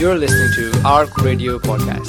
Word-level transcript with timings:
You're 0.00 0.16
listening 0.16 0.50
to 0.54 0.80
ARC 0.88 1.14
Radio 1.18 1.58
Podcast. 1.58 2.08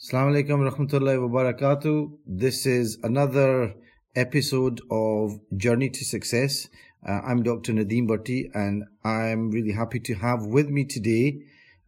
Assalamu 0.00 0.32
alaikum 0.32 0.64
rahmatullahi 0.64 1.20
wa 1.20 1.28
barakatuh. 1.28 2.10
This 2.24 2.64
is 2.64 2.96
another 3.02 3.74
episode 4.16 4.80
of 4.90 5.38
Journey 5.58 5.90
to 5.90 6.04
Success. 6.06 6.68
Uh, 7.06 7.20
I'm 7.24 7.42
Dr. 7.42 7.72
Nadeem 7.72 8.06
Bhatti 8.06 8.50
and 8.54 8.84
I'm 9.04 9.50
really 9.50 9.72
happy 9.72 10.00
to 10.00 10.14
have 10.14 10.44
with 10.44 10.68
me 10.68 10.84
today 10.84 11.42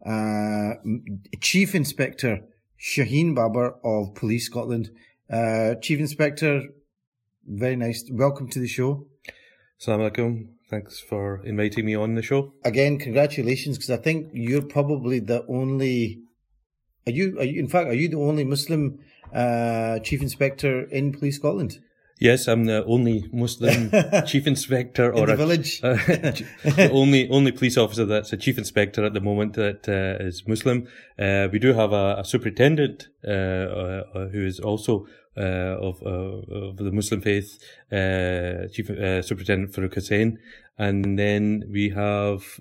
uh, 0.07 0.75
Chief 1.41 1.75
Inspector 1.75 2.41
Shaheen 2.81 3.35
Babar 3.35 3.77
of 3.85 4.15
Police 4.15 4.47
Scotland. 4.47 4.91
Uh, 5.31 5.75
Chief 5.83 6.01
Inspector, 6.01 6.63
very 7.47 7.77
nice. 7.77 8.05
Welcome 8.11 8.49
to 8.49 8.59
the 8.59 8.67
show. 8.67 9.07
Assalamu 9.81 10.11
alaikum. 10.11 10.49
Thanks 10.71 10.99
for 11.01 11.45
inviting 11.45 11.85
me 11.85 11.95
on 11.95 12.15
the 12.15 12.23
show. 12.23 12.55
Again, 12.65 12.99
congratulations 12.99 13.77
because 13.77 13.91
I 13.91 13.99
think 13.99 14.31
you're 14.33 14.63
probably 14.63 15.19
the 15.19 15.45
only 15.47 16.23
are 17.07 17.13
you, 17.13 17.39
are 17.39 17.45
you, 17.45 17.59
in 17.59 17.69
fact, 17.69 17.89
are 17.89 17.95
you 17.95 18.09
the 18.09 18.17
only 18.17 18.45
Muslim 18.45 19.01
uh, 19.35 19.99
chief 19.99 20.23
inspector 20.23 20.85
in 20.85 21.13
Police 21.13 21.37
Scotland? 21.37 21.81
Yes, 22.23 22.47
I'm 22.47 22.67
the 22.67 22.85
only 22.85 23.29
Muslim 23.33 23.91
chief 24.27 24.47
inspector 24.47 25.13
or 25.13 25.29
a, 25.29 25.37
village. 25.37 25.81
Uh, 25.83 25.95
the 26.07 26.89
only 26.93 27.29
only 27.29 27.51
police 27.51 27.77
officer 27.77 28.05
that's 28.05 28.33
a 28.33 28.37
chief 28.37 28.59
inspector 28.59 29.05
at 29.05 29.13
the 29.13 29.21
moment 29.21 29.55
that 29.55 29.89
uh, 29.89 30.25
is 30.25 30.47
Muslim. 30.47 30.87
Uh, 31.19 31.49
we 31.51 31.59
do 31.59 31.73
have 31.73 31.93
a, 31.93 32.19
a 32.19 32.25
superintendent 32.25 33.09
uh, 33.27 33.31
uh, 33.31 34.29
who 34.29 34.47
is 34.47 34.61
also 34.61 35.09
of 35.35 36.01
of 36.03 36.77
the 36.77 36.93
Muslim 36.93 37.21
faith, 37.23 37.59
Chief 38.73 38.87
Superintendent 39.27 39.73
Farouk 39.73 39.95
Hussain, 39.95 40.39
and 40.79 41.19
then 41.19 41.65
we 41.73 41.89
have 41.89 42.61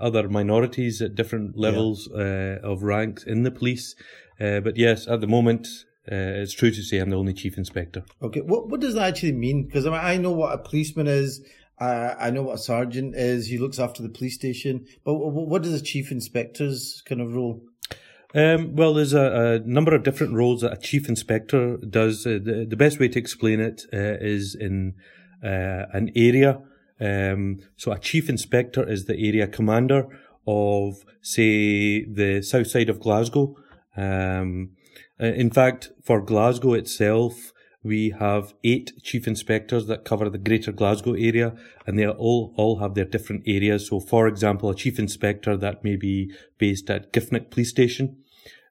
other 0.00 0.30
minorities 0.30 1.02
at 1.02 1.14
different 1.14 1.58
levels 1.58 2.08
yeah. 2.10 2.56
of 2.62 2.82
ranks 2.82 3.22
in 3.24 3.42
the 3.42 3.50
police. 3.50 3.96
but 4.38 4.78
yes, 4.78 5.06
at 5.06 5.20
the 5.20 5.26
moment, 5.26 5.84
uh, 6.10 6.42
it's 6.42 6.52
true 6.52 6.70
to 6.70 6.82
say 6.82 6.98
I'm 6.98 7.10
the 7.10 7.16
only 7.16 7.32
chief 7.32 7.56
inspector. 7.56 8.04
Okay, 8.22 8.40
what 8.40 8.68
what 8.68 8.80
does 8.80 8.94
that 8.94 9.08
actually 9.08 9.32
mean? 9.32 9.64
Because 9.64 9.86
I, 9.86 9.90
mean, 9.90 10.00
I 10.00 10.16
know 10.18 10.32
what 10.32 10.52
a 10.52 10.58
policeman 10.58 11.06
is. 11.06 11.42
Uh, 11.80 12.14
I 12.18 12.30
know 12.30 12.42
what 12.42 12.54
a 12.54 12.58
sergeant 12.58 13.16
is. 13.16 13.46
He 13.46 13.58
looks 13.58 13.78
after 13.78 14.02
the 14.02 14.08
police 14.08 14.34
station. 14.34 14.86
But 15.04 15.14
what 15.14 15.64
is 15.64 15.72
a 15.72 15.82
chief 15.82 16.12
inspector's 16.12 17.02
kind 17.06 17.20
of 17.20 17.34
role? 17.34 17.62
Um, 18.34 18.74
well, 18.74 18.94
there's 18.94 19.12
a, 19.12 19.62
a, 19.64 19.68
number 19.68 19.94
of 19.94 20.02
different 20.02 20.34
roles 20.34 20.62
that 20.62 20.72
a 20.72 20.76
chief 20.76 21.08
inspector 21.08 21.76
does. 21.78 22.26
Uh, 22.26 22.40
the, 22.42 22.66
the, 22.68 22.76
best 22.76 22.98
way 22.98 23.08
to 23.08 23.18
explain 23.18 23.60
it 23.60 23.82
uh, 23.92 24.18
is 24.20 24.56
in 24.56 24.94
uh, 25.42 25.86
an 25.92 26.10
area. 26.16 26.60
Um, 27.00 27.60
so 27.76 27.92
a 27.92 27.98
chief 27.98 28.28
inspector 28.28 28.88
is 28.88 29.04
the 29.04 29.16
area 29.16 29.46
commander 29.46 30.06
of, 30.46 31.04
say, 31.22 32.04
the 32.04 32.42
south 32.42 32.66
side 32.66 32.88
of 32.88 33.00
Glasgow. 33.00 33.56
Um, 33.96 34.70
uh, 35.20 35.26
in 35.26 35.50
fact, 35.50 35.90
for 36.02 36.20
Glasgow 36.20 36.74
itself, 36.74 37.52
we 37.82 38.10
have 38.18 38.54
eight 38.64 38.92
chief 39.02 39.28
inspectors 39.28 39.86
that 39.86 40.04
cover 40.04 40.30
the 40.30 40.38
greater 40.38 40.72
Glasgow 40.72 41.12
area 41.12 41.54
and 41.86 41.98
they 41.98 42.08
all, 42.08 42.54
all 42.56 42.78
have 42.78 42.94
their 42.94 43.04
different 43.04 43.42
areas. 43.46 43.88
So 43.88 44.00
for 44.00 44.26
example, 44.26 44.70
a 44.70 44.74
chief 44.74 44.98
inspector 44.98 45.56
that 45.58 45.84
may 45.84 45.96
be 45.96 46.32
based 46.58 46.90
at 46.90 47.12
Giffnock 47.12 47.50
Police 47.50 47.68
Station 47.68 48.16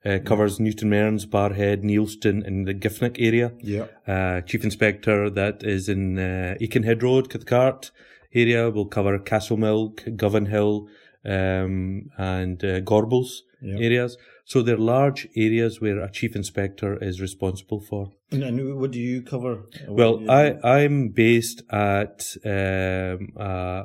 uh, 0.04 0.18
covers 0.26 0.60
Newton 0.60 0.90
Mearns, 0.90 1.26
Barrhead, 1.26 1.84
Neilston 1.84 2.46
and 2.46 2.68
the 2.68 2.74
Giffnock 2.74 3.16
area. 3.20 3.54
Yeah. 3.60 3.86
Uh, 4.08 4.42
chief 4.42 4.64
inspector 4.64 5.30
that 5.30 5.64
is 5.64 5.88
in 5.88 6.18
uh, 6.18 6.56
Aikenhead 6.60 7.04
Road, 7.04 7.30
Cathcart 7.30 7.92
area 8.34 8.70
will 8.72 8.88
cover 8.88 9.20
Castlemilk, 9.20 10.18
Govanhill, 10.18 10.88
um, 11.24 12.10
and 12.18 12.64
uh, 12.64 12.82
Gorbals 12.82 13.42
yep. 13.62 13.80
areas. 13.80 14.18
So 14.46 14.62
they're 14.62 14.78
large 14.78 15.28
areas 15.36 15.80
where 15.80 16.00
a 16.00 16.12
chief 16.12 16.36
inspector 16.36 17.02
is 17.02 17.22
responsible 17.22 17.80
for. 17.80 18.12
And, 18.32 18.80
what 18.80 18.92
do 18.92 19.00
you 19.00 19.22
cover? 19.22 19.70
Well, 19.88 20.30
I, 20.30 20.56
I'm 20.64 21.10
based 21.10 21.64
at 21.72 22.36
um, 22.46 23.30
uh, 23.40 23.84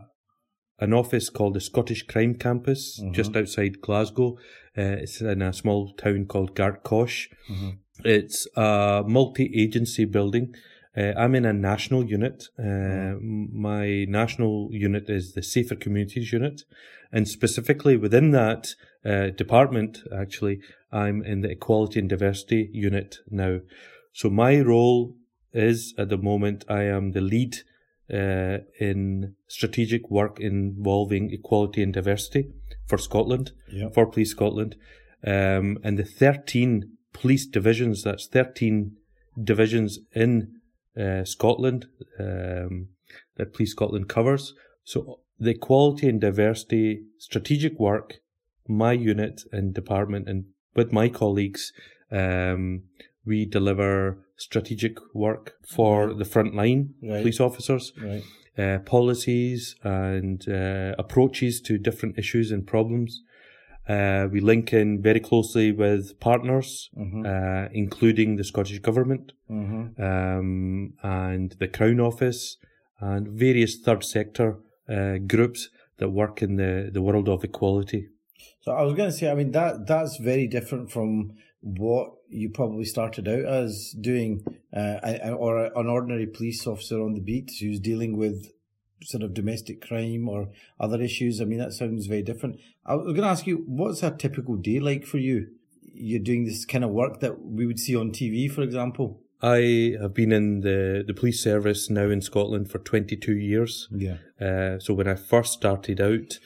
an 0.80 0.92
office 0.92 1.30
called 1.30 1.54
the 1.54 1.60
Scottish 1.60 2.06
Crime 2.06 2.34
Campus, 2.34 2.98
mm-hmm. 3.00 3.12
just 3.12 3.36
outside 3.36 3.80
Glasgow. 3.80 4.36
Uh, 4.76 4.98
it's 5.02 5.20
in 5.20 5.42
a 5.42 5.52
small 5.52 5.92
town 5.94 6.26
called 6.26 6.54
Gartcosh. 6.54 7.28
Mm-hmm. 7.50 7.70
It's 8.04 8.46
a 8.56 9.02
multi-agency 9.06 10.06
building. 10.06 10.54
Uh, 10.96 11.12
I'm 11.16 11.34
in 11.34 11.44
a 11.44 11.52
national 11.52 12.04
unit. 12.04 12.44
Uh, 12.58 12.62
mm-hmm. 12.62 13.60
My 13.60 14.06
national 14.08 14.70
unit 14.72 15.08
is 15.08 15.34
the 15.34 15.42
Safer 15.42 15.76
Communities 15.76 16.32
Unit. 16.32 16.62
And 17.12 17.28
specifically 17.28 17.96
within 17.96 18.32
that 18.32 18.74
uh, 19.08 19.30
department, 19.30 20.02
actually, 20.14 20.60
I'm 20.92 21.22
in 21.22 21.40
the 21.40 21.50
Equality 21.50 22.00
and 22.00 22.08
Diversity 22.08 22.68
Unit 22.72 23.18
now. 23.30 23.60
So 24.12 24.28
my 24.28 24.60
role 24.60 25.14
is 25.52 25.94
at 25.96 26.08
the 26.08 26.18
moment, 26.18 26.64
I 26.68 26.82
am 26.84 27.12
the 27.12 27.20
lead 27.20 27.56
uh, 28.12 28.58
in 28.80 29.34
strategic 29.46 30.10
work 30.10 30.40
involving 30.40 31.30
equality 31.32 31.82
and 31.82 31.92
diversity 31.92 32.48
for 32.86 32.98
Scotland, 32.98 33.52
yep. 33.70 33.94
for 33.94 34.06
Police 34.06 34.30
Scotland. 34.30 34.76
Um, 35.26 35.78
and 35.82 35.98
the 35.98 36.04
13 36.04 36.92
police 37.12 37.46
divisions, 37.46 38.02
that's 38.02 38.26
13 38.26 38.96
divisions 39.42 39.98
in 40.14 40.60
uh, 40.98 41.24
Scotland 41.24 41.86
um, 42.18 42.88
that 43.36 43.52
Police 43.54 43.72
Scotland 43.72 44.08
covers. 44.08 44.54
So 44.84 45.20
the 45.38 45.50
equality 45.50 46.08
and 46.08 46.20
diversity 46.20 47.02
strategic 47.18 47.78
work, 47.78 48.14
my 48.68 48.92
unit 48.92 49.42
and 49.52 49.74
department 49.74 50.28
and 50.28 50.44
with 50.74 50.92
my 50.92 51.08
colleagues, 51.08 51.72
um, 52.12 52.82
we 53.24 53.44
deliver 53.44 54.18
strategic 54.36 54.98
work 55.14 55.54
for 55.66 56.14
the 56.14 56.24
frontline 56.24 56.90
right. 57.02 57.20
police 57.20 57.40
officers, 57.40 57.92
right. 58.00 58.22
uh, 58.56 58.78
policies 58.80 59.74
and 59.82 60.48
uh, 60.48 60.94
approaches 60.98 61.60
to 61.60 61.78
different 61.78 62.18
issues 62.18 62.50
and 62.50 62.66
problems. 62.66 63.22
Uh, 63.88 64.28
we 64.30 64.40
link 64.40 64.72
in 64.72 65.00
very 65.00 65.20
closely 65.20 65.72
with 65.72 66.20
partners, 66.20 66.90
mm-hmm. 66.96 67.24
Uh, 67.24 67.68
including 67.72 68.36
the 68.36 68.44
Scottish 68.44 68.80
Government 68.80 69.32
mm-hmm. 69.50 70.00
um, 70.02 70.92
and 71.02 71.56
the 71.58 71.68
Crown 71.68 71.98
Office 71.98 72.58
and 73.00 73.28
various 73.28 73.78
third 73.78 74.04
sector 74.04 74.58
uh, 74.88 75.16
groups 75.26 75.70
that 75.98 76.10
work 76.10 76.42
in 76.42 76.56
the, 76.56 76.90
the 76.92 77.02
world 77.02 77.28
of 77.28 77.44
equality. 77.44 78.08
So 78.68 78.74
I 78.74 78.82
was 78.82 78.92
going 78.92 79.08
to 79.08 79.16
say, 79.16 79.30
I 79.30 79.34
mean 79.34 79.52
that 79.52 79.86
that's 79.86 80.18
very 80.18 80.46
different 80.46 80.92
from 80.92 81.32
what 81.62 82.12
you 82.28 82.50
probably 82.50 82.84
started 82.84 83.26
out 83.26 83.46
as 83.46 83.96
doing, 83.98 84.44
uh, 84.76 85.30
or 85.30 85.64
an 85.74 85.86
ordinary 85.86 86.26
police 86.26 86.66
officer 86.66 87.00
on 87.00 87.14
the 87.14 87.22
beat 87.22 87.50
who's 87.58 87.80
dealing 87.80 88.18
with 88.18 88.52
sort 89.02 89.22
of 89.22 89.32
domestic 89.32 89.80
crime 89.80 90.28
or 90.28 90.50
other 90.78 91.00
issues. 91.00 91.40
I 91.40 91.46
mean 91.46 91.60
that 91.60 91.72
sounds 91.72 92.08
very 92.08 92.20
different. 92.20 92.60
I 92.84 92.96
was 92.96 93.06
going 93.06 93.22
to 93.22 93.28
ask 93.28 93.46
you, 93.46 93.64
what's 93.66 94.02
a 94.02 94.10
typical 94.10 94.56
day 94.56 94.80
like 94.80 95.06
for 95.06 95.16
you? 95.16 95.46
You're 95.80 96.20
doing 96.20 96.44
this 96.44 96.66
kind 96.66 96.84
of 96.84 96.90
work 96.90 97.20
that 97.20 97.42
we 97.42 97.64
would 97.64 97.80
see 97.80 97.96
on 97.96 98.10
TV, 98.10 98.52
for 98.52 98.60
example. 98.60 99.18
I 99.40 99.94
have 99.98 100.12
been 100.12 100.30
in 100.30 100.60
the, 100.60 101.04
the 101.06 101.14
police 101.14 101.42
service 101.42 101.88
now 101.88 102.10
in 102.10 102.20
Scotland 102.20 102.70
for 102.70 102.80
22 102.80 103.34
years. 103.34 103.88
Yeah. 103.90 104.18
Uh, 104.38 104.78
so 104.78 104.92
when 104.92 105.08
I 105.08 105.14
first 105.14 105.54
started 105.54 106.02
out, 106.02 106.38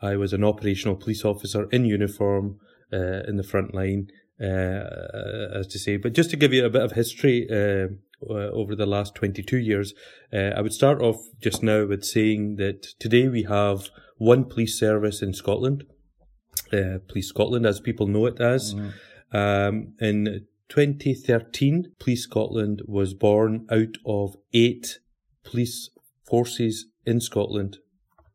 I 0.00 0.16
was 0.16 0.32
an 0.32 0.44
operational 0.44 0.96
police 0.96 1.24
officer 1.24 1.68
in 1.70 1.84
uniform 1.84 2.60
uh, 2.92 3.22
in 3.26 3.36
the 3.36 3.42
front 3.42 3.74
line, 3.74 4.10
uh, 4.40 5.54
as 5.54 5.66
to 5.68 5.78
say. 5.78 5.96
But 5.96 6.14
just 6.14 6.30
to 6.30 6.36
give 6.36 6.52
you 6.52 6.64
a 6.64 6.70
bit 6.70 6.82
of 6.82 6.92
history 6.92 7.48
uh, 7.50 7.88
uh, 8.28 8.50
over 8.50 8.74
the 8.74 8.86
last 8.86 9.14
22 9.14 9.58
years, 9.58 9.94
uh, 10.32 10.52
I 10.56 10.60
would 10.60 10.72
start 10.72 11.02
off 11.02 11.16
just 11.40 11.62
now 11.62 11.86
with 11.86 12.04
saying 12.04 12.56
that 12.56 12.82
today 12.98 13.28
we 13.28 13.44
have 13.44 13.90
one 14.16 14.44
police 14.44 14.78
service 14.78 15.22
in 15.22 15.32
Scotland, 15.32 15.84
Police 16.70 17.28
Scotland, 17.28 17.66
as 17.66 17.80
people 17.80 18.06
know 18.06 18.26
it 18.26 18.40
as. 18.40 18.74
Mm. 18.74 18.92
Um, 19.32 19.94
in 20.00 20.46
2013, 20.68 21.92
Police 21.98 22.24
Scotland 22.24 22.82
was 22.86 23.14
born 23.14 23.66
out 23.70 23.96
of 24.04 24.36
eight 24.52 24.98
police 25.44 25.90
forces 26.28 26.86
in 27.06 27.20
Scotland 27.20 27.78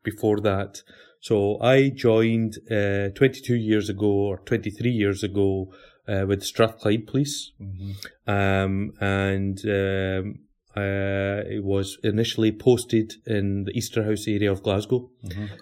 before 0.04 0.39
that. 0.42 0.81
So 1.24 1.58
I 1.62 1.88
joined 1.88 2.58
uh, 2.70 3.08
22 3.16 3.56
years 3.56 3.88
ago 3.88 4.08
or 4.08 4.40
23 4.40 4.92
years 4.92 5.24
ago 5.24 5.74
uh, 6.06 6.25
with 6.28 6.44
Strathclyde 6.44 7.08
Police. 7.08 7.54
Mm-hmm. 7.62 8.30
Um, 8.30 8.92
and 9.00 9.58
um, 9.66 10.40
uh, 10.75 11.48
it 11.48 11.64
was 11.64 11.98
initially 12.04 12.52
posted 12.52 13.14
in 13.25 13.64
the 13.64 13.72
Easterhouse 13.72 14.28
area 14.28 14.52
of 14.52 14.64
Glasgow 14.64 15.12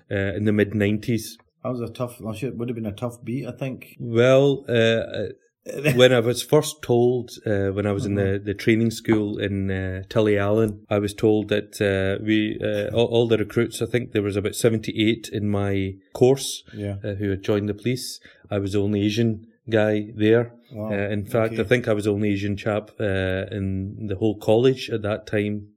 uh, 0.10 0.16
in 0.16 0.46
the 0.46 0.52
mid 0.52 0.72
90s. 0.72 1.38
That 1.63 1.69
was 1.69 1.81
a 1.81 1.94
tough. 1.94 2.19
It 2.19 2.58
would 2.58 2.69
have 2.69 2.75
been 2.75 2.88
a 2.88 2.92
tough 2.92 3.24
beat. 3.24 3.46
I 3.46 3.52
think. 3.52 3.98
Well, 4.00 4.66
uh, 4.68 5.30
when 5.96 6.12
I 6.12 6.19
was 6.19 6.42
first 6.42 6.81
told, 6.81 7.31
uh, 7.46 7.68
when 7.69 7.86
I 7.86 7.92
was 7.92 8.06
in 8.06 8.16
the, 8.16 8.42
the 8.44 8.56
training 8.56 8.90
school 8.92 9.38
in 9.38 9.69
uh, 9.69 10.04
Tulliallan, 10.10 10.80
I 10.90 10.98
was 10.98 11.13
told 11.13 11.50
that 11.50 11.80
uh, 11.80 12.24
we 12.24 12.60
uh, 12.60 12.90
all, 12.96 13.06
all 13.06 13.28
the 13.28 13.38
recruits. 13.38 13.81
I 13.81 13.86
think 13.86 14.12
there 14.12 14.24
was 14.24 14.36
about 14.36 14.56
seventy 14.56 14.92
eight 15.08 15.30
in 15.31 15.50
my 15.50 15.96
course 16.13 16.63
Yeah. 16.74 16.96
uh, 17.04 17.13
who 17.13 17.30
had 17.30 17.44
joined 17.44 17.69
the 17.69 17.75
police. 17.75 18.19
I 18.50 18.58
was 18.58 18.74
the 18.74 18.81
only 18.81 19.02
Asian 19.04 19.46
guy 19.69 20.08
there. 20.16 20.54
Wow, 20.74 20.92
Uh, 20.94 21.10
in 21.10 21.25
fact, 21.25 21.54
okay. 21.54 21.62
I 21.62 21.66
think 21.66 21.88
I 21.88 21.94
was 21.94 22.06
the 22.06 22.13
only 22.13 22.30
Asian 22.30 22.58
chap 22.58 22.90
uh, 23.00 23.46
in 23.52 24.08
the 24.08 24.16
whole 24.16 24.38
college 24.40 24.90
at 24.90 25.04
that 25.04 25.28
time. 25.28 25.68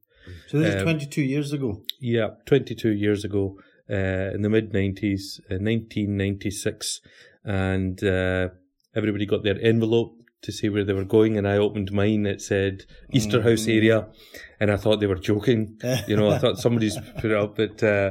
So 0.49 0.59
this 0.59 0.69
is 0.75 0.81
Um, 0.81 0.85
22 0.85 1.21
years 1.23 1.53
ago. 1.53 1.83
Yeah, 2.01 2.31
22 2.47 2.89
years 2.91 3.25
ago, 3.25 3.59
uh, 3.91 4.33
in 4.35 4.41
the 4.41 4.49
mid 4.49 4.73
90s, 4.73 5.41
uh, 5.51 5.59
1996, 5.61 7.01
and 7.45 8.03
uh, 8.03 8.49
everybody 8.95 9.27
got 9.27 9.43
their 9.43 9.59
envelope 9.61 10.17
to 10.43 10.53
see 10.53 10.69
where 10.69 10.85
they 10.85 10.93
were 10.93 11.05
going, 11.05 11.37
and 11.39 11.47
I 11.49 11.57
opened 11.57 11.91
mine. 11.93 12.27
It 12.27 12.41
said 12.43 12.85
Easterhouse 13.13 13.67
area, 13.69 14.09
and 14.61 14.71
I 14.71 14.77
thought 14.77 15.01
they 15.01 15.07
were 15.07 15.15
joking. 15.33 15.79
you 16.09 16.17
know, 16.17 16.31
I 16.31 16.39
thought 16.39 16.59
somebody's 16.59 16.99
put 17.17 17.31
it 17.31 17.37
up, 17.37 17.57
but 17.57 17.83
uh, 17.83 18.11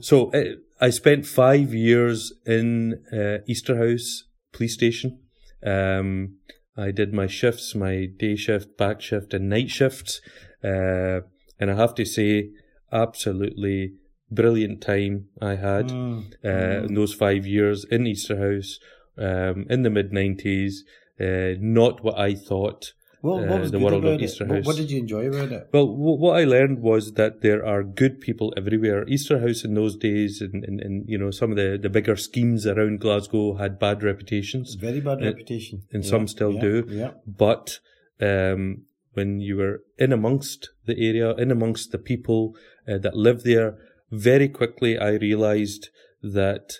so 0.00 0.30
uh, 0.32 0.54
I 0.80 0.90
spent 0.90 1.26
five 1.26 1.74
years 1.74 2.32
in 2.46 2.94
uh, 3.12 3.38
Easterhouse 3.48 4.22
police 4.52 4.74
station. 4.74 5.20
Um, 5.64 6.36
I 6.76 6.90
did 6.90 7.12
my 7.12 7.26
shifts, 7.26 7.74
my 7.74 8.06
day 8.06 8.36
shift, 8.36 8.76
back 8.76 9.00
shift, 9.00 9.32
and 9.34 9.48
night 9.48 9.70
shift, 9.70 10.20
Uh, 10.64 11.20
and 11.60 11.70
I 11.70 11.74
have 11.76 11.94
to 11.96 12.04
say, 12.06 12.50
absolutely 12.90 13.94
brilliant 14.30 14.80
time 14.80 15.26
I 15.40 15.54
had 15.56 15.88
Mm. 15.88 16.32
uh, 16.44 16.86
in 16.86 16.94
those 16.94 17.12
five 17.14 17.46
years 17.46 17.84
in 17.84 18.04
Easterhouse 18.04 18.78
um, 19.18 19.66
in 19.70 19.82
the 19.82 19.90
mid 19.90 20.10
90s. 20.12 20.72
Uh, 21.20 21.56
not 21.60 22.02
what 22.02 22.18
I 22.18 22.34
thought. 22.34 22.92
Well, 23.22 23.38
what 23.40 23.52
uh, 23.52 23.60
was 23.60 23.70
the 23.70 23.78
good 23.78 23.84
world 23.84 24.04
of 24.04 24.10
about 24.10 24.20
it? 24.20 24.24
Easterhouse. 24.24 24.66
What, 24.66 24.76
did 24.76 24.90
you 24.90 24.98
enjoy 24.98 25.26
about 25.28 25.50
it? 25.50 25.68
Well, 25.72 25.86
w- 25.86 26.18
what 26.18 26.36
I 26.38 26.44
learned 26.44 26.80
was 26.80 27.12
that 27.12 27.40
there 27.40 27.64
are 27.64 27.82
good 27.82 28.20
people 28.20 28.52
everywhere. 28.54 29.06
Easterhouse 29.06 29.64
in 29.64 29.72
those 29.74 29.96
days, 29.96 30.42
and, 30.42 30.62
and, 30.64 30.78
and 30.80 31.08
you 31.08 31.16
know, 31.16 31.30
some 31.30 31.50
of 31.50 31.56
the, 31.56 31.78
the 31.80 31.88
bigger 31.88 32.16
schemes 32.16 32.66
around 32.66 33.00
Glasgow 33.00 33.54
had 33.54 33.78
bad 33.78 34.02
reputations, 34.02 34.74
Very 34.74 35.00
bad 35.00 35.22
Uh, 35.22 35.26
reputation. 35.26 35.84
and 35.92 36.04
Yeah, 36.04 36.10
some 36.10 36.28
still 36.28 36.52
yeah, 36.54 36.60
do. 36.60 36.84
Yeah. 36.90 37.10
But 37.26 37.78
um, 38.20 38.82
when 39.14 39.40
you 39.40 39.56
were 39.56 39.82
in 39.98 40.12
amongst 40.12 40.70
the 40.84 40.98
area, 40.98 41.30
in 41.36 41.50
amongst 41.50 41.92
the 41.92 41.98
people 41.98 42.54
uh, 42.86 42.98
that 42.98 43.16
live 43.16 43.42
there, 43.44 43.78
very 44.10 44.48
quickly 44.48 44.98
I 44.98 45.12
realised 45.12 45.88
that 46.22 46.74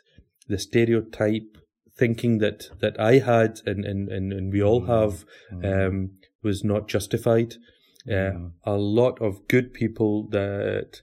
the 0.48 0.58
stereotype 0.58 1.56
thinking 1.96 2.38
that, 2.38 2.64
that 2.80 2.98
I 2.98 3.18
had 3.18 3.60
and, 3.66 3.84
and, 3.84 4.08
and, 4.08 4.32
and 4.32 4.52
we 4.52 4.62
all 4.62 4.86
have 4.86 5.24
um, 5.62 6.10
was 6.42 6.64
not 6.64 6.88
justified. 6.88 7.54
Uh, 8.10 8.32
a 8.64 8.76
lot 8.76 9.20
of 9.22 9.48
good 9.48 9.72
people 9.72 10.28
that 10.30 11.00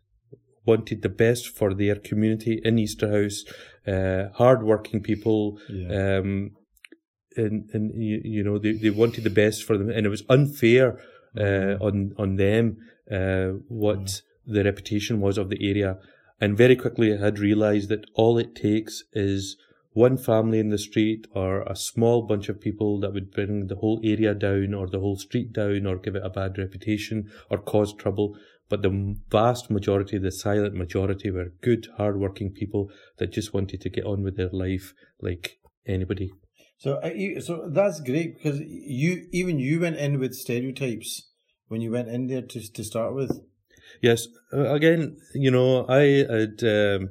wanted 0.65 1.01
the 1.01 1.09
best 1.09 1.47
for 1.47 1.73
their 1.73 1.95
community 1.95 2.61
in 2.63 2.75
Easterhouse, 2.75 3.39
uh, 3.87 4.29
hard-working 4.35 5.01
people, 5.01 5.57
Yeah. 5.69 6.17
um, 6.19 6.51
and 7.37 7.69
and 7.73 7.91
you, 7.95 8.19
you 8.23 8.43
know 8.43 8.59
they, 8.59 8.73
they 8.73 8.89
wanted 8.89 9.23
the 9.23 9.29
best 9.29 9.63
for 9.63 9.77
them, 9.77 9.89
and 9.89 10.05
it 10.05 10.09
was 10.09 10.23
unfair 10.29 10.99
uh, 11.39 11.77
on 11.79 12.13
on 12.17 12.35
them 12.35 12.77
uh, 13.09 13.51
what 13.67 14.21
the 14.45 14.63
reputation 14.63 15.21
was 15.21 15.37
of 15.37 15.49
the 15.49 15.57
area. 15.69 15.97
And 16.41 16.57
very 16.57 16.75
quickly, 16.75 17.13
I 17.13 17.17
had 17.17 17.39
realised 17.39 17.87
that 17.89 18.05
all 18.15 18.37
it 18.37 18.53
takes 18.53 19.03
is 19.13 19.57
one 19.93 20.17
family 20.17 20.59
in 20.59 20.69
the 20.69 20.77
street 20.77 21.27
or 21.33 21.63
a 21.63 21.75
small 21.75 22.21
bunch 22.25 22.49
of 22.49 22.61
people 22.61 22.99
that 23.01 23.13
would 23.13 23.31
bring 23.31 23.67
the 23.67 23.75
whole 23.75 23.99
area 24.03 24.33
down 24.33 24.73
or 24.73 24.87
the 24.87 24.99
whole 24.99 25.17
street 25.17 25.51
down 25.51 25.85
or 25.85 25.97
give 25.97 26.15
it 26.15 26.25
a 26.25 26.29
bad 26.29 26.57
reputation 26.57 27.29
or 27.49 27.57
cause 27.57 27.93
trouble. 27.93 28.37
But 28.69 28.83
the 28.83 29.17
vast 29.29 29.69
majority, 29.69 30.17
the 30.17 30.31
silent 30.31 30.75
majority, 30.75 31.29
were 31.29 31.51
good, 31.61 31.87
hard-working 31.97 32.51
people 32.51 32.89
that 33.17 33.33
just 33.33 33.53
wanted 33.53 33.81
to 33.81 33.89
get 33.89 34.05
on 34.05 34.23
with 34.23 34.37
their 34.37 34.49
life 34.53 34.93
like 35.19 35.59
anybody. 35.85 36.31
So, 36.77 36.99
so 37.41 37.69
that's 37.69 37.99
great 37.99 38.37
because 38.37 38.61
you 38.61 39.27
even 39.33 39.59
you 39.59 39.81
went 39.81 39.97
in 39.97 40.19
with 40.19 40.33
stereotypes 40.33 41.29
when 41.67 41.81
you 41.81 41.91
went 41.91 42.07
in 42.07 42.27
there 42.27 42.41
to 42.41 42.73
to 42.73 42.83
start 42.83 43.13
with. 43.13 43.41
Yes, 44.01 44.27
uh, 44.53 44.73
again, 44.73 45.17
you 45.35 45.51
know, 45.51 45.85
I 45.87 46.25
had 46.31 46.63
um, 46.63 47.09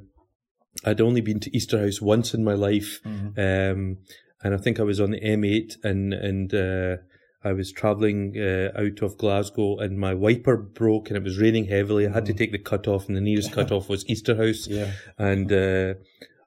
I'd 0.85 1.01
only 1.01 1.21
been 1.21 1.39
to 1.41 1.51
Easterhouse 1.51 2.01
once 2.01 2.33
in 2.33 2.43
my 2.43 2.53
life, 2.53 2.99
um, 3.05 3.97
and 4.43 4.53
I 4.53 4.57
think 4.57 4.79
I 4.79 4.83
was 4.83 4.99
on 4.99 5.11
the 5.11 5.19
M8, 5.19 5.83
and 5.83 6.13
and 6.13 6.53
uh, 6.53 6.97
I 7.43 7.53
was 7.53 7.71
travelling 7.71 8.35
uh, 8.37 8.71
out 8.75 9.01
of 9.01 9.17
Glasgow, 9.17 9.77
and 9.79 9.97
my 9.97 10.13
wiper 10.13 10.57
broke, 10.57 11.09
and 11.09 11.17
it 11.17 11.23
was 11.23 11.39
raining 11.39 11.65
heavily. 11.65 12.07
I 12.07 12.11
had 12.13 12.25
to 12.27 12.33
take 12.33 12.51
the 12.51 12.57
cut 12.59 12.87
off, 12.87 13.07
and 13.07 13.15
the 13.17 13.21
nearest 13.21 13.51
cut 13.51 13.71
off 13.75 13.89
was 13.89 14.03
Easterhouse, 14.05 14.67
Yeah. 14.69 14.91
and 15.17 15.51
uh, 15.51 15.93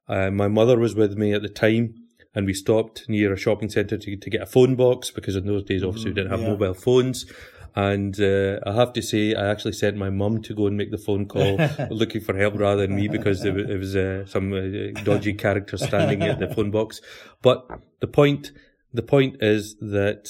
uh, 0.08 0.30
my 0.30 0.48
mother 0.48 0.78
was 0.78 0.94
with 0.94 1.16
me 1.16 1.32
at 1.32 1.42
the 1.42 1.48
time. 1.48 1.94
And 2.36 2.46
we 2.46 2.52
stopped 2.52 3.08
near 3.08 3.32
a 3.32 3.36
shopping 3.36 3.68
centre 3.70 3.96
to, 3.96 4.16
to 4.16 4.28
get 4.30 4.42
a 4.42 4.46
phone 4.46 4.74
box 4.74 5.12
because 5.12 5.36
in 5.36 5.46
those 5.46 5.62
days, 5.62 5.84
obviously, 5.84 6.10
we 6.10 6.14
didn't 6.16 6.32
have 6.32 6.40
yeah. 6.40 6.48
mobile 6.48 6.74
phones. 6.74 7.26
And 7.76 8.18
uh, 8.20 8.60
I 8.64 8.72
have 8.74 8.92
to 8.92 9.02
say, 9.02 9.34
I 9.34 9.50
actually 9.50 9.72
sent 9.72 9.96
my 9.96 10.08
mum 10.10 10.42
to 10.42 10.54
go 10.54 10.66
and 10.68 10.76
make 10.76 10.92
the 10.92 10.98
phone 10.98 11.26
call, 11.26 11.58
looking 11.90 12.20
for 12.20 12.36
help 12.36 12.54
rather 12.56 12.86
than 12.86 12.94
me 12.94 13.08
because 13.08 13.44
it, 13.44 13.52
wa- 13.52 13.68
it 13.74 13.78
was 13.78 13.96
uh, 13.96 14.26
some 14.26 14.52
uh, 14.52 15.00
dodgy 15.02 15.34
character 15.34 15.76
standing 15.76 16.22
at 16.22 16.38
the 16.38 16.46
phone 16.54 16.70
box. 16.70 17.00
But 17.42 17.66
the 18.00 18.06
point, 18.06 18.52
the 18.92 19.02
point 19.02 19.36
is 19.42 19.74
that, 19.80 20.28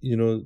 you 0.00 0.16
know, 0.16 0.44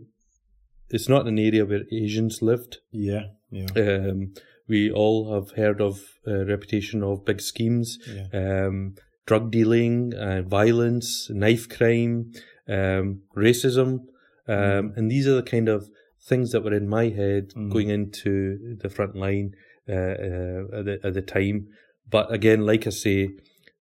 it's 0.90 1.08
not 1.08 1.26
an 1.26 1.38
area 1.40 1.64
where 1.64 1.82
Asians 1.90 2.40
lived. 2.40 2.78
Yeah. 2.92 3.24
Yeah. 3.50 3.66
Um, 3.76 4.34
we 4.68 4.90
all 4.92 5.32
have 5.34 5.56
heard 5.56 5.80
of 5.80 6.00
uh, 6.26 6.44
reputation 6.44 7.02
of 7.02 7.24
big 7.24 7.40
schemes, 7.40 7.98
Yeah. 8.06 8.66
um, 8.66 8.94
drug 9.26 9.50
dealing, 9.50 10.14
uh, 10.14 10.42
violence, 10.42 11.28
knife 11.30 11.68
crime, 11.68 12.30
um, 12.68 13.22
racism, 13.36 14.06
um, 14.48 14.92
and 14.96 15.10
these 15.10 15.26
are 15.26 15.34
the 15.34 15.42
kind 15.42 15.68
of 15.68 15.88
things 16.26 16.52
that 16.52 16.62
were 16.62 16.74
in 16.74 16.88
my 16.88 17.08
head 17.08 17.52
going 17.70 17.88
into 17.88 18.76
the 18.80 18.88
front 18.88 19.14
line 19.14 19.52
uh, 19.88 19.92
uh, 19.92 20.78
at, 20.78 20.84
the, 20.84 20.98
at 21.04 21.14
the 21.14 21.22
time. 21.22 21.68
But 22.08 22.32
again, 22.32 22.66
like 22.66 22.86
I 22.86 22.90
say, 22.90 23.30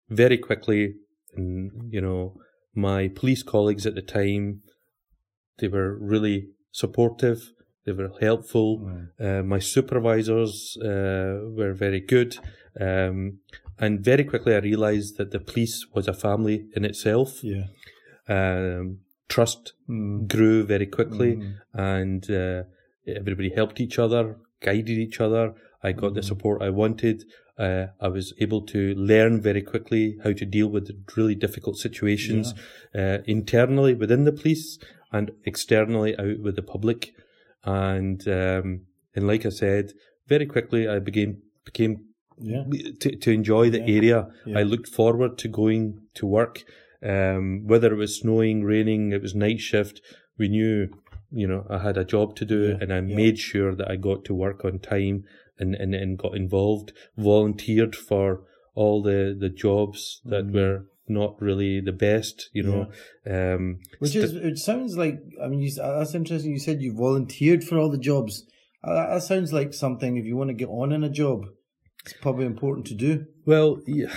very 0.09 0.39
quickly, 0.39 0.95
and 1.35 1.71
you 1.91 2.01
know, 2.01 2.37
my 2.75 3.09
police 3.09 3.43
colleagues 3.43 3.87
at 3.87 3.95
the 3.95 4.03
time, 4.03 4.63
they 5.59 5.69
were 5.69 5.97
really 5.99 6.49
supportive. 6.73 7.53
They 7.85 7.93
were 7.93 8.13
helpful. 8.21 8.91
Uh, 9.21 9.43
my 9.43 9.59
supervisors 9.59 10.77
uh, 10.81 11.41
were 11.57 11.75
very 11.75 12.01
good. 12.01 12.37
Um, 12.81 13.39
and 13.79 14.05
very 14.05 14.25
quickly, 14.25 14.55
I 14.55 14.59
realised 14.59 15.19
that 15.19 15.33
the 15.33 15.41
police 15.41 15.87
was 15.93 16.07
a 16.07 16.15
family 16.15 16.67
in 16.77 16.85
itself. 16.85 17.43
Yeah. 17.43 17.65
Um, 18.29 18.99
trust 19.35 19.63
Mm. 19.89 20.29
grew 20.35 20.57
very 20.75 20.87
quickly, 20.97 21.33
Mhm. 21.37 21.53
and 21.93 22.23
uh, 22.43 22.63
everybody 23.21 23.51
helped 23.59 23.79
each 23.85 23.99
other, 24.05 24.25
guided 24.69 24.99
each 25.07 25.19
other. 25.27 25.45
I 25.89 25.91
got 26.03 26.13
the 26.15 26.23
support 26.31 26.63
I 26.63 26.71
wanted. 26.83 27.19
Uh, 27.59 27.87
I 28.07 28.09
was 28.17 28.27
able 28.45 28.63
to 28.75 28.81
learn 29.11 29.35
very 29.49 29.63
quickly 29.73 30.05
how 30.25 30.33
to 30.41 30.47
deal 30.57 30.69
with 30.77 30.87
really 31.17 31.35
difficult 31.45 31.77
situations 31.87 32.55
uh, 33.01 33.19
internally 33.37 33.95
within 34.03 34.25
the 34.25 34.33
police 34.41 34.79
and 35.17 35.27
externally 35.51 36.13
out 36.25 36.39
with 36.45 36.55
the 36.57 36.63
public. 36.75 37.01
And 37.65 38.21
um, 38.29 38.67
and 39.15 39.27
like 39.33 39.45
I 39.47 39.51
said, 39.51 39.93
very 40.29 40.47
quickly 40.47 40.83
I 40.89 40.99
began 41.09 41.31
became 41.65 41.95
Yeah. 42.53 42.65
to, 43.03 43.09
to 43.25 43.31
enjoy 43.31 43.65
the 43.71 43.81
Yeah. 43.87 43.97
area. 43.99 44.19
Yeah. 44.47 44.59
I 44.61 44.63
looked 44.73 44.89
forward 44.89 45.33
to 45.43 45.49
going 45.49 45.85
to 46.19 46.27
work, 46.27 46.65
um, 47.03 47.67
whether 47.67 47.93
it 47.93 47.97
was 47.97 48.19
snowing, 48.21 48.63
raining, 48.65 49.13
it 49.13 49.23
was 49.23 49.35
night 49.35 49.61
shift. 49.61 50.01
We 50.39 50.49
knew, 50.49 50.89
you 51.31 51.47
know, 51.47 51.67
I 51.69 51.79
had 51.79 51.97
a 51.97 52.05
job 52.05 52.37
to 52.37 52.45
do, 52.45 52.69
Yeah. 52.69 52.79
and 52.81 52.93
I 52.93 52.97
Yeah. 53.01 53.17
made 53.17 53.39
sure 53.39 53.75
that 53.75 53.91
I 53.91 53.97
got 53.97 54.25
to 54.27 54.35
work 54.35 54.65
on 54.65 54.79
time 54.79 55.25
and, 55.59 55.75
and, 55.75 55.95
and 55.95 56.19
got 56.19 56.37
involved, 56.37 56.93
volunteered 57.17 57.95
for 57.95 58.45
all 58.75 59.03
the, 59.03 59.37
the 59.39 59.51
jobs 59.51 60.21
that 60.25 60.47
Mm. 60.47 60.53
were 60.55 60.87
not 61.09 61.41
really 61.43 61.81
the 61.81 61.93
best, 61.93 62.49
you 62.53 62.63
know. 62.63 62.91
Um, 63.27 63.81
Which 63.99 64.17
is, 64.17 64.33
it 64.35 64.57
sounds 64.59 64.97
like, 64.97 65.21
I 65.43 65.49
mean, 65.49 65.61
you, 65.61 65.71
that's 65.75 66.15
interesting. 66.15 66.53
You 66.53 66.59
said 66.59 66.81
you 66.81 66.95
volunteered 66.95 67.65
for 67.65 67.77
all 67.79 67.91
the 67.91 67.99
jobs. 67.99 68.47
Uh, 68.83 68.95
That, 68.95 69.09
that 69.15 69.23
sounds 69.23 69.53
like 69.53 69.75
something, 69.75 70.17
if 70.17 70.25
you 70.25 70.37
want 70.37 70.49
to 70.49 70.55
get 70.55 70.69
on 70.69 70.93
in 70.93 71.05
a 71.05 71.11
job, 71.11 71.45
it's 72.05 72.15
probably 72.15 72.47
important 72.47 72.87
to 72.87 72.95
do. 72.95 73.27
Well, 73.45 73.81
yeah, 73.87 74.15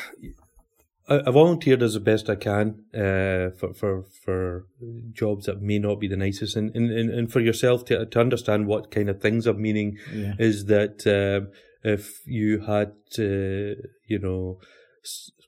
I, 1.07 1.19
I 1.27 1.31
volunteered 1.31 1.83
as 1.83 1.93
the 1.93 1.99
best 1.99 2.29
I 2.29 2.35
can 2.35 2.83
uh, 2.93 3.51
for 3.57 3.73
for 3.73 4.03
for 4.23 4.65
jobs 5.13 5.45
that 5.45 5.61
may 5.61 5.79
not 5.79 5.99
be 5.99 6.07
the 6.07 6.17
nicest, 6.17 6.55
and 6.55 6.75
and, 6.75 6.91
and 7.09 7.31
for 7.31 7.39
yourself 7.39 7.85
to 7.85 8.05
to 8.05 8.19
understand 8.19 8.67
what 8.67 8.91
kind 8.91 9.09
of 9.09 9.21
things 9.21 9.47
of 9.47 9.57
meaning 9.57 9.97
Yeah. 10.13 10.33
is 10.39 10.65
that 10.65 11.05
um, 11.07 11.51
if 11.83 12.21
you 12.25 12.61
had 12.61 12.93
uh, 13.19 13.75
you 14.07 14.19
know 14.19 14.59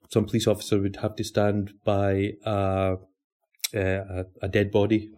some 0.10 0.26
police 0.26 0.48
officer 0.48 0.80
would 0.80 0.98
have 0.98 1.16
to 1.16 1.24
stand 1.24 1.74
by 1.84 2.34
a 2.46 2.98
a, 3.74 4.26
a 4.42 4.48
dead 4.48 4.72
body 4.72 5.12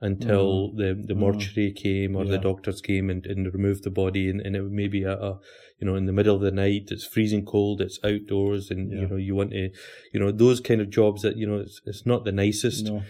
until 0.00 0.68
mm-hmm. 0.68 0.78
the 0.78 0.84
the 0.84 1.14
mm-hmm. 1.14 1.20
mortuary 1.20 1.72
came 1.72 2.16
or 2.16 2.24
the 2.24 2.38
doctors 2.38 2.82
came 2.82 3.08
and, 3.08 3.24
and 3.24 3.52
removed 3.54 3.82
the 3.82 3.90
body 3.90 4.28
and, 4.28 4.40
and 4.42 4.54
it 4.54 4.62
may 4.64 4.88
be 4.88 5.04
a, 5.04 5.12
a 5.12 5.38
you 5.80 5.86
know 5.86 5.94
in 5.94 6.04
the 6.04 6.12
middle 6.12 6.36
of 6.36 6.42
the 6.42 6.50
night 6.50 6.88
it's 6.90 7.06
freezing 7.06 7.44
cold 7.44 7.80
it's 7.80 7.98
outdoors 8.04 8.70
and 8.70 8.92
Yeah. 8.92 9.00
you 9.00 9.06
know 9.08 9.16
you 9.16 9.34
want 9.34 9.52
to 9.52 9.70
you 10.12 10.20
know 10.20 10.30
those 10.30 10.60
kind 10.60 10.80
of 10.80 10.90
jobs 10.90 11.22
that 11.22 11.36
you 11.36 11.46
know 11.46 11.58
it's, 11.58 11.80
it's 11.86 12.04
not 12.04 12.24
the 12.24 12.32
nicest 12.32 12.84
No. 12.84 13.02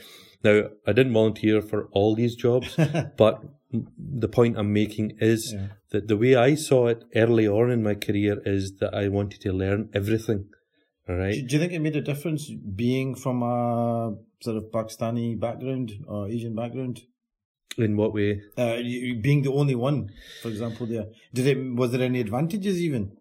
now 0.45 0.69
i 0.87 0.93
didn't 0.93 1.13
volunteer 1.13 1.61
for 1.61 1.89
all 1.91 2.15
these 2.15 2.37
jobs 2.37 2.77
but 3.17 3.43
the 3.73 4.29
point 4.29 4.57
i'm 4.57 4.73
making 4.73 5.17
is 5.19 5.53
Yeah. 5.53 5.69
that 5.91 6.07
the 6.07 6.17
way 6.17 6.37
i 6.37 6.55
saw 6.55 6.87
it 6.87 7.03
early 7.17 7.49
on 7.49 7.73
in 7.73 7.83
my 7.83 7.95
career 7.95 8.41
is 8.45 8.77
that 8.77 8.95
i 8.95 9.09
wanted 9.09 9.41
to 9.41 9.53
learn 9.53 9.91
everything 9.93 10.47
all 11.09 11.17
right 11.17 11.45
do 11.47 11.57
you 11.57 11.61
think 11.61 11.73
it 11.73 11.81
made 11.81 11.97
a 11.97 12.01
difference 12.01 12.49
being 12.77 13.17
from 13.17 13.43
a 13.43 14.15
sort 14.41 14.57
of 14.57 14.65
Pakistani 14.71 15.39
background 15.39 15.93
or 16.07 16.29
Asian 16.29 16.55
background? 16.55 17.01
in 17.79 17.95
what 17.95 18.15
way 18.15 18.41
Uh, 18.57 18.77
being 19.21 19.43
the 19.43 19.53
only 19.53 19.75
one, 19.75 20.09
for 20.43 20.49
example, 20.49 20.87
there 20.87 21.07
did 21.35 21.47
it? 21.47 21.59
Was 21.75 21.93
there 21.93 22.01
any 22.03 22.21
advantages 22.21 22.81
even? 22.81 23.13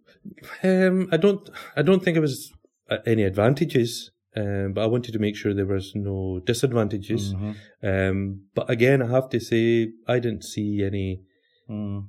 Um, 0.63 1.09
I 1.11 1.17
don't. 1.17 1.49
I 1.75 1.81
don't 1.81 2.01
think 2.03 2.15
it 2.17 2.21
was 2.21 2.53
uh, 2.89 2.97
any 3.05 3.23
advantages. 3.23 4.11
Um, 4.37 4.73
but 4.73 4.81
I 4.83 4.87
wanted 4.87 5.11
to 5.13 5.19
make 5.19 5.35
sure 5.37 5.53
there 5.53 5.65
was 5.65 5.93
no 5.95 6.39
disadvantages. 6.45 7.33
Mhm. 7.33 7.55
Um, 7.83 8.41
but 8.53 8.69
again, 8.69 9.01
I 9.01 9.07
have 9.09 9.29
to 9.29 9.39
say 9.39 9.91
I 10.07 10.19
didn't 10.19 10.43
see 10.43 10.83
any 10.83 11.21
Mm. 11.69 12.07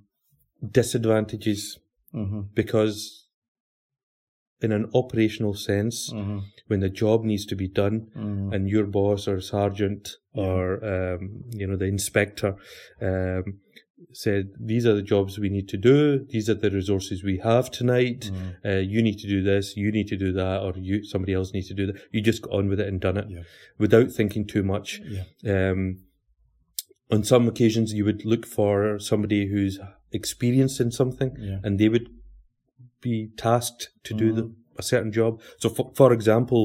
disadvantages 0.73 1.79
Mm-hmm. 2.15 2.41
because, 2.55 3.26
in 4.63 4.73
an 4.73 4.91
operational 4.95 5.55
sense, 5.55 6.11
Mm-hmm. 6.13 6.39
when 6.69 6.81
the 6.81 6.89
job 6.89 7.25
needs 7.25 7.47
to 7.47 7.57
be 7.57 7.69
done, 7.69 8.09
Mm-hmm. 8.17 8.53
and 8.53 8.69
your 8.69 8.87
boss 8.87 9.29
or 9.29 9.41
sergeant 9.41 10.17
Yeah. 10.35 10.43
or 10.45 10.65
um, 10.95 11.45
you 11.51 11.67
know 11.67 11.77
the 11.77 11.87
inspector 11.87 12.57
um, 13.01 13.45
said 14.13 14.51
these 14.61 14.85
are 14.87 14.95
the 14.95 15.03
jobs 15.15 15.39
we 15.39 15.49
need 15.49 15.69
to 15.71 15.77
do 15.79 16.27
these 16.29 16.51
are 16.51 16.55
the 16.61 16.71
resources 16.71 17.25
we 17.25 17.39
have 17.39 17.71
tonight 17.71 18.31
Mm. 18.31 18.55
uh, 18.65 18.81
you 18.93 19.01
need 19.03 19.19
to 19.19 19.29
do 19.29 19.43
this 19.43 19.75
you 19.77 19.91
need 19.91 20.09
to 20.09 20.17
do 20.17 20.33
that 20.33 20.59
or 20.65 20.73
you 20.77 21.03
somebody 21.05 21.33
else 21.33 21.53
needs 21.55 21.69
to 21.69 21.75
do 21.75 21.87
that 21.87 21.97
you 22.13 22.21
just 22.21 22.43
got 22.43 22.53
on 22.59 22.69
with 22.69 22.79
it 22.81 22.89
and 22.89 23.01
done 23.01 23.17
it 23.17 23.27
Yeah. 23.31 23.45
without 23.79 24.11
thinking 24.13 24.47
too 24.47 24.63
much 24.63 25.01
Yeah. 25.17 25.25
um, 25.71 25.81
on 27.11 27.25
some 27.25 27.49
occasions 27.49 27.93
you 27.95 28.05
would 28.05 28.25
look 28.27 28.45
for 28.47 28.99
somebody 28.99 29.47
who's 29.51 29.79
experienced 30.13 30.79
in 30.81 30.91
something 30.91 31.31
and 31.65 31.79
they 31.79 31.89
would 31.89 32.09
be 33.09 33.17
tasked 33.47 33.83
to 34.09 34.13
do 34.23 34.27
the, 34.39 34.43
Mhm. 34.43 34.55
a 34.83 34.83
certain 34.93 35.13
job. 35.21 35.33
So, 35.63 35.67
for, 35.77 35.87
for 36.01 36.09
example, 36.19 36.63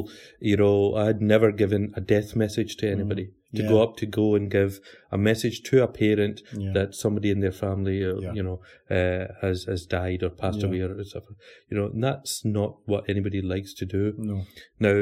you 0.51 0.57
know, 0.61 0.75
I 1.01 1.05
had 1.11 1.21
never 1.33 1.49
given 1.61 1.83
a 2.01 2.01
death 2.13 2.29
message 2.43 2.71
to 2.79 2.85
anybody. 2.95 3.25
To 3.27 3.31
Mm-hmm. 3.31 3.63
Yeah. 3.63 3.69
go 3.73 3.77
up 3.85 3.93
to 4.01 4.05
go 4.19 4.25
and 4.37 4.45
give 4.57 4.71
a 5.11 5.17
message 5.29 5.57
to 5.69 5.75
a 5.83 5.87
parent 6.03 6.35
Yeah. 6.63 6.71
that 6.77 6.89
somebody 7.03 7.29
in 7.35 7.39
their 7.41 7.57
family, 7.65 7.97
uh, 8.11 8.15
Yeah. 8.25 8.33
you 8.37 8.43
know, 8.47 8.57
uh, 8.97 9.23
has 9.43 9.57
has 9.71 9.81
died 9.99 10.21
or 10.25 10.31
passed 10.43 10.61
Yeah. 10.61 10.67
away 10.69 10.79
or 10.85 11.03
stuff. 11.11 11.25
You 11.69 11.75
know, 11.77 11.87
and 11.93 12.01
that's 12.09 12.33
not 12.59 12.71
what 12.91 13.03
anybody 13.13 13.41
likes 13.53 13.73
to 13.81 13.85
do. 13.97 14.03
No. 14.17 14.35
Now, 14.87 14.97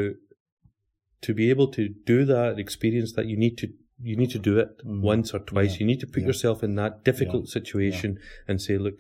to 1.25 1.31
be 1.39 1.45
able 1.53 1.67
to 1.77 1.83
do 2.13 2.17
that, 2.33 2.57
experience 2.65 3.11
that, 3.15 3.27
you 3.31 3.37
need 3.45 3.55
to 3.63 3.67
you 4.09 4.15
need 4.21 4.31
to 4.37 4.39
do 4.49 4.53
it 4.63 4.69
Mhm. 4.85 5.01
once 5.13 5.27
or 5.35 5.39
twice. 5.51 5.73
Yeah. 5.73 5.79
You 5.81 5.87
need 5.91 5.99
to 6.03 6.07
put 6.13 6.21
Yeah. 6.21 6.27
yourself 6.29 6.63
in 6.67 6.75
that 6.81 6.93
difficult 7.09 7.45
situation 7.49 8.09
and 8.47 8.61
say, 8.61 8.75
look, 8.77 8.99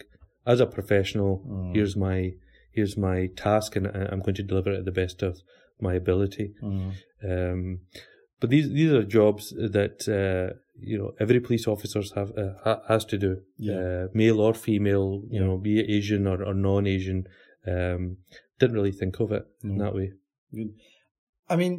as 0.51 0.59
a 0.59 0.65
professional, 0.77 1.31
Mm. 1.47 1.73
here's 1.75 1.95
my 2.07 2.17
here's 2.77 2.95
my 3.09 3.17
task, 3.45 3.69
and 3.77 3.85
I'm 4.11 4.21
going 4.25 4.39
to 4.41 4.47
deliver 4.51 4.71
it 4.73 4.79
at 4.81 4.85
the 4.85 4.97
best 5.01 5.17
of 5.29 5.33
my 5.87 5.93
ability. 6.03 6.47
Mm. 6.61 6.91
Um, 7.31 7.61
but 8.39 8.49
these 8.53 8.67
these 8.79 8.91
are 8.97 9.03
jobs 9.19 9.43
that 9.77 9.97
uh, 10.19 10.47
you 10.91 10.97
know 10.99 11.09
every 11.23 11.39
police 11.47 11.65
officers 11.73 12.07
have 12.17 12.29
uh, 12.43 12.53
ha- 12.65 12.83
has 12.91 13.03
to 13.11 13.17
do, 13.25 13.31
Yeah. 13.57 13.79
uh, 13.79 14.07
male 14.21 14.39
or 14.47 14.53
female. 14.67 15.07
You 15.29 15.39
Yeah. 15.39 15.45
know, 15.47 15.57
be 15.57 15.73
it 15.81 15.87
Asian 15.97 16.23
or, 16.31 16.39
or 16.49 16.53
non-Asian. 16.69 17.19
Um, 17.73 18.01
didn't 18.59 18.75
really 18.79 18.95
think 19.01 19.19
of 19.19 19.31
it 19.37 19.45
in 19.63 19.77
that 19.77 19.93
way. 19.97 20.07
Good. 20.57 20.71
I 21.49 21.55
mean 21.61 21.73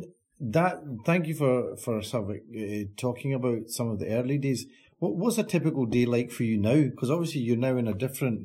that. 0.57 0.75
Thank 1.09 1.23
you 1.29 1.35
for 1.43 1.77
for 1.85 1.97
uh, 1.99 2.85
talking 3.07 3.33
about 3.35 3.61
some 3.77 3.89
of 3.93 3.99
the 4.00 4.09
early 4.19 4.39
days. 4.39 4.67
What 5.03 5.15
was 5.25 5.39
a 5.39 5.45
typical 5.55 5.87
day 5.87 6.05
like 6.17 6.31
for 6.37 6.45
you 6.50 6.57
now? 6.71 6.81
Because 6.91 7.11
obviously 7.15 7.41
you're 7.47 7.67
now 7.69 7.77
in 7.83 7.89
a 7.89 7.95
different 8.05 8.41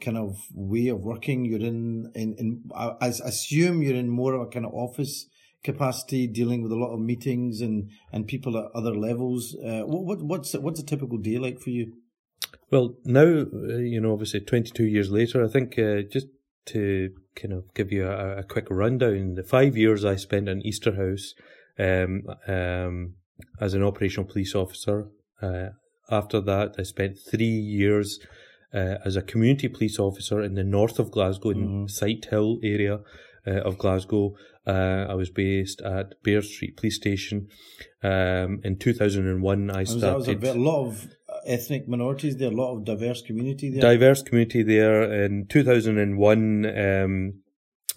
kind 0.00 0.16
of 0.16 0.36
way 0.54 0.88
of 0.88 1.00
working. 1.00 1.44
You're 1.44 1.60
in 1.60 2.10
in, 2.14 2.34
in 2.38 2.70
I, 2.74 3.08
assume 3.08 3.82
you're 3.82 3.96
in 3.96 4.08
more 4.08 4.34
of 4.34 4.42
a 4.42 4.50
kind 4.50 4.66
of 4.66 4.74
office 4.74 5.26
capacity, 5.62 6.26
dealing 6.26 6.62
with 6.62 6.72
a 6.72 6.76
lot 6.76 6.92
of 6.92 7.00
meetings 7.00 7.60
and 7.60 7.90
and 8.12 8.26
people 8.26 8.56
at 8.56 8.70
other 8.74 8.94
levels. 8.94 9.56
Uh, 9.64 9.82
what, 9.82 10.04
what 10.04 10.22
what's 10.22 10.54
what's 10.54 10.80
a 10.80 10.86
typical 10.86 11.18
day 11.18 11.38
like 11.38 11.60
for 11.60 11.70
you? 11.70 11.92
Well, 12.70 12.96
now 13.04 13.22
uh, 13.22 13.78
you 13.78 14.00
know, 14.00 14.12
obviously, 14.12 14.40
twenty-two 14.40 14.86
years 14.86 15.10
later, 15.10 15.44
I 15.44 15.48
think 15.48 15.78
uh, 15.78 16.02
just 16.10 16.26
to 16.66 17.10
kind 17.36 17.54
of 17.54 17.72
give 17.74 17.92
you 17.92 18.06
a, 18.06 18.38
a 18.38 18.42
quick 18.42 18.66
rundown, 18.70 19.34
the 19.34 19.44
five 19.44 19.76
years 19.76 20.04
I 20.04 20.16
spent 20.16 20.48
in 20.48 20.62
Easterhouse 20.62 21.34
um, 21.78 22.24
um, 22.48 23.14
as 23.60 23.74
an 23.74 23.82
operational 23.82 24.28
police 24.28 24.54
officer. 24.54 25.08
Uh, 25.40 25.68
after 26.10 26.40
that, 26.40 26.74
I 26.78 26.82
spent 26.82 27.18
three 27.18 27.44
years 27.44 28.18
uh, 28.76 28.98
as 29.08 29.14
a 29.16 29.22
community 29.22 29.68
police 29.68 29.98
officer 29.98 30.38
in 30.42 30.54
the 30.54 30.64
north 30.78 30.98
of 30.98 31.10
Glasgow, 31.10 31.50
in 31.50 31.60
Mhm. 31.68 31.90
Sighthill 31.98 32.50
area 32.62 33.00
uh, 33.46 33.60
of 33.68 33.78
Glasgow. 33.78 34.34
Uh, 34.66 35.06
I 35.12 35.14
was 35.14 35.30
based 35.30 35.80
at 35.82 36.06
Baird 36.24 36.44
Street 36.44 36.76
Police 36.76 36.96
Station. 36.96 37.36
Um, 38.02 38.60
in 38.64 38.76
2001, 38.78 39.70
I 39.70 39.80
was, 39.80 40.00
that 40.00 40.16
was 40.16 40.28
a, 40.28 40.32
started 40.32 40.40
ve- 40.40 40.58
lot 40.70 40.86
of 40.88 41.08
ethnic 41.46 41.86
minorities 41.88 42.36
there, 42.36 42.50
a 42.50 42.54
lot 42.64 42.74
of 42.76 42.84
diverse 42.84 43.22
community 43.22 43.70
there. 43.70 43.80
diverse 43.80 44.22
community 44.22 44.62
there. 44.64 45.02
In 45.24 45.46
2001, 45.48 46.66
um, 46.78 47.34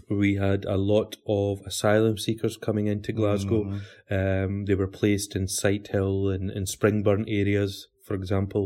we 0.09 0.35
had 0.35 0.65
a 0.65 0.77
lot 0.77 1.17
of 1.27 1.59
asylum 1.65 2.17
seekers 2.17 2.57
coming 2.57 2.87
into 2.87 3.11
Glasgow. 3.11 3.63
Mhm. 3.63 3.81
Um, 4.45 4.65
they 4.65 4.75
were 4.75 4.87
placed 4.87 5.35
in 5.35 5.45
Sighthill 5.47 6.33
and 6.33 6.49
in 6.51 6.63
Springburn 6.65 7.25
areas, 7.27 7.87
for 8.09 8.15
example. 8.21 8.63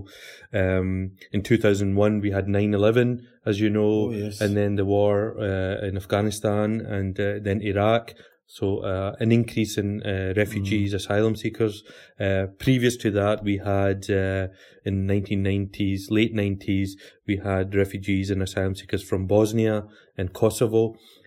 Um, 0.62 0.88
in 1.36 1.42
2001, 1.44 2.22
we 2.26 2.32
had 2.32 2.46
9-11, 2.48 3.08
as 3.46 3.60
you 3.64 3.70
know, 3.78 3.94
Oh, 4.10 4.12
yes. 4.12 4.42
and 4.42 4.52
then 4.60 4.72
the 4.76 4.86
war 4.86 5.14
uh, 5.38 5.86
in 5.88 5.94
Afghanistan 6.04 6.68
and 6.98 7.14
uh, 7.20 7.40
then 7.48 7.58
Iraq. 7.62 8.14
So 8.48 8.66
uh, 8.94 9.16
an 9.24 9.32
increase 9.40 9.74
in 9.84 9.90
uh, 10.04 10.34
refugees, 10.44 10.90
Mm. 10.94 10.96
asylum 11.02 11.36
seekers. 11.44 11.76
Uh, 12.20 12.46
previous 12.66 12.96
to 13.04 13.10
that, 13.20 13.38
we 13.50 13.56
had 13.74 14.00
uh, 14.24 14.48
in 14.90 14.96
1990s, 15.14 16.02
late 16.20 16.34
90s, 16.36 16.90
we 17.30 17.36
had 17.50 17.66
refugees 17.84 18.30
and 18.32 18.42
asylum 18.48 18.76
seekers 18.76 19.04
from 19.10 19.22
Bosnia 19.28 19.78
and 20.20 20.28
Kosovo 20.42 20.84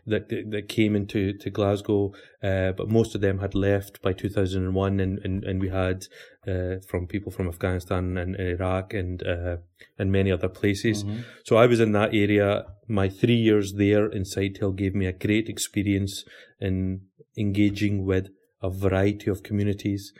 that 0.07 0.29
that 0.29 0.69
came 0.69 0.95
into 0.97 1.33
to 1.39 1.51
Glasgow, 1.51 2.13
uh, 2.43 2.73
but 2.73 2.89
most 2.89 3.15
of 3.15 3.21
them 3.21 3.39
had 3.39 3.55
left 3.55 4.01
by 4.03 4.13
2001, 4.13 5.01
and 5.01 5.19
and, 5.25 5.45
and 5.45 5.61
we 5.61 5.69
had 5.69 6.07
uh, 6.47 6.77
from 6.89 7.07
people 7.07 7.33
from 7.33 7.49
Afghanistan 7.49 8.17
and 8.17 8.37
Iraq 8.39 8.95
and 8.95 9.23
uh, 9.23 9.57
and 9.99 10.13
many 10.13 10.31
other 10.31 10.49
places. 10.49 11.05
Mhm. 11.05 11.25
So 11.45 11.57
I 11.57 11.67
was 11.67 11.81
in 11.81 11.93
that 11.93 12.15
area. 12.15 12.65
My 12.89 13.09
three 13.09 13.41
years 13.49 13.75
there 13.75 14.07
in 14.07 14.23
Sighthill 14.23 14.77
gave 14.77 14.95
me 14.95 15.07
a 15.07 15.13
great 15.13 15.49
experience 15.49 16.25
in 16.61 17.01
engaging 17.37 18.05
with 18.07 18.29
a 18.63 18.71
variety 18.71 19.29
of 19.31 19.43
communities. 19.43 20.13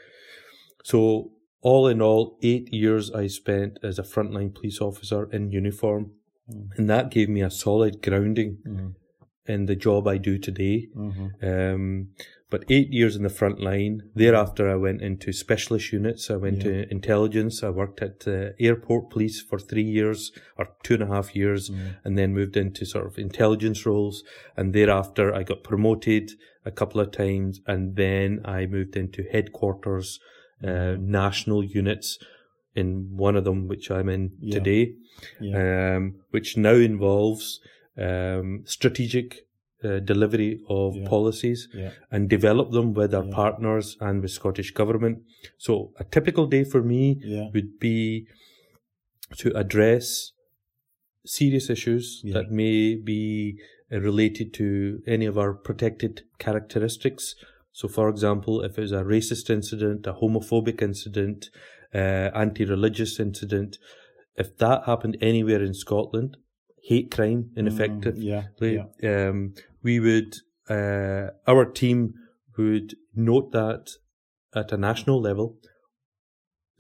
So 0.85 1.31
all 1.63 1.89
in 1.89 2.01
all, 2.03 2.39
eight 2.43 2.73
years 2.73 3.11
I 3.13 3.27
spent 3.29 3.79
as 3.83 3.99
a 3.99 4.03
frontline 4.03 4.55
police 4.55 4.81
officer 4.81 5.29
in 5.33 5.51
uniform, 5.51 6.13
Mm. 6.49 6.69
and 6.77 6.89
that 6.91 7.11
gave 7.11 7.29
me 7.29 7.43
a 7.43 7.51
solid 7.51 8.01
grounding 8.03 8.59
Mhm. 8.65 8.95
In 9.49 9.67
the 9.67 9.77
job 9.77 10.07
I 10.09 10.19
do 10.19 10.39
today. 10.39 10.89
Mhm. 10.97 11.31
Um, 11.43 12.09
but 12.49 12.65
eight 12.69 12.93
years 12.93 13.17
in 13.17 13.25
the 13.25 13.29
front 13.29 13.61
line. 13.61 14.03
Thereafter, 14.15 14.69
I 14.71 14.77
went 14.77 15.03
into 15.03 15.33
specialist 15.33 15.93
units. 15.93 16.31
I 16.31 16.37
went 16.37 16.59
Yeah. 16.59 16.63
to 16.85 16.91
intelligence. 16.93 17.65
I 17.65 17.71
worked 17.71 18.01
at 18.03 18.27
uh, 18.29 18.51
airport 18.61 19.11
police 19.11 19.41
for 19.43 19.59
three 19.59 19.83
years 19.99 20.31
or 20.57 20.69
two 20.85 20.95
and 20.95 21.03
a 21.03 21.07
half 21.07 21.35
years, 21.35 21.71
and 22.05 22.17
then 22.17 22.33
moved 22.35 22.57
into 22.57 22.85
sort 22.87 23.07
of 23.07 23.19
intelligence 23.19 23.85
roles. 23.85 24.23
And 24.57 24.73
thereafter, 24.73 25.35
I 25.35 25.43
got 25.43 25.65
promoted 25.65 26.31
a 26.65 26.71
couple 26.71 27.01
of 27.01 27.11
times, 27.11 27.61
and 27.67 27.97
then 27.97 28.41
I 28.45 28.67
moved 28.67 28.97
into 28.97 29.25
headquarters, 29.33 30.21
uh, 30.63 30.97
national 31.01 31.65
units. 31.65 32.19
In 32.77 33.17
one 33.17 33.37
of 33.37 33.45
them, 33.45 33.69
which 33.69 33.91
I'm 33.91 34.11
in 34.11 34.33
Yeah. 34.39 34.59
today, 34.59 34.93
um, 35.55 36.17
which 36.31 36.59
now 36.59 36.75
involves 36.75 37.59
um, 37.99 38.63
strategic 38.67 39.47
uh, 39.85 39.99
delivery 40.01 40.61
of 40.69 40.97
Yeah. 40.97 41.09
policies 41.09 41.69
Yeah. 41.75 41.91
and 42.11 42.29
develop 42.31 42.71
them 42.73 42.95
with 42.95 43.15
our 43.15 43.25
Yeah. 43.27 43.35
partners 43.35 43.97
and 44.01 44.23
with 44.23 44.31
Scottish 44.31 44.71
Government. 44.73 45.19
So 45.59 45.93
a 45.99 46.05
typical 46.05 46.47
day 46.47 46.65
for 46.65 46.83
me 46.83 47.21
would 47.55 47.79
be 47.79 48.27
to 49.39 49.57
address 49.57 50.33
serious 51.25 51.69
issues 51.71 52.23
that 52.33 52.51
may 52.51 52.95
be 52.95 53.59
related 53.91 54.53
to 54.55 55.03
any 55.07 55.27
of 55.27 55.37
our 55.37 55.53
protected 55.55 56.23
characteristics. 56.39 57.35
So, 57.73 57.87
for 57.89 58.09
example, 58.09 58.63
if 58.63 58.79
it 58.79 58.83
was 58.83 58.93
a 58.93 59.03
racist 59.05 59.51
incident, 59.51 60.07
a 60.07 60.15
homophobic 60.15 60.81
incident, 60.81 61.51
uh, 61.95 62.31
anti-religious 62.35 63.21
incident, 63.21 63.79
if 64.37 64.57
that 64.57 64.85
happened 64.87 65.17
anywhere 65.21 65.63
in 65.63 65.75
Scotland, 65.75 66.37
hate 66.89 67.11
crime, 67.11 67.51
in 67.57 67.67
effect, 67.67 68.01
Mm, 68.03 68.15
yeah. 68.17 68.45
Yeah. 68.61 69.29
um, 69.29 69.55
we 69.83 69.99
would, 70.01 70.33
uh, 70.69 71.31
our 71.47 71.65
team 71.65 72.15
would 72.57 72.95
note 73.15 73.53
that 73.53 73.85
at 74.55 74.73
a 74.73 74.77
national 74.77 75.21
level, 75.21 75.59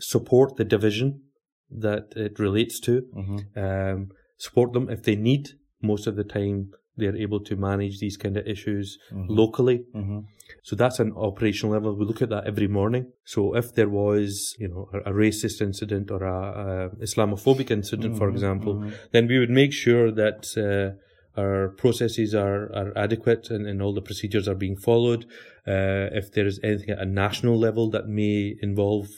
support 0.00 0.56
the 0.56 0.64
division 0.64 1.22
that 1.70 2.12
it 2.16 2.38
relates 2.38 2.78
to, 2.80 3.02
Mhm. 3.14 3.40
um, 3.56 4.08
support 4.38 4.72
them 4.72 4.88
if 4.90 5.02
they 5.02 5.16
need. 5.16 5.44
Most 5.82 6.06
of 6.06 6.16
the 6.16 6.24
time, 6.24 6.72
they're 6.96 7.16
able 7.16 7.40
to 7.40 7.56
manage 7.56 7.98
these 7.98 8.16
kind 8.16 8.36
of 8.36 8.46
issues 8.46 8.98
Mhm. 9.12 9.26
locally. 9.28 9.84
Mhm. 9.94 10.24
So 10.62 10.76
that's 10.76 10.98
an 11.00 11.12
operational 11.16 11.72
level. 11.72 11.94
We 11.96 12.04
look 12.04 12.22
at 12.22 12.28
that 12.30 12.46
every 12.46 12.68
morning. 12.68 13.06
So 13.24 13.56
if 13.56 13.74
there 13.74 13.88
was, 13.88 14.54
you 14.58 14.68
know, 14.68 14.88
a, 14.92 15.10
a 15.10 15.12
racist 15.12 15.60
incident 15.60 16.10
or 16.10 16.22
a, 16.24 16.90
a 16.92 17.04
Islamophobic 17.06 17.70
incident, 17.70 18.16
for 18.16 18.28
Mhm, 18.28 18.34
example, 18.34 18.74
mhm. 18.76 18.92
then 19.12 19.26
we 19.26 19.38
would 19.40 19.50
make 19.50 19.72
sure 19.72 20.10
that 20.12 20.40
uh, 20.56 20.96
our 21.40 21.68
processes 21.82 22.34
are, 22.34 22.72
are 22.80 22.92
adequate 22.96 23.50
and, 23.50 23.66
and 23.66 23.82
all 23.82 23.92
the 23.92 24.00
procedures 24.00 24.46
are 24.48 24.54
being 24.54 24.76
followed. 24.76 25.24
Uh, 25.66 26.08
if 26.20 26.32
there 26.32 26.46
is 26.46 26.58
anything 26.62 26.90
at 26.90 27.00
a 27.00 27.04
national 27.24 27.58
level 27.58 27.90
that 27.90 28.06
may 28.08 28.56
involve 28.62 29.08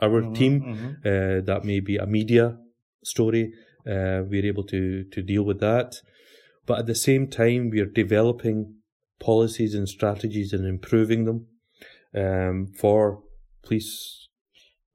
our 0.00 0.22
Mhm, 0.22 0.34
team, 0.34 0.60
mhm. 0.60 0.88
uh, 1.04 1.40
that 1.44 1.64
may 1.64 1.80
be 1.80 1.96
a 1.96 2.06
media 2.06 2.58
story, 3.04 3.52
uh, 3.86 4.22
we're 4.28 4.46
able 4.46 4.64
to, 4.64 5.04
to 5.04 5.22
deal 5.22 5.44
with 5.44 5.60
that. 5.60 5.94
But 6.66 6.78
at 6.80 6.86
the 6.86 6.94
same 6.94 7.26
time, 7.26 7.70
we 7.70 7.80
are 7.80 7.86
developing 7.86 8.76
policies 9.18 9.74
and 9.74 9.88
strategies 9.88 10.52
and 10.52 10.66
improving 10.66 11.24
them 11.24 11.46
um, 12.14 12.68
for 12.78 13.22
police. 13.62 14.28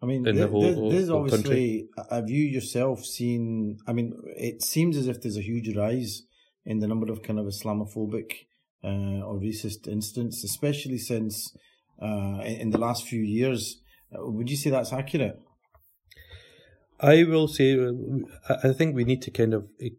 I 0.01 0.05
mean, 0.05 0.27
in 0.27 0.35
the 0.35 0.47
whole- 0.47 0.89
this, 0.89 1.09
whole- 1.09 1.23
obviously. 1.23 1.87
Have 2.09 2.29
you 2.29 2.43
yourself 2.43 3.03
seen? 3.05 3.77
I 3.87 3.93
mean, 3.93 4.13
it 4.35 4.61
seems 4.61 4.95
as 4.97 5.07
if 5.07 5.21
there's 5.21 5.37
a 5.37 5.41
huge 5.41 5.75
rise 5.75 6.23
in 6.65 6.79
the 6.79 6.87
number 6.87 7.11
of 7.11 7.23
kind 7.23 7.39
of 7.39 7.45
Islamophobic 7.45 8.31
uh, 8.83 9.21
or 9.25 9.39
racist 9.39 9.87
incidents, 9.87 10.43
especially 10.43 10.97
since 10.97 11.55
uh, 12.01 12.41
in, 12.45 12.69
the 12.69 12.77
last 12.77 13.07
few 13.07 13.21
years. 13.21 13.81
Uh, 14.13 14.29
Would 14.29 14.49
you 14.49 14.57
say 14.57 14.69
that's 14.69 14.93
accurate? 14.93 15.41
I 16.99 17.23
will 17.23 17.47
say, 17.47 17.77
uh, 17.79 17.91
I 18.63 18.73
think 18.73 18.95
we 18.95 19.03
need 19.03 19.21
to 19.23 19.31
kind 19.31 19.53
of 19.53 19.67
uh, 19.83 19.89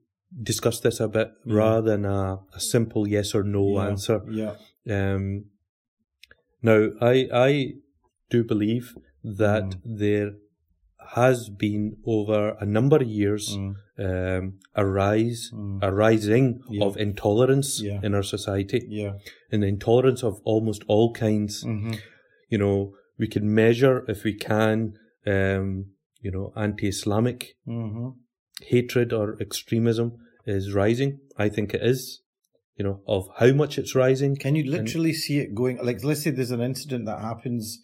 discuss 0.43 0.81
this 0.81 1.01
a 1.01 1.09
bit 1.09 1.31
rather 1.47 1.91
than 1.91 2.05
a, 2.05 2.39
a 2.55 2.61
simple 2.61 3.09
yes 3.09 3.35
or 3.35 3.43
no 3.43 3.75
yeah. 3.81 3.87
answer. 3.89 4.21
Yeah. 4.31 4.55
Um, 4.91 5.47
now, 6.63 6.89
I 7.01 7.29
I 7.33 7.73
do 8.31 8.45
believe 8.45 8.95
that 9.25 9.65
Mm. 9.65 9.99
there 9.99 10.33
has 11.15 11.49
been 11.49 11.97
over 12.05 12.57
a 12.61 12.67
number 12.67 12.97
of 12.97 13.09
years 13.09 13.57
Mm. 13.57 13.75
um, 13.99 14.59
a 14.75 14.85
rise, 14.87 15.51
Mm. 15.55 15.79
a 15.83 15.91
rising 15.93 16.61
Yeah. 16.71 16.85
of 16.87 16.97
intolerance 16.97 17.81
Yeah. 17.83 18.01
in 18.03 18.15
our 18.15 18.23
society, 18.23 18.81
Yeah. 18.89 19.15
and 19.51 19.65
intolerance 19.65 20.23
of 20.23 20.41
almost 20.45 20.83
all 20.89 21.13
kinds. 21.13 21.63
hmm 21.63 21.93
You 22.51 22.59
know, 22.59 22.95
we 23.19 23.27
can 23.29 23.53
measure 23.55 24.05
if 24.09 24.25
we 24.25 24.35
can, 24.35 24.95
um, 25.27 25.87
you 26.23 26.31
know, 26.31 26.53
anti-Islamic 26.57 27.57
hmm 27.65 28.09
hatred 28.62 29.12
or 29.12 29.41
extremism 29.41 30.19
is 30.47 30.73
rising. 30.73 31.21
I 31.37 31.49
think 31.49 31.75
it 31.75 31.83
is. 31.83 32.21
You 32.77 32.85
know, 32.85 33.01
of 33.09 33.29
how 33.38 33.53
much 33.53 33.77
it's 33.77 33.97
rising. 33.97 34.37
Can 34.37 34.55
you 34.55 34.62
literally 34.71 35.12
see 35.12 35.40
it 35.40 35.53
going? 35.53 35.85
Like, 35.85 36.05
let's 36.05 36.23
say 36.23 36.31
there's 36.31 36.53
an 36.53 36.61
incident 36.61 37.07
that 37.07 37.21
happens 37.21 37.81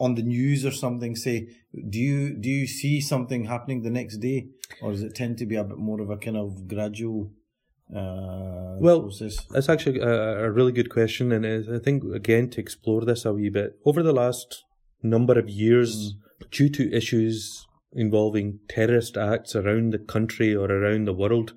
on 0.00 0.16
the 0.16 0.22
news 0.22 0.66
or 0.66 0.72
something. 0.72 1.14
Say, 1.14 1.48
do 1.88 1.98
you 2.00 2.36
do 2.36 2.48
you 2.48 2.66
see 2.66 3.00
something 3.00 3.44
happening 3.44 3.82
the 3.82 3.90
next 3.90 4.16
day, 4.18 4.48
or 4.82 4.90
does 4.90 5.04
it 5.04 5.14
tend 5.14 5.38
to 5.38 5.46
be 5.46 5.54
a 5.54 5.62
bit 5.62 5.78
more 5.78 6.00
of 6.00 6.10
a 6.10 6.16
kind 6.16 6.36
of 6.36 6.66
gradual 6.66 7.30
uh, 7.94 8.78
Well, 8.80 9.02
process? 9.02 9.36
That's 9.50 9.68
actually 9.68 10.00
a, 10.00 10.46
a 10.46 10.50
really 10.50 10.72
good 10.72 10.90
question, 10.90 11.30
and 11.30 11.46
I 11.46 11.78
think 11.78 12.02
again 12.12 12.50
to 12.50 12.60
explore 12.60 13.04
this 13.04 13.24
a 13.24 13.32
wee 13.32 13.48
bit 13.48 13.78
over 13.84 14.02
the 14.02 14.12
last 14.12 14.64
number 15.04 15.38
of 15.38 15.48
years, 15.48 16.14
due 16.50 16.68
to 16.70 16.92
issues 16.92 17.64
involving 17.94 18.60
terrorist 18.68 19.16
acts 19.16 19.54
around 19.54 19.92
the 19.92 19.98
country 19.98 20.54
or 20.54 20.66
around 20.66 21.06
the 21.06 21.12
world, 21.12 21.54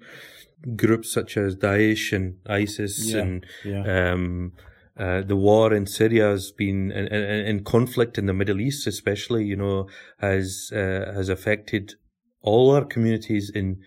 groups 0.75 1.11
such 1.11 1.37
as 1.37 1.55
Daesh 1.55 2.11
and 2.13 2.37
ISIS 2.47 3.11
Yeah, 3.11 3.21
and 3.21 3.45
yeah. 3.63 4.11
um, 4.11 4.53
uh, 4.97 5.21
the 5.21 5.35
war 5.35 5.73
in 5.73 5.85
Syria 5.85 6.29
has 6.29 6.51
been, 6.51 6.91
and, 6.91 7.65
conflict 7.65 8.17
in 8.17 8.25
the 8.25 8.33
Middle 8.33 8.61
East, 8.61 8.87
especially, 8.87 9.43
you 9.45 9.55
know, 9.55 9.89
has 10.19 10.71
uh, 10.73 11.11
has 11.13 11.29
affected 11.29 11.95
all 12.41 12.71
our 12.71 12.85
communities 12.85 13.51
in 13.53 13.81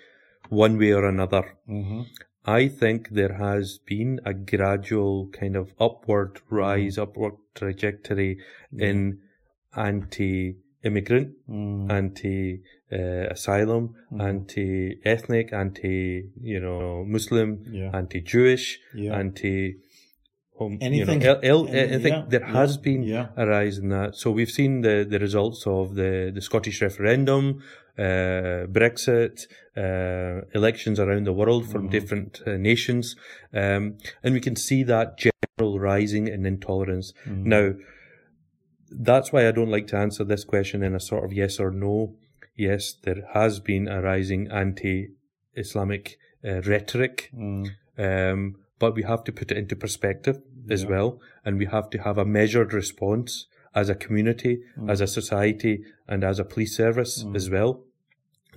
one 0.48 0.78
way 0.78 0.92
or 0.92 1.06
another. 1.06 1.44
hmm 1.66 2.02
I 2.44 2.68
think 2.68 3.10
there 3.10 3.34
has 3.34 3.78
been 3.84 4.20
a 4.24 4.32
gradual 4.32 5.28
kind 5.28 5.54
of 5.54 5.74
upward 5.78 6.40
rise, 6.48 6.96
upward 6.96 7.34
trajectory 7.54 8.38
in 8.72 9.18
anti-immigrant, 10.84 11.28
Mm. 11.48 11.90
anti-asylum, 12.90 13.94
anti-ethnic, 14.20 15.52
anti, 15.52 16.24
you 16.42 16.60
know, 16.60 17.04
Muslim, 17.04 17.64
Yeah. 17.70 17.90
anti-Jewish, 17.94 18.80
Yeah. 18.94 19.18
anti. 19.18 19.76
Um, 20.60 20.78
Anything. 20.80 21.20
You 21.22 21.26
know, 21.28 21.40
L, 21.40 21.68
L, 21.68 21.68
Any- 21.68 22.02
think 22.02 22.16
yeah, 22.16 22.24
there 22.28 22.44
has 22.46 22.78
been 22.78 23.04
a 23.36 23.46
rise 23.46 23.78
in 23.78 23.90
that. 23.90 24.16
So 24.16 24.32
we've 24.32 24.50
seen 24.50 24.80
the, 24.80 25.06
the 25.08 25.18
results 25.20 25.66
of 25.68 25.94
the, 25.94 26.32
the 26.34 26.40
Scottish 26.40 26.82
referendum, 26.82 27.62
uh, 27.96 28.66
Brexit, 28.66 29.46
uh, 29.76 30.40
elections 30.54 30.98
around 30.98 31.24
the 31.26 31.32
world 31.32 31.70
from 31.70 31.82
Mm-hmm. 31.82 31.90
different 31.90 32.42
uh, 32.44 32.56
nations. 32.56 33.14
Um, 33.52 33.98
and 34.24 34.34
we 34.34 34.40
can 34.40 34.56
see 34.56 34.82
that 34.84 35.16
general 35.16 35.78
rising 35.78 36.26
in 36.26 36.44
intolerance. 36.44 37.12
Mm-hmm. 37.24 37.48
Now, 37.48 37.74
that's 38.90 39.32
why 39.32 39.46
I 39.48 39.52
don't 39.52 39.70
like 39.70 39.86
to 39.88 39.96
answer 39.96 40.24
this 40.24 40.44
question 40.44 40.82
in 40.82 40.94
a 40.94 41.00
sort 41.00 41.24
of 41.24 41.32
yes 41.32 41.58
or 41.60 41.70
no. 41.70 42.14
Yes, 42.56 42.94
there 43.02 43.24
has 43.34 43.60
been 43.60 43.86
a 43.88 44.00
rising 44.02 44.48
anti-Islamic 44.50 46.18
uh, 46.44 46.60
rhetoric, 46.62 47.30
Mm. 47.34 47.70
um, 47.98 48.56
but 48.78 48.94
we 48.94 49.02
have 49.02 49.24
to 49.24 49.32
put 49.32 49.50
it 49.50 49.58
into 49.58 49.74
perspective 49.76 50.40
as 50.70 50.86
well, 50.86 51.20
and 51.44 51.58
we 51.58 51.66
have 51.66 51.90
to 51.90 51.98
have 51.98 52.18
a 52.18 52.24
measured 52.24 52.72
response 52.72 53.46
as 53.74 53.88
a 53.88 53.94
community, 53.94 54.62
Mm. 54.76 54.90
as 54.90 55.00
a 55.00 55.06
society, 55.06 55.84
and 56.06 56.24
as 56.24 56.38
a 56.38 56.44
police 56.44 56.76
service 56.76 57.24
as 57.34 57.50
well. 57.50 57.84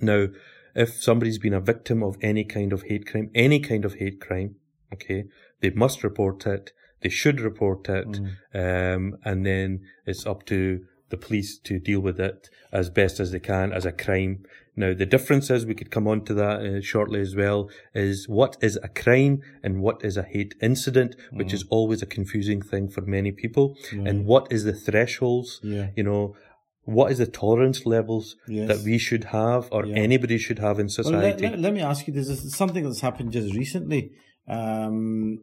Now, 0.00 0.28
if 0.74 1.02
somebody's 1.02 1.38
been 1.38 1.54
a 1.54 1.60
victim 1.60 2.02
of 2.02 2.16
any 2.22 2.44
kind 2.44 2.72
of 2.72 2.84
hate 2.84 3.06
crime, 3.06 3.30
any 3.34 3.60
kind 3.60 3.84
of 3.84 3.94
hate 3.94 4.20
crime, 4.20 4.56
okay, 4.92 5.24
they 5.60 5.70
must 5.70 6.02
report 6.04 6.46
it. 6.46 6.72
They 7.02 7.08
should 7.08 7.40
report 7.40 7.88
it, 7.88 8.20
um, 8.54 9.16
and 9.24 9.44
then 9.46 9.80
it's 10.06 10.26
up 10.26 10.46
to 10.46 10.84
the 11.10 11.16
police 11.16 11.58
to 11.58 11.78
deal 11.78 12.00
with 12.00 12.18
it 12.18 12.48
as 12.72 12.88
best 12.88 13.20
as 13.20 13.32
they 13.32 13.40
can 13.40 13.72
as 13.72 13.84
a 13.84 13.92
crime. 13.92 14.44
Now, 14.74 14.94
the 14.94 15.04
difference 15.04 15.50
is, 15.50 15.66
we 15.66 15.74
could 15.74 15.90
come 15.90 16.08
on 16.08 16.24
to 16.24 16.32
that 16.34 16.60
uh, 16.60 16.80
shortly 16.80 17.20
as 17.20 17.36
well, 17.36 17.68
is 17.94 18.26
what 18.26 18.56
is 18.62 18.78
a 18.82 18.88
crime 18.88 19.42
and 19.62 19.82
what 19.82 20.02
is 20.02 20.16
a 20.16 20.22
hate 20.22 20.54
incident, 20.62 21.14
which 21.30 21.52
is 21.52 21.64
always 21.68 22.00
a 22.00 22.06
confusing 22.06 22.62
thing 22.62 22.88
for 22.88 23.02
many 23.02 23.32
people. 23.32 23.76
And 23.92 24.24
what 24.24 24.50
is 24.50 24.64
the 24.64 24.72
thresholds? 24.72 25.60
Yeah. 25.62 25.88
You 25.94 26.04
know, 26.04 26.36
what 26.84 27.12
is 27.12 27.18
the 27.18 27.26
tolerance 27.26 27.84
levels 27.84 28.36
Yes. 28.48 28.66
that 28.68 28.80
we 28.82 28.96
should 28.96 29.24
have 29.24 29.68
or 29.70 29.84
Yeah. 29.84 29.96
anybody 29.96 30.38
should 30.38 30.58
have 30.60 30.78
in 30.78 30.86
Well, 30.86 31.12
let, 31.12 31.38
society? 31.38 31.42
let, 31.48 31.58
let 31.60 31.74
me 31.74 31.82
ask 31.82 32.06
you, 32.06 32.14
there's 32.14 32.54
something 32.56 32.82
that's 32.84 33.00
happened 33.02 33.32
just 33.32 33.54
recently. 33.54 34.12
Um, 34.48 35.40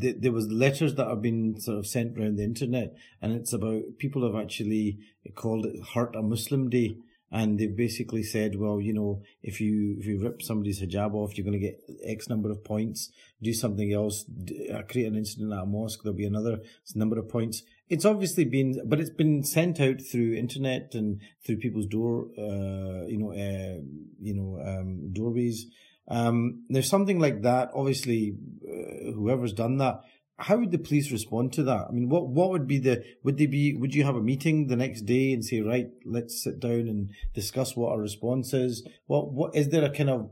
th- 0.00 0.16
there 0.18 0.32
was 0.32 0.50
letters 0.50 0.94
that 0.96 1.08
have 1.08 1.22
been 1.22 1.60
sort 1.60 1.78
of 1.78 1.86
sent 1.86 2.18
around 2.18 2.36
the 2.36 2.44
internet, 2.44 2.94
and 3.20 3.32
it's 3.32 3.52
about 3.52 3.82
people 3.98 4.24
have 4.24 4.40
actually 4.40 4.98
called 5.34 5.66
it 5.66 5.76
"Hurt 5.94 6.16
a 6.16 6.22
Muslim 6.22 6.70
Day," 6.70 6.96
and 7.32 7.58
they've 7.58 7.74
basically 7.74 8.22
said, 8.22 8.56
well, 8.56 8.78
you 8.80 8.92
know, 8.92 9.22
if 9.42 9.60
you 9.60 9.96
if 9.98 10.04
you 10.06 10.22
rip 10.22 10.42
somebody's 10.42 10.82
hijab 10.82 11.14
off, 11.14 11.36
you're 11.36 11.46
going 11.46 11.58
to 11.58 11.66
get 11.66 11.80
X 12.04 12.28
number 12.28 12.50
of 12.50 12.62
points. 12.62 13.10
Do 13.42 13.54
something 13.54 13.92
else, 13.92 14.26
uh, 14.72 14.82
create 14.82 15.06
an 15.06 15.16
incident 15.16 15.52
at 15.52 15.62
a 15.62 15.66
mosque, 15.66 16.00
there'll 16.04 16.16
be 16.16 16.26
another 16.26 16.60
number 16.94 17.18
of 17.18 17.28
points. 17.30 17.62
It's 17.88 18.04
obviously 18.04 18.44
been, 18.44 18.80
but 18.86 19.00
it's 19.00 19.10
been 19.10 19.42
sent 19.44 19.80
out 19.80 20.00
through 20.00 20.34
internet 20.34 20.94
and 20.94 21.20
through 21.44 21.56
people's 21.56 21.86
door, 21.86 22.26
uh, 22.38 23.06
you 23.06 23.18
know, 23.18 23.32
uh, 23.32 23.80
you 24.20 24.34
know, 24.34 24.62
um, 24.64 25.12
doorways. 25.12 25.66
Um, 26.08 26.64
there's 26.68 26.88
something 26.88 27.18
like 27.18 27.42
that. 27.42 27.70
Obviously, 27.74 28.36
uh, 28.66 29.12
whoever's 29.12 29.52
done 29.52 29.78
that. 29.78 30.00
How 30.38 30.56
would 30.56 30.72
the 30.72 30.78
police 30.78 31.12
respond 31.12 31.52
to 31.54 31.62
that? 31.64 31.86
I 31.88 31.92
mean, 31.92 32.08
what 32.08 32.26
what 32.26 32.50
would 32.50 32.66
be 32.66 32.78
the 32.78 33.04
would 33.22 33.38
they 33.38 33.46
be 33.46 33.74
would 33.74 33.94
you 33.94 34.04
have 34.04 34.16
a 34.16 34.22
meeting 34.22 34.66
the 34.66 34.76
next 34.76 35.02
day 35.02 35.32
and 35.32 35.44
say, 35.44 35.60
right, 35.60 35.88
let's 36.04 36.42
sit 36.42 36.58
down 36.58 36.88
and 36.88 37.10
discuss 37.32 37.76
what 37.76 37.92
our 37.92 38.00
response 38.00 38.52
is? 38.52 38.86
What 39.06 39.32
what 39.32 39.54
is 39.54 39.68
there 39.68 39.84
a 39.84 39.90
kind 39.90 40.10
of 40.10 40.30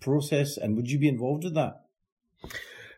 process, 0.00 0.56
and 0.56 0.76
would 0.76 0.90
you 0.90 0.98
be 0.98 1.08
involved 1.08 1.44
with 1.44 1.54
that? 1.54 1.84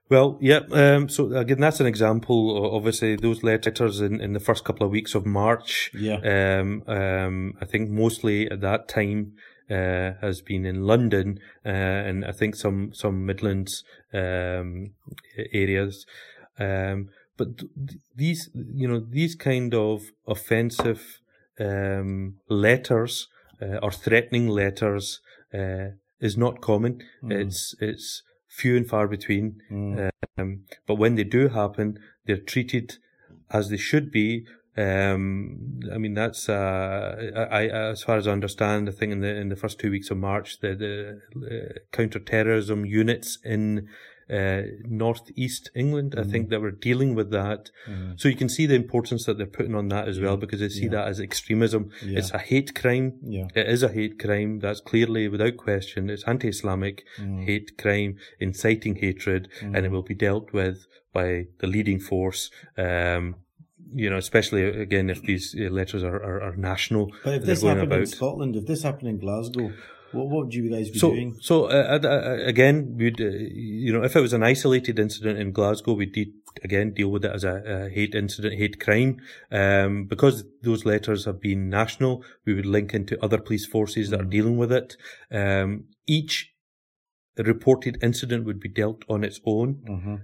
Well, 0.08 0.38
yeah. 0.40 0.60
Um, 0.70 1.08
so 1.08 1.32
again, 1.32 1.60
that's 1.60 1.80
an 1.80 1.86
example. 1.86 2.74
Obviously, 2.74 3.16
those 3.16 3.42
letters 3.42 4.00
in, 4.00 4.20
in 4.20 4.32
the 4.32 4.40
first 4.40 4.64
couple 4.64 4.86
of 4.86 4.92
weeks 4.92 5.14
of 5.14 5.26
March. 5.26 5.90
Yeah. 5.92 6.60
Um, 6.60 6.84
um, 6.86 7.54
I 7.60 7.64
think 7.64 7.90
mostly 7.90 8.48
at 8.50 8.60
that 8.60 8.88
time 8.88 9.32
uh, 9.70 10.12
has 10.20 10.40
been 10.42 10.64
in 10.64 10.82
London 10.82 11.38
uh, 11.64 11.68
and 11.68 12.24
I 12.24 12.32
think 12.32 12.54
some 12.54 12.92
some 12.92 13.26
Midlands 13.26 13.84
um, 14.12 14.92
areas. 15.52 16.06
Um, 16.58 17.08
but 17.36 17.58
th- 17.58 18.00
these, 18.14 18.50
you 18.54 18.88
know, 18.88 19.00
these 19.00 19.34
kind 19.34 19.74
of 19.74 20.04
offensive 20.26 21.20
um, 21.60 22.36
letters 22.48 23.28
uh, 23.60 23.78
or 23.82 23.90
threatening 23.90 24.48
letters 24.48 25.20
uh, 25.52 25.88
is 26.20 26.36
not 26.36 26.60
common. 26.60 27.02
Mm. 27.22 27.32
It's 27.32 27.74
it's 27.80 28.22
few 28.48 28.76
and 28.76 28.88
far 28.88 29.06
between. 29.06 29.60
Mm. 29.70 30.10
Um, 30.38 30.64
but 30.86 30.94
when 30.94 31.14
they 31.14 31.24
do 31.24 31.48
happen, 31.48 31.98
they're 32.24 32.36
treated 32.36 32.98
as 33.50 33.68
they 33.68 33.76
should 33.76 34.10
be. 34.10 34.46
Um, 34.76 35.80
I 35.92 35.98
mean, 35.98 36.14
that's 36.14 36.48
uh, 36.48 37.32
I, 37.50 37.68
I, 37.68 37.90
as 37.90 38.02
far 38.02 38.16
as 38.18 38.26
I 38.26 38.32
understand, 38.32 38.88
I 38.88 38.92
think 38.92 39.12
in 39.12 39.20
the 39.20 39.34
in 39.34 39.48
the 39.48 39.56
first 39.56 39.78
two 39.78 39.90
weeks 39.90 40.10
of 40.10 40.18
March, 40.18 40.60
the 40.60 40.74
the 40.74 41.20
uh, 41.46 41.78
counter-terrorism 41.92 42.84
units 42.84 43.38
in 43.44 43.88
uh, 44.28 44.62
northeast 44.84 45.70
England, 45.74 46.14
I 46.18 46.24
think, 46.24 46.50
that 46.50 46.60
were 46.60 46.72
dealing 46.72 47.14
with 47.14 47.30
that. 47.30 47.70
Mm. 47.88 48.18
So 48.20 48.28
you 48.28 48.34
can 48.34 48.48
see 48.48 48.66
the 48.66 48.74
importance 48.74 49.24
that 49.24 49.38
they're 49.38 49.46
putting 49.46 49.76
on 49.76 49.88
that 49.88 50.08
as 50.08 50.18
well, 50.20 50.36
because 50.36 50.58
they 50.60 50.68
see 50.68 50.84
Yeah. 50.86 50.90
that 50.90 51.08
as 51.08 51.20
extremism. 51.20 51.90
Yeah. 52.04 52.18
It's 52.18 52.32
a 52.32 52.38
hate 52.38 52.74
crime. 52.74 53.12
Yeah. 53.22 53.46
It 53.54 53.68
is 53.68 53.84
a 53.84 53.88
hate 53.92 54.18
crime. 54.18 54.58
That's 54.58 54.80
clearly, 54.80 55.28
without 55.28 55.56
question, 55.56 56.10
it's 56.10 56.24
anti-Islamic 56.24 57.04
Mm. 57.20 57.44
hate 57.44 57.78
crime, 57.78 58.16
inciting 58.40 58.96
hatred, 58.96 59.48
and 59.62 59.86
it 59.86 59.92
will 59.92 60.02
be 60.02 60.14
dealt 60.14 60.52
with 60.52 60.86
by 61.12 61.46
the 61.60 61.68
leading 61.68 62.00
force. 62.00 62.50
Um, 62.76 63.36
you 63.94 64.10
know, 64.10 64.16
especially 64.16 64.62
again 64.64 65.10
if 65.10 65.22
these 65.22 65.54
uh, 65.58 65.70
letters 65.70 66.02
are, 66.02 66.16
are, 66.22 66.40
are 66.42 66.56
national, 66.56 67.12
But 67.24 67.34
if 67.34 67.44
this 67.44 67.62
happened 67.62 67.92
in. 67.92 68.06
Scotland, 68.06 68.56
if 68.56 68.66
this 68.66 68.82
happened 68.82 69.08
in 69.10 69.18
Glasgow, 69.18 69.72
what 70.12 70.28
what 70.28 70.44
would 70.44 70.54
you 70.54 70.70
guys 70.70 70.90
be 70.90 70.98
So, 70.98 71.10
doing? 71.10 71.36
so 71.40 71.64
uh, 71.66 71.98
uh, 72.02 72.08
uh, 72.08 72.36
again, 72.46 72.94
we'd 72.96 73.20
uh, 73.20 73.24
you 73.84 73.92
know, 73.92 74.02
if 74.04 74.16
it 74.16 74.20
was 74.20 74.32
an 74.32 74.42
isolated 74.42 74.98
incident 74.98 75.38
in 75.38 75.52
Glasgow, 75.52 75.92
we'd 75.94 76.12
de- 76.12 76.32
again 76.64 76.92
deal 76.94 77.10
with 77.10 77.24
it 77.24 77.32
as 77.32 77.44
a, 77.44 77.54
a 77.66 77.88
hate 77.90 78.14
incident, 78.14 78.54
hate 78.54 78.80
crime. 78.80 79.18
Um, 79.50 80.04
because 80.06 80.44
those 80.62 80.84
letters 80.84 81.24
have 81.26 81.40
been 81.40 81.68
national, 81.68 82.24
we 82.46 82.54
would 82.54 82.66
link 82.66 82.94
into 82.94 83.22
other 83.22 83.38
police 83.38 83.66
forces 83.66 84.10
that 84.10 84.20
are 84.20 84.24
dealing 84.24 84.56
with 84.56 84.72
it. 84.72 84.96
Um, 85.30 85.84
each 86.06 86.52
reported 87.36 87.98
incident 88.02 88.44
would 88.46 88.60
be 88.60 88.68
dealt 88.68 89.04
on 89.08 89.22
its 89.24 89.40
own 89.44 89.82
Mm-hmm. 89.88 90.14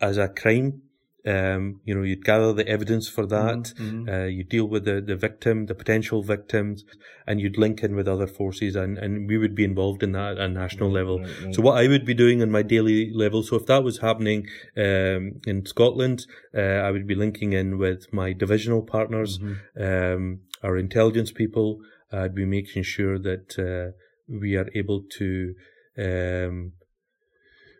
as 0.00 0.16
a 0.16 0.28
crime. 0.28 0.82
Um, 1.24 1.80
you 1.84 1.94
know, 1.94 2.02
you'd 2.02 2.24
gather 2.24 2.52
the 2.52 2.66
evidence 2.66 3.08
for 3.08 3.26
that. 3.26 3.72
Mhm. 3.78 4.08
Uh, 4.08 4.26
you 4.26 4.42
deal 4.42 4.66
with 4.66 4.84
the, 4.84 5.00
the 5.00 5.14
victim, 5.14 5.66
the 5.66 5.74
potential 5.74 6.20
victims, 6.22 6.84
and 7.28 7.40
you'd 7.40 7.56
link 7.58 7.82
in 7.84 7.94
with 7.94 8.08
other 8.08 8.26
forces, 8.26 8.74
and, 8.74 8.98
and 8.98 9.28
we 9.28 9.38
would 9.38 9.54
be 9.54 9.62
involved 9.62 10.02
in 10.02 10.12
that 10.12 10.32
at 10.32 10.38
a 10.38 10.48
national 10.48 10.90
level. 10.90 11.20
right, 11.20 11.44
right. 11.44 11.54
So 11.54 11.62
what 11.62 11.78
I 11.78 11.86
would 11.86 12.04
be 12.04 12.14
doing 12.14 12.42
on 12.42 12.50
my 12.50 12.62
daily 12.62 13.12
level, 13.14 13.44
so 13.44 13.54
if 13.56 13.66
that 13.66 13.84
was 13.84 13.98
happening 13.98 14.48
um, 14.76 15.40
in 15.46 15.64
Scotland, 15.64 16.26
uh, 16.56 16.60
I 16.60 16.90
would 16.90 17.06
be 17.06 17.14
linking 17.14 17.52
in 17.52 17.78
with 17.78 18.12
my 18.12 18.32
divisional 18.32 18.82
partners, 18.82 19.38
Mm-hmm. 19.38 19.82
um, 19.82 20.40
our 20.64 20.76
intelligence 20.76 21.30
people. 21.32 21.80
I'd 22.10 22.34
be 22.34 22.44
making 22.44 22.82
sure 22.82 23.16
that 23.18 23.58
uh, 23.58 23.92
we 24.28 24.56
are 24.56 24.68
able 24.74 25.02
to 25.18 25.54
um, 25.98 26.72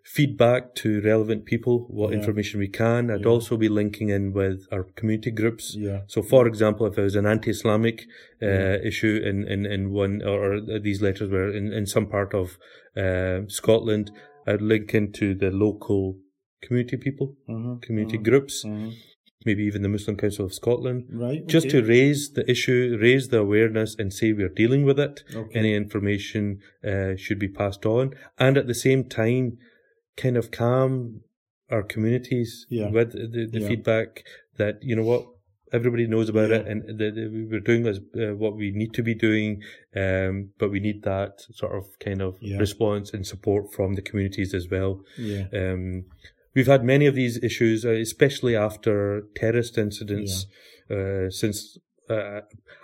feedback 0.04 0.74
to 0.74 1.00
relevant 1.00 1.44
people 1.44 1.86
what 1.88 2.10
Yeah. 2.10 2.18
information 2.18 2.58
we 2.60 2.68
can. 2.68 3.10
I'd 3.10 3.20
Yeah. 3.20 3.26
also 3.28 3.56
be 3.56 3.68
linking 3.68 4.08
in 4.08 4.32
with 4.32 4.66
our 4.72 4.84
community 4.96 5.30
groups. 5.30 5.76
Yeah. 5.78 6.00
So, 6.08 6.22
for 6.22 6.46
example, 6.46 6.86
if 6.86 6.98
it 6.98 7.02
was 7.02 7.16
an 7.16 7.26
anti-Islamic 7.26 8.02
uh, 8.42 8.46
Yeah. 8.46 8.76
issue 8.82 9.20
in, 9.24 9.46
in, 9.46 9.64
in 9.66 9.90
one, 9.92 10.22
or, 10.22 10.54
or 10.54 10.80
these 10.80 11.00
letters 11.00 11.30
were 11.30 11.50
in, 11.50 11.72
in 11.72 11.86
some 11.86 12.06
part 12.08 12.34
of 12.34 12.58
uh, 12.96 13.42
Scotland, 13.46 14.10
I'd 14.46 14.60
link 14.60 14.92
into 14.94 15.34
the 15.34 15.50
local 15.50 16.18
community 16.60 16.96
people, 16.96 17.36
Mhm, 17.48 17.80
community 17.82 18.18
mhm, 18.18 18.24
groups, 18.24 18.64
mhm. 18.64 18.92
maybe 19.46 19.62
even 19.64 19.82
the 19.82 19.88
Muslim 19.88 20.16
Council 20.16 20.44
of 20.44 20.52
Scotland, 20.52 21.04
Right. 21.10 21.46
just 21.46 21.68
okay. 21.68 21.80
to 21.80 21.86
raise 21.86 22.32
the 22.32 22.48
issue, 22.50 22.98
raise 23.00 23.28
the 23.28 23.38
awareness, 23.38 23.96
and 23.98 24.12
say 24.12 24.32
we're 24.32 24.48
dealing 24.48 24.82
with 24.84 24.98
it. 24.98 25.22
Okay. 25.34 25.58
Any 25.58 25.74
information 25.74 26.58
uh, 26.84 27.14
should 27.16 27.38
be 27.38 27.48
passed 27.48 27.86
on, 27.86 28.14
and 28.38 28.58
at 28.58 28.66
the 28.66 28.74
same 28.74 29.04
time, 29.04 29.58
kind 30.16 30.37
of 30.37 30.51
calm 30.51 31.20
our 31.70 31.83
communities 31.83 32.66
Yeah. 32.68 32.90
with 32.90 33.12
the, 33.12 33.46
the 33.51 33.61
Yeah. 33.61 33.68
feedback 33.68 34.25
that 34.59 34.79
you 34.83 34.94
know 34.96 35.05
what 35.05 35.27
everybody 35.72 36.07
knows 36.07 36.29
about 36.29 36.51
it, 36.51 36.66
and 36.66 36.98
that 36.98 37.14
we're 37.51 37.61
doing 37.61 37.87
as 37.87 37.98
uh, 38.14 38.35
what 38.37 38.55
we 38.57 38.70
need 38.72 38.92
to 38.92 39.03
be 39.03 39.14
doing, 39.14 39.62
um, 39.96 40.51
but 40.59 40.70
we 40.70 40.81
need 40.81 41.03
that 41.03 41.40
sort 41.55 41.75
of 41.75 41.85
kind 41.98 42.20
of 42.20 42.37
Yeah. 42.42 42.59
response 42.59 43.14
and 43.14 43.27
support 43.27 43.72
from 43.72 43.94
the 43.94 44.03
communities 44.03 44.53
as 44.53 44.68
well. 44.68 45.03
Yeah. 45.16 45.46
Um, 45.55 46.05
we've 46.55 46.66
had 46.66 46.85
many 46.85 47.07
of 47.07 47.14
these 47.14 47.42
issues, 47.42 47.87
uh, 47.87 47.92
especially 47.92 48.55
after 48.55 49.22
terrorist 49.35 49.79
incidents, 49.79 50.46
uh, 50.90 51.31
since 51.31 51.79
uh, 52.12 52.40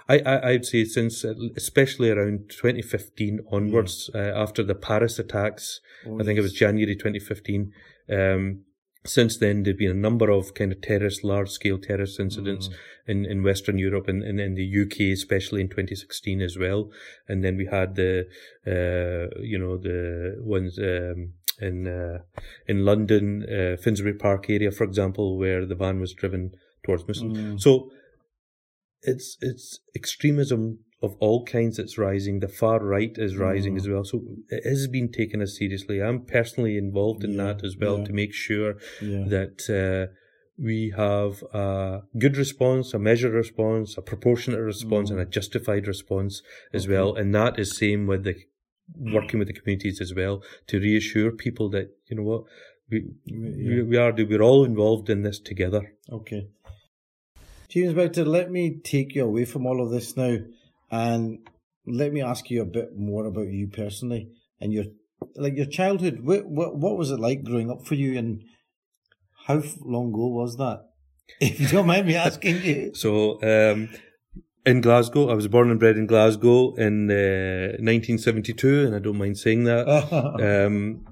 I, 0.09 0.19
I 0.19 0.49
I'd 0.51 0.67
say 0.67 0.85
since 0.85 1.25
uh, 1.25 1.35
especially 1.57 2.11
around 2.11 2.51
2015 2.51 3.41
onwards, 3.51 4.11
uh, 4.15 4.19
after 4.19 4.63
the 4.63 4.75
Paris 4.75 5.19
attacks. 5.19 5.81
Oh, 6.07 6.21
I 6.21 6.25
think 6.25 6.39
it 6.39 6.43
was 6.43 6.53
January 6.53 6.95
2015. 6.95 7.73
Um, 8.11 8.65
since 9.05 9.39
then, 9.39 9.63
there've 9.63 9.79
been 9.79 9.91
a 9.91 9.95
number 9.95 10.31
of 10.31 10.55
kind 10.55 10.73
of 10.73 10.81
terrorist, 10.81 11.25
large 11.25 11.51
scale 11.51 11.79
terrorist 11.79 12.21
incidents 12.21 12.69
in, 13.07 13.25
in 13.25 13.43
Western 13.43 13.79
Europe 13.79 14.09
and, 14.09 14.23
and 14.23 14.41
in 14.41 14.55
the 14.55 14.83
UK, 14.83 15.13
especially 15.13 15.61
in 15.61 15.69
2016 15.69 16.43
as 16.43 16.59
well. 16.59 16.91
And 17.27 17.43
then 17.43 17.57
we 17.57 17.67
had 17.67 17.95
the, 17.95 18.27
uh, 18.67 19.41
you 19.41 19.59
know, 19.59 19.79
the 19.79 20.37
ones, 20.41 20.79
um, 20.79 21.33
in, 21.61 21.87
uh, 21.87 22.19
in 22.67 22.85
London, 22.85 23.45
uh, 23.45 23.81
Finsbury 23.81 24.15
Park 24.15 24.51
area, 24.51 24.71
for 24.71 24.85
example, 24.85 25.39
where 25.39 25.65
the 25.65 25.75
van 25.75 26.01
was 26.01 26.13
driven 26.13 26.53
towards 26.85 27.07
Muslims. 27.09 27.39
Mm. 27.39 27.61
So 27.61 27.91
it's, 29.03 29.37
it's 29.41 29.81
extremism 29.95 30.81
of 31.03 31.15
all 31.21 31.45
kinds 31.45 31.77
that's 31.77 31.97
rising. 31.97 32.41
The 32.41 32.49
far 32.49 32.81
right 32.85 33.13
is 33.17 33.37
rising 33.37 33.75
Mm. 33.75 33.77
as 33.77 33.89
well. 33.89 34.05
So 34.05 34.23
it 34.49 34.63
is 34.65 34.89
being 34.89 35.13
taken 35.13 35.41
as 35.41 35.57
seriously. 35.57 36.03
I'm 36.03 36.23
personally 36.23 36.77
involved 36.77 37.23
in 37.25 37.33
Yeah, 37.35 37.45
that 37.55 37.65
as 37.65 37.77
well 37.77 37.99
yeah. 37.99 38.05
to 38.07 38.13
make 38.13 38.33
sure 38.35 38.77
Yeah. 39.01 39.25
that 39.29 39.71
uh, 39.71 40.13
we 40.61 40.93
have 40.97 41.45
a 41.55 42.03
good 42.19 42.37
response, 42.37 42.93
a 42.95 42.99
measured 42.99 43.33
response, 43.33 43.97
a 43.97 44.03
proportionate 44.03 44.61
response, 44.61 45.11
and 45.11 45.21
a 45.21 45.25
justified 45.25 45.87
response 45.87 46.43
as 46.73 46.83
Mm. 46.87 46.89
Okay. 46.89 46.95
well. 46.95 47.15
And 47.15 47.33
that 47.35 47.59
is 47.61 47.77
same 47.77 48.07
with 48.09 48.25
the 48.25 48.35
working 48.97 49.39
with 49.39 49.47
the 49.49 49.55
communities 49.55 50.01
as 50.01 50.15
well 50.15 50.43
to 50.67 50.81
reassure 50.81 51.31
people 51.31 51.69
that 51.69 51.91
you 52.09 52.17
know 52.17 52.23
what 52.23 52.43
we 52.91 53.05
we, 53.31 53.83
we 53.83 53.97
are 53.99 54.13
we're 54.13 54.43
all 54.43 54.65
involved 54.65 55.09
in 55.11 55.23
this 55.23 55.39
together. 55.39 55.93
Okay. 56.11 56.49
Chief 57.69 57.85
Inspector, 57.85 58.25
let 58.25 58.51
me 58.51 58.79
take 58.83 59.15
you 59.15 59.25
away 59.25 59.45
from 59.45 59.67
all 59.67 59.83
of 59.83 59.91
this 59.91 60.17
now 60.17 60.39
and 60.91 61.39
let 61.87 62.13
me 62.13 62.23
ask 62.23 62.51
you 62.51 62.63
a 62.63 62.67
bit 62.67 62.97
more 62.97 63.27
about 63.27 63.49
you 63.49 63.69
personally 63.69 64.31
and 64.61 64.73
your 64.73 64.85
like 65.37 65.57
your 65.57 65.67
childhood. 65.67 66.21
What 66.21 66.47
what, 66.47 66.77
what 66.77 66.97
was 66.97 67.11
it 67.11 67.21
like 67.21 67.45
growing 67.45 67.71
up 67.71 67.87
for 67.87 67.95
you 67.95 68.19
and 68.19 68.43
how 69.47 69.63
long 69.85 70.09
ago 70.09 70.29
was 70.29 70.57
that? 70.57 70.85
If 71.41 71.61
you 71.61 71.69
don't 71.69 71.87
mind 71.87 72.07
me 72.07 72.17
asking 72.17 72.63
you. 72.63 72.93
So 72.95 73.41
um, 73.43 73.91
in 74.65 74.81
Glasgow, 74.81 75.29
I 75.29 75.35
was 75.35 75.47
born 75.49 75.71
and 75.71 75.79
bred 75.79 75.99
in 75.99 76.07
Glasgow 76.07 76.75
in 76.77 77.11
uh, 77.11 77.77
1972, 77.81 78.87
and 78.87 78.95
I 78.95 78.99
don't 78.99 79.19
mind 79.19 79.39
saying 79.39 79.65
that. 79.65 79.87
Um, 80.67 81.07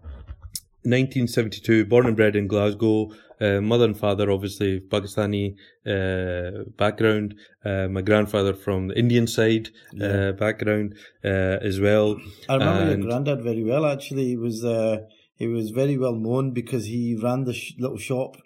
1972, 0.86 1.84
born 1.86 2.06
and 2.06 2.16
bred 2.16 2.36
in 2.36 2.46
Glasgow. 2.46 3.10
Uh, 3.38 3.60
mother 3.60 3.84
and 3.84 3.98
father, 3.98 4.30
obviously, 4.30 4.80
Pakistani 4.80 5.56
uh, 5.86 6.64
background. 6.78 7.34
Uh, 7.64 7.86
my 7.88 8.00
grandfather 8.00 8.54
from 8.54 8.88
the 8.88 8.98
Indian 8.98 9.26
side 9.26 9.68
uh, 10.02 10.32
background 10.32 10.94
uh, 11.24 11.58
as 11.70 11.78
well. 11.78 12.16
I 12.48 12.54
remember 12.54 12.82
And- 12.92 13.02
your 13.02 13.10
granddad 13.10 13.42
very 13.42 13.62
well. 13.62 13.84
Actually, 13.84 14.24
he 14.28 14.36
was 14.36 14.64
uh, 14.64 14.98
he 15.34 15.46
was 15.46 15.70
very 15.70 15.98
well 15.98 16.14
known 16.14 16.52
because 16.52 16.86
he 16.86 17.14
ran 17.22 17.44
the 17.44 17.52
sh- 17.52 17.74
little 17.78 17.98
shop 17.98 18.36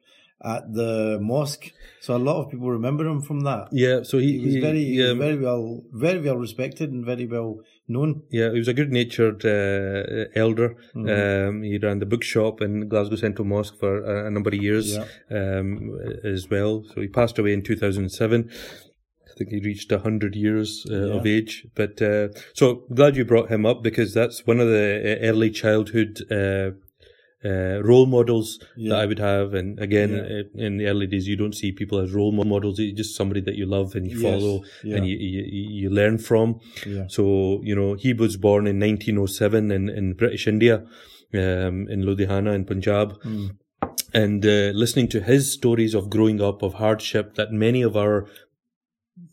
at 0.44 0.72
the 0.72 1.18
mosque. 1.20 1.72
So 2.00 2.16
a 2.16 2.18
lot 2.18 2.42
of 2.42 2.50
people 2.50 2.70
remember 2.70 3.07
him 3.07 3.20
from 3.20 3.40
that. 3.40 3.68
Yeah, 3.72 4.03
so 4.05 4.18
he, 4.18 4.38
He 4.38 4.44
was 4.46 4.55
he- 4.55 4.61
very, 4.61 4.85
he 4.85 5.07
um, 5.07 5.18
very 5.18 5.37
well, 5.37 5.83
very 5.92 6.20
well 6.20 6.37
respected 6.37 6.90
and 6.90 7.05
very 7.05 7.26
well 7.26 7.59
known. 7.88 8.22
Yeah, 8.31 8.50
he 8.53 8.59
was 8.59 8.68
a 8.68 8.72
good-natured 8.74 9.44
uh, 9.44 10.31
elder. 10.35 10.76
Mm-hmm. 10.94 11.48
Um, 11.48 11.62
he 11.62 11.76
ran 11.79 11.98
the 11.98 12.07
bookshop 12.07 12.62
in 12.62 12.88
Glasgow 12.88 13.16
Central 13.16 13.46
Mosque 13.46 13.79
for 13.79 14.03
a, 14.03 14.29
a 14.29 14.31
number 14.31 14.48
of 14.50 14.62
years 14.62 14.96
Yeah. 14.96 15.05
um, 15.59 15.98
as 16.24 16.48
well. 16.48 16.85
So 16.94 17.00
he 17.03 17.09
passed 17.09 17.38
away 17.38 17.53
in 17.53 17.62
2007. 17.62 18.48
I 18.50 19.33
think 19.37 19.50
he 19.50 19.61
reached 19.61 19.90
100 19.90 20.35
years 20.37 20.87
uh, 20.90 21.18
of 21.18 21.26
age. 21.26 21.66
But 21.74 22.00
uh, 22.00 22.29
so 22.55 22.85
glad 22.94 23.16
you 23.16 23.24
brought 23.24 23.50
him 23.50 23.66
up 23.66 23.83
because 23.83 24.14
that's 24.14 24.46
one 24.46 24.61
of 24.61 24.68
the 24.68 25.18
uh, 25.20 25.26
early 25.26 25.50
childhood 25.50 26.20
uh, 27.44 27.81
role 27.83 28.07
models 28.07 28.59
Yeah. 28.76 28.90
that 28.90 28.98
I 29.00 29.07
would 29.07 29.18
have. 29.18 29.55
And 29.55 29.79
again, 29.81 30.11
Yeah. 30.11 30.66
in 30.66 30.76
the 30.76 30.87
early 30.87 31.07
days, 31.07 31.26
you 31.26 31.37
don't 31.37 31.55
see 31.55 31.72
people 31.72 31.98
as 31.98 32.12
role 32.12 32.33
models. 32.33 32.79
It's 32.79 32.96
just 32.96 33.16
somebody 33.16 33.40
that 33.42 33.55
you 33.57 33.66
love 33.66 33.94
and 33.94 34.07
you 34.11 34.18
Yes. 34.20 34.22
follow 34.22 34.62
Yeah. 34.85 34.96
and 34.96 35.07
you, 35.09 35.16
you, 35.16 35.42
you 35.83 35.90
learn 35.90 36.18
from. 36.18 36.61
So, 37.09 37.62
you 37.64 37.74
know, 37.74 37.94
he 37.94 38.12
was 38.12 38.37
born 38.37 38.66
in 38.66 38.79
1907 38.79 39.70
in, 39.70 39.88
in 39.88 40.12
British 40.14 40.46
India, 40.46 40.85
um, 41.33 41.88
in 41.88 42.03
Ludhiana 42.05 42.55
in 42.55 42.64
Punjab. 42.64 43.14
Mm. 43.22 43.50
And 44.12 44.44
uh, 44.44 44.72
listening 44.74 45.09
to 45.09 45.20
his 45.20 45.53
stories 45.53 45.94
of 45.94 46.11
growing 46.11 46.40
up, 46.42 46.62
of 46.62 46.74
hardship 46.74 47.37
that 47.37 47.53
many 47.53 47.81
of 47.81 47.96
our, 47.96 48.26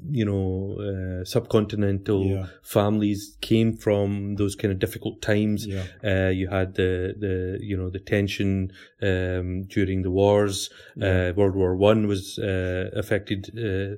you 0.10 0.26
know, 0.26 0.78
uh, 0.80 1.23
subcontinental 1.26 2.30
Yeah. 2.30 2.45
families 2.62 3.38
came 3.41 3.73
from 3.73 4.36
those 4.36 4.56
kind 4.56 4.71
of 4.71 4.80
difficult 4.80 5.21
times. 5.21 5.65
Yeah. 5.65 5.84
Uh, 6.04 6.30
you 6.30 6.47
had 6.47 6.76
the, 6.76 7.13
the, 7.19 7.58
you 7.62 7.76
know, 7.76 7.89
the 7.89 8.00
tension, 8.00 8.71
um, 9.02 9.63
during 9.63 10.04
the 10.04 10.12
wars. 10.12 10.69
Uh, 11.02 11.34
World 11.36 11.56
War 11.56 11.76
One 11.76 12.08
was, 12.08 12.39
uh, 12.39 12.89
affected, 12.93 13.50
uh, 13.58 13.97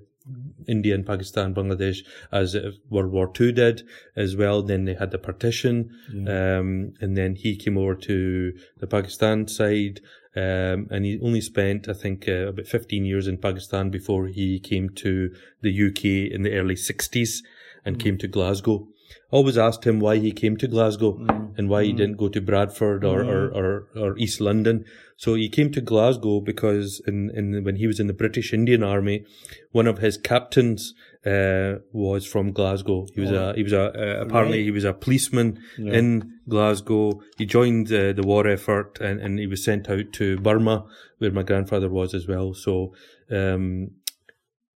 India 0.67 0.93
and 0.93 1.05
Pakistan, 1.05 1.55
Bangladesh, 1.55 2.05
as 2.31 2.55
uh, 2.55 2.71
World 2.89 3.11
War 3.11 3.31
Two 3.31 3.51
did 3.51 3.81
as 4.15 4.35
well. 4.35 4.61
Then 4.61 4.85
they 4.85 4.93
had 4.93 5.09
the 5.09 5.17
partition, 5.17 5.89
um, 6.27 6.93
and 7.01 7.17
then 7.17 7.35
he 7.35 7.55
came 7.55 7.77
over 7.79 7.95
to 7.95 8.53
the 8.77 8.85
Pakistan 8.87 9.47
side, 9.47 10.01
um, 10.35 10.87
and 10.91 11.05
he 11.05 11.19
only 11.21 11.41
spent, 11.41 11.89
I 11.89 11.93
think, 11.93 12.27
uh, 12.27 12.49
about 12.49 12.67
15 12.67 13.05
years 13.05 13.27
in 13.27 13.37
Pakistan 13.37 13.89
before 13.89 14.27
he 14.27 14.59
came 14.59 14.89
to 14.97 15.33
the 15.61 15.87
UK 15.87 16.31
in 16.31 16.43
the 16.43 16.53
early 16.53 16.75
60s 16.75 17.39
and 17.83 17.99
came 17.99 18.17
to 18.19 18.27
Glasgow. 18.27 18.87
I 19.31 19.35
always 19.35 19.57
asked 19.57 19.85
him 19.85 19.99
why 19.99 20.17
he 20.17 20.31
came 20.31 20.55
to 20.57 20.67
Glasgow 20.67 21.17
and 21.57 21.67
why 21.67 21.83
he 21.83 21.93
didn't 21.93 22.17
go 22.17 22.29
to 22.29 22.41
Bradford 22.41 23.03
or, 23.03 23.23
or, 23.23 23.49
or, 23.49 23.87
or 23.95 24.17
East 24.17 24.39
London. 24.39 24.85
So 25.17 25.33
he 25.33 25.49
came 25.49 25.71
to 25.71 25.81
Glasgow 25.81 26.41
because 26.41 27.01
in, 27.07 27.31
in 27.31 27.63
when 27.63 27.77
he 27.77 27.87
was 27.87 27.99
in 27.99 28.07
the 28.07 28.13
British 28.13 28.53
Indian 28.53 28.83
Army, 28.83 29.25
one 29.71 29.87
of 29.87 29.97
his 29.97 30.17
captains 30.17 30.93
uh, 31.25 31.79
was 31.91 32.25
from 32.25 32.51
Glasgow. 32.51 33.05
He 33.13 33.21
was 33.21 33.31
a 33.31 33.53
he 33.55 33.63
was 33.63 33.73
a 33.73 33.83
uh, 33.83 34.21
apparently 34.23 34.63
he 34.63 34.71
was 34.71 34.85
a 34.85 34.93
policeman 34.93 35.59
in 35.77 36.31
Glasgow. 36.47 37.21
He 37.37 37.45
joined 37.45 37.91
uh, 37.91 38.13
the 38.13 38.23
war 38.23 38.47
effort 38.47 38.99
and, 39.01 39.19
and 39.19 39.37
he 39.39 39.47
was 39.47 39.63
sent 39.63 39.89
out 39.89 40.13
to 40.13 40.37
Burma, 40.39 40.85
where 41.17 41.31
my 41.31 41.43
grandfather 41.43 41.89
was 41.89 42.13
as 42.13 42.27
well. 42.27 42.53
So, 42.53 42.93
um, 43.31 43.91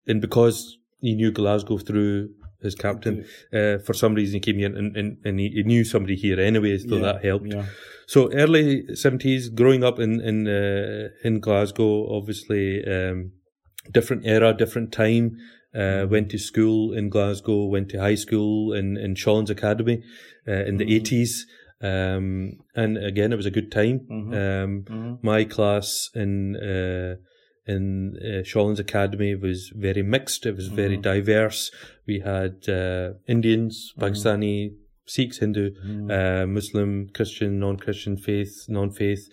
and 0.07 0.19
because 0.21 0.77
he 0.99 1.13
knew 1.15 1.31
Glasgow 1.31 1.77
through 1.77 2.29
his 2.61 2.75
captain, 2.75 3.25
uh, 3.53 3.77
for 3.79 3.93
some 3.93 4.13
reason 4.15 4.35
he 4.35 4.39
came 4.39 4.57
here 4.57 4.75
and, 4.75 4.95
and, 4.95 5.17
and 5.23 5.39
he, 5.39 5.49
he 5.49 5.63
knew 5.63 5.83
somebody 5.83 6.15
here 6.15 6.39
anyway, 6.39 6.77
so 6.77 6.95
Yeah, 6.97 7.01
that 7.13 7.23
helped. 7.25 7.47
yeah. 7.47 7.65
So 8.07 8.31
early 8.33 8.95
seventies, 8.95 9.49
growing 9.49 9.83
up 9.83 9.99
in 9.99 10.19
in 10.21 10.47
uh, 10.47 11.09
in 11.23 11.39
Glasgow, 11.39 12.15
obviously 12.17 12.83
um, 12.85 13.31
different 13.91 14.25
era, 14.25 14.53
different 14.53 14.91
time. 14.91 15.37
Uh, 15.73 16.05
went 16.09 16.29
to 16.29 16.37
school 16.37 16.91
in 16.91 17.09
Glasgow, 17.09 17.65
went 17.65 17.89
to 17.89 17.97
high 17.99 18.15
school 18.15 18.73
in 18.73 18.97
in 18.97 19.15
Shawlands 19.15 19.49
Academy 19.49 20.03
uh, 20.47 20.65
in 20.65 20.77
the 20.77 20.85
80s 20.99 21.45
um, 21.81 22.59
and 22.75 22.97
again 22.97 23.33
it 23.33 23.37
was 23.37 23.45
a 23.45 23.51
good 23.51 23.71
time. 23.71 24.07
Um, 24.33 25.19
My 25.21 25.43
class 25.43 26.09
in 26.13 26.55
uh, 26.55 27.15
in 27.65 28.17
uh, 28.21 28.43
Shawlands 28.43 28.79
Academy 28.79 29.35
was 29.35 29.71
very 29.75 30.03
mixed. 30.03 30.45
It 30.45 30.55
was 30.55 30.67
very 30.67 30.97
diverse. 30.97 31.71
We 32.07 32.19
had 32.19 32.67
uh, 32.69 33.13
Indians, 33.27 33.93
Pakistani, 33.99 34.73
Sikhs, 35.05 35.37
Hindu, 35.39 35.71
uh, 36.09 36.45
Muslim, 36.47 37.09
Christian, 37.13 37.59
non-Christian, 37.59 38.17
faith, 38.17 38.65
non-faith. 38.67 39.29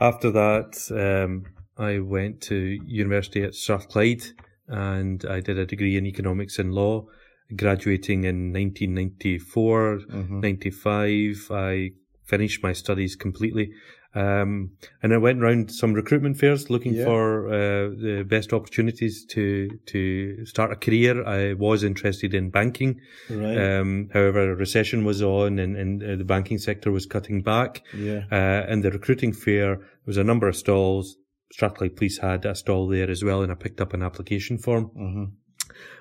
After 0.00 0.30
that, 0.30 0.72
um, 0.90 1.44
I 1.76 1.98
went 2.00 2.40
to 2.42 2.54
university 2.86 3.42
at 3.42 3.54
Strathclyde 3.54 4.24
and 4.68 5.24
I 5.24 5.40
did 5.40 5.58
a 5.58 5.66
degree 5.66 5.96
in 5.96 6.06
economics 6.06 6.58
and 6.58 6.72
law. 6.72 7.06
Graduating 7.54 8.24
in 8.24 8.52
1994, 8.52 10.00
95, 10.40 11.48
I 11.50 11.90
finished 12.24 12.62
my 12.62 12.72
studies 12.72 13.16
completely. 13.16 13.72
Um, 14.16 14.70
and 15.02 15.12
I 15.12 15.16
went 15.18 15.42
around 15.42 15.72
some 15.72 15.92
recruitment 15.92 16.38
fairs 16.38 16.70
looking 16.70 16.94
Yeah. 16.94 17.04
for 17.04 17.48
uh, 17.48 17.88
the 17.90 18.24
best 18.26 18.52
opportunities 18.52 19.24
to 19.30 19.68
to 19.86 20.46
start 20.46 20.70
a 20.70 20.76
career. 20.76 21.24
I 21.26 21.54
was 21.54 21.82
interested 21.82 22.32
in 22.32 22.50
banking. 22.50 23.00
Right. 23.28 23.58
Um, 23.58 24.10
however, 24.12 24.52
a 24.52 24.54
recession 24.54 25.04
was 25.04 25.20
on 25.20 25.58
and, 25.58 25.76
and 25.76 26.02
uh, 26.02 26.14
the 26.16 26.24
banking 26.24 26.58
sector 26.58 26.92
was 26.92 27.06
cutting 27.06 27.42
back. 27.42 27.82
Yeah. 27.92 28.22
Uh, 28.30 28.62
and 28.70 28.84
the 28.84 28.92
recruiting 28.92 29.32
fair, 29.32 29.76
there 29.76 29.86
was 30.06 30.16
a 30.16 30.24
number 30.24 30.46
of 30.48 30.54
stalls. 30.56 31.16
Strathclyde 31.54 31.94
Police 31.94 32.18
had 32.18 32.44
a 32.46 32.54
stall 32.56 32.88
there 32.88 33.08
as 33.08 33.22
well, 33.22 33.40
and 33.42 33.52
I 33.52 33.54
picked 33.54 33.80
up 33.80 33.94
an 33.94 34.02
application 34.02 34.58
form. 34.58 34.90
Mhm. 34.96 35.30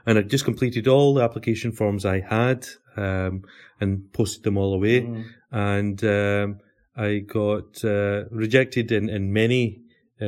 And 0.07 0.17
I 0.17 0.23
just 0.23 0.45
completed 0.45 0.87
all 0.87 1.13
the 1.13 1.21
application 1.21 1.71
forms 1.71 2.05
I 2.05 2.21
had 2.21 2.65
um, 2.97 3.43
and 3.79 4.11
posted 4.13 4.43
them 4.43 4.57
all 4.57 4.73
away. 4.73 5.01
Mm-hmm. 5.01 5.21
And 5.51 6.03
um, 6.03 6.59
I 6.95 7.19
got 7.19 7.85
uh, 7.85 8.25
rejected 8.31 8.91
in, 8.91 9.09
in 9.09 9.31
many 9.31 9.83
uh, 10.19 10.25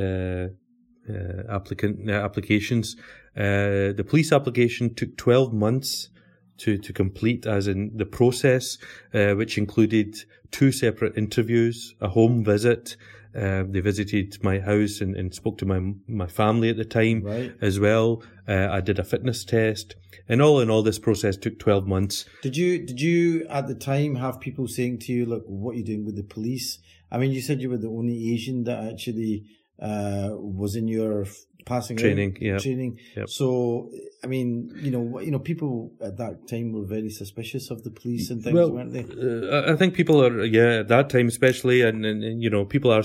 uh, 1.10 1.44
applicant 1.50 2.08
uh, 2.08 2.14
applications. 2.14 2.96
Uh, 3.36 3.94
the 3.98 4.06
police 4.08 4.32
application 4.32 4.94
took 4.94 5.18
12 5.18 5.54
months 5.54 6.10
to, 6.58 6.78
to 6.78 6.94
complete, 6.94 7.48
as 7.48 7.68
in 7.68 7.92
the 7.96 8.06
process, 8.06 8.78
uh, 9.12 9.34
which 9.34 9.58
included 9.58 10.16
two 10.52 10.72
separate 10.72 11.18
interviews, 11.18 11.96
a 12.00 12.10
home 12.10 12.44
visit. 12.44 12.96
Uh, 13.36 13.63
they 13.67 13.82
visited 13.82 14.41
my 14.43 14.60
house 14.60 15.02
and, 15.02 15.15
and 15.15 15.34
spoke 15.34 15.58
to 15.58 15.65
my 15.65 15.80
my 16.08 16.28
family 16.28 16.69
at 16.69 16.78
the 16.78 16.86
time 16.86 17.21
Right. 17.24 17.52
as 17.62 17.80
well. 17.80 18.24
Uh, 18.48 18.67
I 18.71 18.80
did 18.82 19.00
a 19.00 19.04
fitness 19.04 19.43
test, 19.43 19.95
and 20.30 20.41
all 20.41 20.60
in 20.62 20.69
all, 20.69 20.84
this 20.84 21.00
process 21.00 21.36
took 21.36 21.60
12 21.60 21.86
months. 21.88 22.26
Did 22.41 22.56
you 22.56 22.86
did 22.86 23.02
you 23.02 23.45
at 23.50 23.67
the 23.67 23.76
time 23.76 24.15
have 24.15 24.39
people 24.39 24.67
saying 24.67 25.00
to 25.00 25.12
you, 25.13 25.26
"Look, 25.26 25.43
what 25.48 25.71
are 25.76 25.78
you 25.80 25.84
doing 25.84 26.06
with 26.06 26.15
the 26.15 26.24
police?" 26.24 26.80
I 27.12 27.17
mean, 27.17 27.32
you 27.32 27.41
said 27.41 27.62
you 27.62 27.69
were 27.69 27.78
the 27.78 27.89
only 27.89 28.34
Asian 28.34 28.63
that 28.63 28.91
actually 28.91 29.43
uh, 29.80 30.30
was 30.34 30.76
in 30.76 30.88
your 30.88 31.26
passing 31.65 31.97
out 31.97 32.01
Training, 32.01 32.38
yeah. 32.39 32.58
training. 32.58 32.99
Yep. 33.17 33.30
So, 33.30 33.91
I 34.23 34.28
mean, 34.28 34.71
you 34.75 34.91
know, 34.91 35.19
you 35.19 35.32
know, 35.32 35.39
people 35.39 35.91
at 36.01 36.17
that 36.17 36.47
time 36.47 36.71
were 36.71 36.86
very 36.86 37.10
suspicious 37.10 37.71
of 37.71 37.84
the 37.84 37.89
police 37.89 38.30
and 38.30 38.43
things, 38.43 38.54
Well, 38.54 38.71
weren't 38.71 38.93
they? 38.93 39.04
Uh, 39.04 39.73
I- 39.73 39.75
think 39.75 39.93
people 39.95 40.23
are, 40.23 40.45
yeah, 40.45 40.80
at 40.80 40.88
that 40.89 41.10
time 41.10 41.28
especially, 41.28 41.82
and, 41.82 42.06
and, 42.06 42.23
and, 42.23 42.41
you 42.41 42.49
know, 42.49 42.65
people 42.65 42.91
are, 42.91 43.04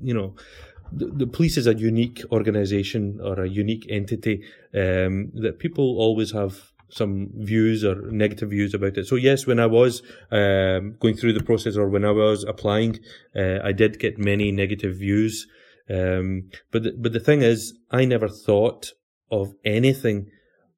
you 0.00 0.14
know, 0.14 0.34
the, 0.90 1.06
the 1.06 1.26
police 1.26 1.56
is 1.56 1.66
a 1.66 1.74
unique 1.74 2.22
organization 2.32 3.20
or 3.22 3.42
a 3.42 3.48
unique 3.48 3.86
entity 3.90 4.42
um, 4.74 5.30
that 5.34 5.58
people 5.58 5.98
always 5.98 6.32
have 6.32 6.72
some 6.90 7.28
views 7.34 7.84
or 7.84 7.96
negative 8.10 8.50
views 8.50 8.72
about 8.72 8.96
it. 8.96 9.06
So 9.06 9.16
yes, 9.16 9.46
when 9.46 9.60
I 9.60 9.66
was 9.66 10.02
um, 10.30 10.96
going 11.00 11.16
through 11.16 11.34
the 11.34 11.42
process 11.42 11.76
or 11.76 11.88
when 11.88 12.04
I 12.04 12.10
was 12.12 12.44
applying, 12.44 12.98
uh, 13.36 13.58
I 13.62 13.72
did 13.72 13.98
get 13.98 14.18
many 14.18 14.50
negative 14.50 14.96
views. 14.96 15.46
Um, 15.90 16.50
but 16.70 16.82
the, 16.82 16.92
but 16.98 17.12
the 17.12 17.20
thing 17.20 17.42
is, 17.42 17.74
I 17.90 18.04
never 18.04 18.28
thought 18.28 18.92
of 19.30 19.54
anything. 19.64 20.30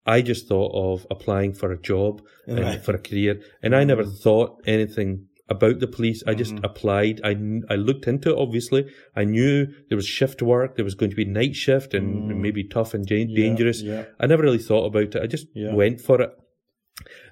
I 0.06 0.22
just 0.22 0.48
thought 0.48 0.72
of 0.74 1.06
applying 1.10 1.52
for 1.52 1.72
a 1.72 1.80
job 1.80 2.22
and 2.46 2.60
Right. 2.60 2.84
for 2.84 2.94
a 2.94 2.98
career, 2.98 3.40
and 3.62 3.74
I 3.74 3.84
never 3.84 4.04
mm. 4.04 4.18
thought 4.22 4.62
anything 4.66 5.26
about 5.48 5.80
the 5.80 5.88
police. 5.88 6.22
I 6.26 6.34
just 6.34 6.54
mm-hmm. 6.54 6.64
applied. 6.64 7.20
I 7.24 7.30
I 7.68 7.76
looked 7.76 8.06
into 8.06 8.30
it. 8.30 8.38
Obviously, 8.38 8.86
I 9.16 9.24
knew 9.24 9.66
there 9.88 9.96
was 9.96 10.06
shift 10.06 10.42
work. 10.42 10.76
There 10.76 10.84
was 10.84 10.94
going 10.94 11.10
to 11.10 11.16
be 11.16 11.24
night 11.24 11.56
shift 11.56 11.92
and 11.92 12.30
mm. 12.30 12.36
maybe 12.36 12.64
tough 12.64 12.94
and 12.94 13.04
dan- 13.04 13.34
dangerous. 13.34 13.82
yeah. 13.82 14.04
I 14.20 14.26
never 14.26 14.42
really 14.42 14.58
thought 14.58 14.86
about 14.86 15.14
it. 15.16 15.22
I 15.22 15.26
just 15.26 15.48
Yeah. 15.54 15.74
went 15.74 16.00
for 16.00 16.22
it. 16.22 16.30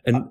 And 0.04 0.24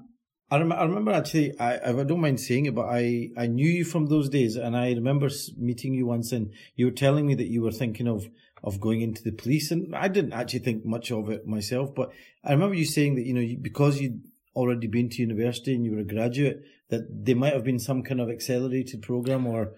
I, 0.50 0.58
rem- 0.60 0.72
I 0.72 0.84
remember 0.84 1.12
actually, 1.12 1.60
I, 1.60 1.90
I 1.90 2.04
don't 2.04 2.22
mind 2.22 2.40
saying 2.40 2.68
it, 2.68 2.76
but 2.76 2.86
I, 2.86 3.30
I 3.38 3.48
knew 3.48 3.68
you 3.70 3.84
from 3.84 4.06
those 4.08 4.30
days, 4.30 4.56
and 4.56 4.78
I 4.78 4.92
remember 4.92 5.30
meeting 5.58 5.94
you 5.94 6.06
once, 6.06 6.32
and 6.32 6.52
you 6.76 6.86
were 6.86 6.92
telling 6.92 7.28
me 7.28 7.36
that 7.36 7.48
you 7.48 7.62
were 7.62 7.72
thinking 7.72 8.08
of 8.08 8.28
of 8.64 8.80
going 8.82 9.02
into 9.02 9.24
the 9.24 9.32
police, 9.32 9.70
and 9.72 9.96
I 9.96 10.08
didn't 10.08 10.34
actually 10.34 10.60
think 10.60 10.84
much 10.84 11.12
of 11.12 11.30
it 11.30 11.46
myself, 11.48 11.94
but 11.94 12.12
I 12.44 12.54
remember 12.54 12.76
you 12.76 12.86
saying 12.86 13.16
that 13.16 13.26
you 13.26 13.34
know 13.34 13.56
because 13.62 14.02
you'd 14.02 14.22
already 14.56 14.88
been 14.88 15.10
to 15.10 15.22
university 15.22 15.76
and 15.76 15.86
you 15.86 15.92
were 15.92 16.00
a 16.00 16.04
graduate, 16.04 16.64
that 16.90 17.02
there 17.26 17.36
might 17.36 17.54
have 17.54 17.64
been 17.64 17.78
some 17.80 18.02
kind 18.02 18.20
of 18.20 18.30
accelerated 18.30 19.04
program 19.04 19.46
or 19.46 19.74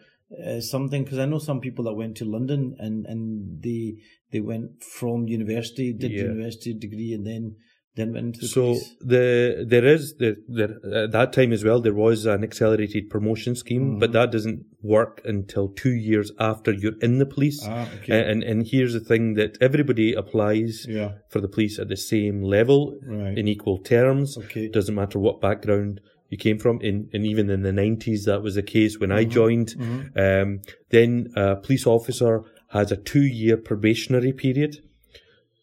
uh, 0.46 0.62
something? 0.62 1.04
Because 1.04 1.20
I 1.20 1.26
know 1.26 1.40
some 1.40 1.60
people 1.60 1.84
that 1.86 1.94
went 1.96 2.16
to 2.18 2.26
London 2.26 2.76
and 2.80 3.06
and 3.06 3.62
they 3.62 3.98
they 4.32 4.40
went 4.40 4.84
from 4.84 5.28
university, 5.28 5.92
did 5.92 6.12
Yeah. 6.12 6.22
university 6.22 6.74
degree, 6.74 7.14
and 7.14 7.26
then 7.26 7.56
then 7.96 8.14
went 8.14 8.26
into 8.28 8.40
the 8.42 8.48
So 8.48 8.76
the 9.02 9.66
there 9.68 9.86
is 9.86 10.16
the, 10.18 10.38
the 10.48 11.04
at 11.06 11.12
that 11.12 11.34
time 11.34 11.52
as 11.52 11.64
well 11.64 11.82
there 11.82 11.94
was 11.94 12.26
an 12.26 12.44
accelerated 12.44 13.10
promotion 13.10 13.56
scheme, 13.56 14.00
but 14.00 14.12
that 14.14 14.32
doesn't 14.32 14.66
work 14.82 15.22
until 15.26 15.70
two 15.70 15.92
years 15.94 16.32
after 16.40 16.72
you're 16.72 16.98
in 17.02 17.18
the 17.18 17.26
police. 17.26 17.60
Ah, 17.64 17.88
okay. 17.98 18.30
And 18.32 18.44
and 18.44 18.66
here's 18.66 18.94
the 18.94 19.00
thing 19.00 19.34
that 19.36 19.58
everybody 19.62 20.14
applies 20.14 20.86
yeah. 20.88 21.14
for 21.30 21.42
the 21.42 21.48
police 21.50 21.80
at 21.80 21.88
the 21.90 21.98
same 21.98 22.42
level 22.42 22.98
Right. 23.04 23.38
in 23.38 23.48
equal 23.48 23.80
terms. 23.80 24.38
Okay. 24.38 24.66
It 24.66 24.74
doesn't 24.74 24.96
matter 24.96 25.20
what 25.20 25.42
background 25.42 26.00
you 26.30 26.38
came 26.38 26.60
from. 26.60 26.80
In 26.82 27.10
and 27.14 27.26
even 27.26 27.50
in 27.50 27.64
the 27.64 27.74
nineties, 27.74 28.26
that 28.26 28.42
was 28.44 28.56
the 28.56 28.64
case 28.64 29.00
when 29.00 29.10
Mm-hmm. 29.10 29.20
I 29.20 29.24
joined. 29.40 29.70
Um, 30.16 30.62
then 30.92 31.32
a 31.36 31.56
police 31.56 31.86
officer 31.88 32.44
has 32.70 32.92
a 32.92 32.98
two-year 32.98 33.58
probationary 33.58 34.32
period. 34.32 34.78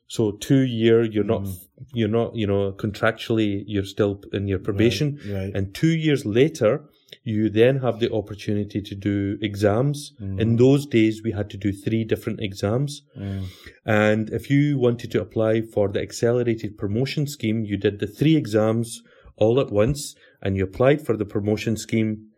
So 0.08 0.32
two 0.32 0.60
year, 0.60 1.02
you're 1.02 1.24
not, 1.24 1.42
Mm-hmm. 1.42 1.82
you're 1.98 2.08
not, 2.08 2.34
you 2.36 2.46
know, 2.46 2.72
contractually, 2.72 3.64
you're 3.66 3.84
still 3.84 4.22
in 4.32 4.46
your 4.48 4.58
probation. 4.60 5.18
right. 5.28 5.52
And 5.54 5.74
two 5.74 5.94
years 5.96 6.24
later, 6.24 6.84
you 7.24 7.48
then 7.50 7.78
have 7.80 7.98
the 7.98 8.12
opportunity 8.12 8.80
to 8.80 8.94
do 8.94 9.36
exams. 9.42 10.12
Mm-hmm. 10.20 10.40
In 10.40 10.56
those 10.56 10.86
days, 10.86 11.22
we 11.24 11.32
had 11.32 11.50
to 11.50 11.56
do 11.56 11.72
three 11.72 12.04
different 12.04 12.40
exams. 12.40 13.02
Mm. 13.18 13.46
And 13.84 14.30
if 14.30 14.48
you 14.50 14.78
wanted 14.78 15.10
to 15.12 15.20
apply 15.20 15.62
for 15.62 15.88
the 15.88 16.00
accelerated 16.00 16.78
promotion 16.78 17.26
scheme, 17.26 17.64
you 17.64 17.76
did 17.76 17.98
the 17.98 18.06
three 18.06 18.36
exams 18.36 19.02
all 19.36 19.60
at 19.60 19.70
once 19.70 20.14
and 20.42 20.56
you 20.56 20.64
applied 20.64 21.04
for 21.04 21.16
the 21.16 21.24
promotion 21.24 21.76
scheme. 21.76 22.28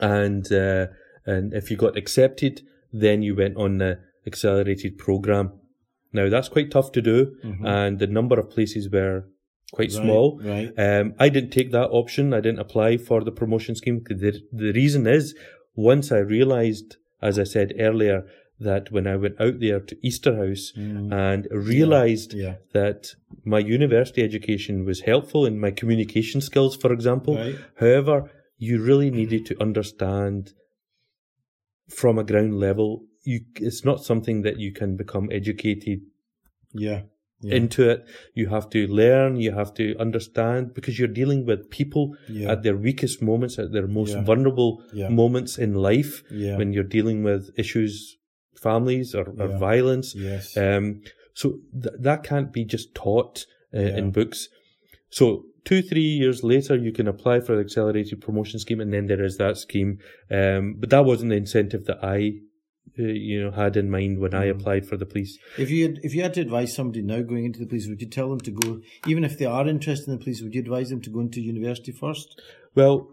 And, 0.00 0.50
uh, 0.52 0.86
and 1.26 1.52
if 1.52 1.70
you 1.70 1.76
got 1.76 1.96
accepted, 1.96 2.62
then 2.92 3.22
you 3.22 3.34
went 3.34 3.56
on 3.56 3.78
the 3.78 3.98
accelerated 4.26 4.96
program. 4.98 5.52
Now 6.12 6.28
that's 6.28 6.48
quite 6.48 6.70
tough 6.70 6.92
to 6.92 7.02
do. 7.02 7.36
And 7.64 7.98
the 7.98 8.06
number 8.06 8.38
of 8.38 8.50
places 8.50 8.88
were 8.90 9.24
quite 9.72 9.92
Right, 9.92 10.02
small. 10.04 10.40
right. 10.42 10.72
Um, 10.78 11.14
I 11.18 11.28
didn't 11.28 11.50
take 11.50 11.72
that 11.72 11.88
option. 11.90 12.32
I 12.32 12.40
didn't 12.40 12.60
apply 12.60 12.96
for 12.98 13.22
the 13.24 13.32
promotion 13.32 13.74
scheme. 13.74 14.02
The, 14.08 14.40
the 14.52 14.72
reason 14.72 15.06
is 15.06 15.34
once 15.74 16.12
I 16.12 16.18
realized, 16.18 16.96
as 17.20 17.38
I 17.38 17.44
said 17.44 17.74
earlier, 17.78 18.24
that 18.58 18.90
when 18.90 19.06
I 19.06 19.16
went 19.16 19.38
out 19.38 19.60
there 19.60 19.80
to 19.80 19.96
Easter 20.02 20.32
Easterhouse 20.32 20.72
and 21.12 21.46
realized 21.50 22.30
Mm. 22.32 22.40
Yeah. 22.42 22.54
that 22.72 23.14
my 23.44 23.58
university 23.58 24.22
education 24.22 24.84
was 24.86 25.00
helpful 25.00 25.44
in 25.44 25.58
my 25.60 25.70
communication 25.72 26.40
skills, 26.40 26.74
for 26.76 26.90
example. 26.92 27.34
Right. 27.36 27.56
However, 27.74 28.30
you 28.56 28.82
really 28.82 29.10
needed 29.10 29.44
to 29.46 29.60
understand 29.60 30.52
from 31.88 32.18
a 32.18 32.24
ground 32.24 32.58
level. 32.58 33.04
You, 33.30 33.38
it's 33.68 33.82
not 33.84 33.98
something 34.10 34.42
that 34.46 34.56
you 34.64 34.70
can 34.80 34.90
become 35.02 35.26
educated 35.40 35.98
Yeah. 36.86 37.00
Yeah. 37.46 37.54
into 37.60 37.80
it. 37.92 38.00
You 38.40 38.46
have 38.56 38.66
to 38.70 38.80
learn, 39.00 39.30
you 39.46 39.52
have 39.60 39.72
to 39.80 39.86
understand 40.06 40.60
because 40.76 40.94
you're 40.98 41.16
dealing 41.22 41.40
with 41.50 41.60
people 41.80 42.04
Yeah. 42.28 42.52
at 42.52 42.62
their 42.64 42.76
weakest 42.88 43.20
moments, 43.30 43.58
at 43.58 43.72
their 43.72 43.86
most 44.00 44.12
Yeah. 44.14 44.24
vulnerable 44.30 44.70
moments 45.22 45.52
in 45.58 45.72
life 45.90 46.12
when 46.58 46.72
you're 46.72 46.92
dealing 46.98 47.18
with 47.28 47.42
issues, 47.64 47.94
families 48.68 49.08
or, 49.14 49.26
or 49.42 49.48
violence. 49.70 50.08
yes. 50.30 50.56
Um, 50.56 51.02
so 51.34 51.46
th- 51.82 51.96
that 52.08 52.22
can't 52.30 52.50
be 52.58 52.64
just 52.64 52.94
taught 52.94 53.34
uh, 53.74 53.80
in 54.00 54.10
books. 54.18 54.48
So 55.10 55.24
two, 55.68 55.82
three 55.82 56.10
years 56.22 56.38
later, 56.42 56.74
you 56.86 56.92
can 56.98 57.06
apply 57.14 57.40
for 57.40 57.54
the 57.56 57.60
accelerated 57.66 58.20
promotion 58.26 58.58
scheme, 58.64 58.80
and 58.80 58.92
then 58.94 59.06
there 59.10 59.22
is 59.30 59.36
that 59.36 59.56
scheme. 59.66 59.98
Um, 60.30 60.76
but 60.80 60.88
that 60.90 61.04
wasn't 61.10 61.30
the 61.32 61.36
incentive 61.36 61.84
that 61.88 61.98
I, 62.02 62.18
you 62.94 63.42
know, 63.42 63.50
had 63.50 63.76
in 63.76 63.90
mind 63.90 64.18
when 64.18 64.34
I 64.34 64.46
Mm. 64.46 64.50
applied 64.50 64.86
for 64.86 64.96
the 64.96 65.06
police. 65.06 65.38
If 65.58 65.70
you 65.70 65.82
had, 65.84 66.00
if 66.02 66.14
you 66.14 66.22
had 66.22 66.34
to 66.34 66.40
advise 66.40 66.74
somebody 66.74 67.02
now 67.02 67.22
going 67.22 67.44
into 67.44 67.58
the 67.58 67.66
police, 67.66 67.88
would 67.88 68.00
you 68.00 68.08
tell 68.08 68.30
them 68.30 68.40
to 68.40 68.50
go, 68.50 68.80
even 69.06 69.24
if 69.24 69.38
they 69.38 69.44
are 69.44 69.68
interested 69.68 70.08
in 70.08 70.18
the 70.18 70.22
police, 70.24 70.42
would 70.42 70.54
you 70.54 70.60
advise 70.60 70.90
them 70.90 71.00
to 71.02 71.10
go 71.10 71.20
into 71.20 71.40
university 71.40 71.92
first? 71.92 72.40
Well, 72.74 73.10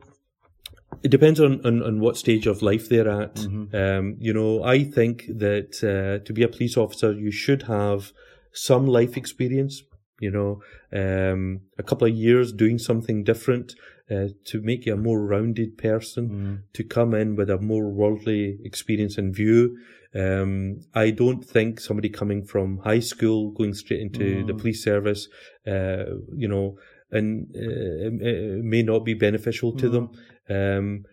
it 1.01 1.09
depends 1.09 1.39
on, 1.39 1.65
on, 1.65 1.81
on 1.83 1.99
what 1.99 2.17
stage 2.17 2.47
of 2.47 2.61
life 2.61 2.87
they're 2.87 3.09
at. 3.09 3.35
Mm-hmm. 3.35 3.75
Um, 3.75 4.15
you 4.19 4.33
know, 4.33 4.63
I 4.63 4.83
think 4.83 5.25
that 5.27 5.83
uh, 5.83 6.23
to 6.23 6.33
be 6.33 6.43
a 6.43 6.47
police 6.47 6.77
officer, 6.77 7.11
you 7.13 7.31
should 7.31 7.63
have 7.63 8.11
some 8.53 8.87
life 8.87 9.17
experience. 9.17 9.83
You 10.21 10.31
know, 10.31 10.61
um, 10.93 11.61
a 11.77 11.83
couple 11.83 12.07
of 12.07 12.13
years 12.13 12.53
doing 12.53 12.77
something 12.77 13.23
different 13.23 13.73
uh, 14.11 14.27
to 14.45 14.61
make 14.61 14.85
you 14.85 14.93
a 14.93 14.97
more 14.97 15.25
rounded 15.25 15.77
person. 15.77 16.29
Mm-hmm. 16.29 16.55
To 16.73 16.83
come 16.83 17.13
in 17.13 17.35
with 17.35 17.49
a 17.49 17.57
more 17.57 17.89
worldly 17.89 18.57
experience 18.63 19.17
and 19.17 19.33
view. 19.33 19.77
Um, 20.15 20.81
I 20.93 21.09
don't 21.09 21.43
think 21.43 21.79
somebody 21.79 22.09
coming 22.09 22.43
from 22.43 22.77
high 22.79 22.99
school 22.99 23.51
going 23.51 23.73
straight 23.73 24.01
into 24.01 24.45
the 24.45 24.53
police 24.53 24.83
service, 24.83 25.27
uh, 25.65 26.05
you 26.35 26.47
know, 26.47 26.77
and 27.09 27.47
uh, 27.55 27.59
it, 27.59 28.21
it 28.21 28.63
may 28.63 28.83
not 28.83 29.05
be 29.05 29.15
beneficial 29.15 29.75
to 29.77 29.89
them. 29.89 30.09
Um, 30.49 31.05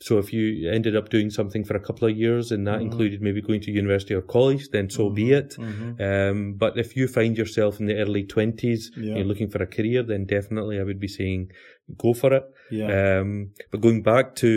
so 0.00 0.18
if 0.18 0.32
you 0.32 0.70
ended 0.70 0.94
up 0.94 1.08
doing 1.08 1.28
something 1.28 1.64
for 1.64 1.76
a 1.76 1.80
couple 1.80 2.06
of 2.08 2.16
years 2.16 2.52
and 2.52 2.66
that 2.68 2.80
included 2.80 3.20
maybe 3.20 3.42
going 3.42 3.60
to 3.62 3.72
university 3.72 4.14
or 4.14 4.22
college, 4.22 4.68
then 4.70 4.88
so 4.88 5.10
be 5.10 5.32
it. 5.32 5.56
Um, 5.58 6.54
but 6.56 6.78
if 6.78 6.96
you 6.96 7.08
find 7.08 7.36
yourself 7.36 7.80
in 7.80 7.86
the 7.86 7.96
early 7.96 8.24
twenties, 8.24 8.92
Yeah. 8.96 9.16
you're 9.16 9.24
looking 9.24 9.50
for 9.50 9.60
a 9.62 9.66
career, 9.66 10.04
then 10.04 10.24
definitely 10.24 10.78
I 10.78 10.84
would 10.84 11.00
be 11.00 11.08
saying 11.08 11.50
go 11.96 12.14
for 12.14 12.32
it. 12.32 12.44
Yeah. 12.70 13.18
Um, 13.20 13.50
but 13.72 13.80
going 13.80 14.02
back 14.02 14.36
to 14.36 14.50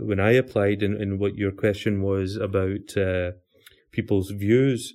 uh, 0.00 0.06
when 0.06 0.20
I 0.20 0.32
applied 0.32 0.82
and, 0.82 0.94
and 1.02 1.18
what 1.20 1.34
your 1.36 1.52
question 1.52 2.02
was 2.02 2.36
about 2.36 2.96
uh, 2.96 3.32
people's 3.92 4.30
views, 4.30 4.94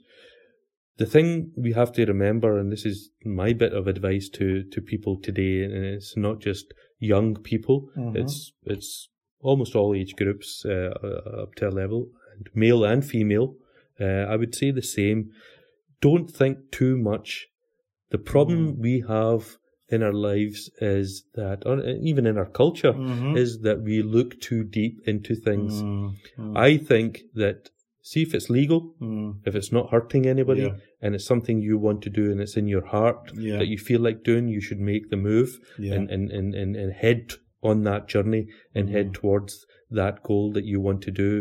the 0.98 1.06
thing 1.06 1.52
we 1.56 1.74
have 1.74 1.92
to 1.94 2.06
remember, 2.06 2.58
and 2.58 2.72
this 2.72 2.86
is 2.86 3.12
my 3.24 3.54
bit 3.54 3.74
of 3.74 3.86
advice 3.88 4.30
to, 4.30 4.64
to 4.72 4.82
people 4.82 5.20
today, 5.22 5.64
and 5.66 5.86
it's 5.86 6.16
not 6.16 6.40
just 6.40 6.74
young 7.00 7.36
people, 7.36 7.90
it's 8.16 8.54
it's 8.64 9.10
almost 9.42 9.76
all 9.76 9.94
age 9.96 10.16
groups 10.16 10.64
uh, 10.66 10.94
uh, 11.04 11.42
up 11.44 11.56
to 11.56 11.68
a 11.68 11.72
level, 11.72 12.10
and 12.36 12.48
male 12.54 12.84
and 12.84 13.06
female. 13.06 13.56
Uh, 14.00 14.06
I 14.32 14.36
would 14.36 14.54
say 14.56 14.72
the 14.72 14.82
same. 14.82 15.32
Don't 16.02 16.30
think 16.30 16.72
too 16.72 16.98
much. 16.98 17.48
The 18.12 18.18
problem 18.18 18.80
we 18.80 19.04
have 19.08 19.58
in 19.90 20.02
our 20.04 20.14
lives 20.14 20.70
is 20.82 21.24
that, 21.36 21.64
or 21.66 21.80
even 21.82 22.26
in 22.26 22.38
our 22.38 22.46
culture, 22.50 22.94
Mm-hmm. 22.94 23.38
is 23.38 23.60
that 23.62 23.82
we 23.82 24.02
look 24.02 24.40
too 24.42 24.64
deep 24.64 25.00
into 25.06 25.36
things. 25.36 25.82
Mm-hmm. 25.82 26.58
I 26.58 26.78
think 26.78 27.22
that 27.36 27.70
see 28.02 28.22
if 28.22 28.34
it's 28.36 28.50
legal, 28.50 28.94
Mm. 29.02 29.40
if 29.46 29.56
it's 29.56 29.72
not 29.72 29.90
hurting 29.92 30.26
anybody, 30.28 30.62
Yeah. 30.64 30.76
and 31.02 31.16
it's 31.16 31.26
something 31.26 31.60
you 31.62 31.78
want 31.80 32.02
to 32.04 32.10
do 32.10 32.32
and 32.32 32.40
it's 32.40 32.56
in 32.58 32.68
your 32.68 32.86
heart 32.86 33.32
Yeah. 33.36 33.58
that 33.58 33.68
you 33.68 33.78
feel 33.80 34.00
like 34.02 34.24
doing, 34.24 34.48
you 34.48 34.62
should 34.62 34.80
make 34.80 35.10
the 35.10 35.18
move 35.18 35.60
Yeah. 35.80 35.94
and, 35.96 36.10
and, 36.12 36.32
and, 36.32 36.76
and 36.76 36.94
head 36.94 37.34
on 37.72 37.84
that 37.84 38.08
journey 38.14 38.44
and 38.76 38.90
head 38.90 39.08
Mm-hmm. 39.08 39.22
towards 39.22 39.66
that 39.92 40.16
goal 40.24 40.52
that 40.54 40.66
you 40.72 40.80
want 40.88 41.02
to 41.04 41.12
do. 41.12 41.32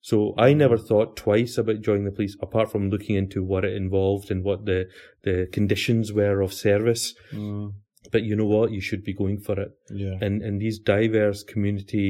So 0.00 0.16
I 0.36 0.52
never 0.52 0.76
thought 0.88 1.16
twice 1.16 1.54
about 1.62 1.80
joining 1.86 2.04
the 2.04 2.16
police, 2.18 2.36
apart 2.46 2.68
from 2.72 2.90
looking 2.90 3.16
into 3.22 3.42
what 3.52 3.64
it 3.64 3.74
involved 3.84 4.30
and 4.32 4.44
what 4.44 4.60
the, 4.66 4.80
the 5.26 5.36
conditions 5.56 6.12
were 6.12 6.42
of 6.42 6.52
service. 6.52 7.14
Mm. 7.32 7.72
But 8.12 8.22
you 8.28 8.36
know 8.36 8.44
what? 8.56 8.70
You 8.76 8.82
should 8.88 9.02
be 9.10 9.14
going 9.22 9.38
for 9.46 9.56
it. 9.64 9.70
Yeah. 10.02 10.16
And 10.20 10.42
and 10.46 10.60
these 10.60 10.78
diverse 10.78 11.40
community 11.52 12.08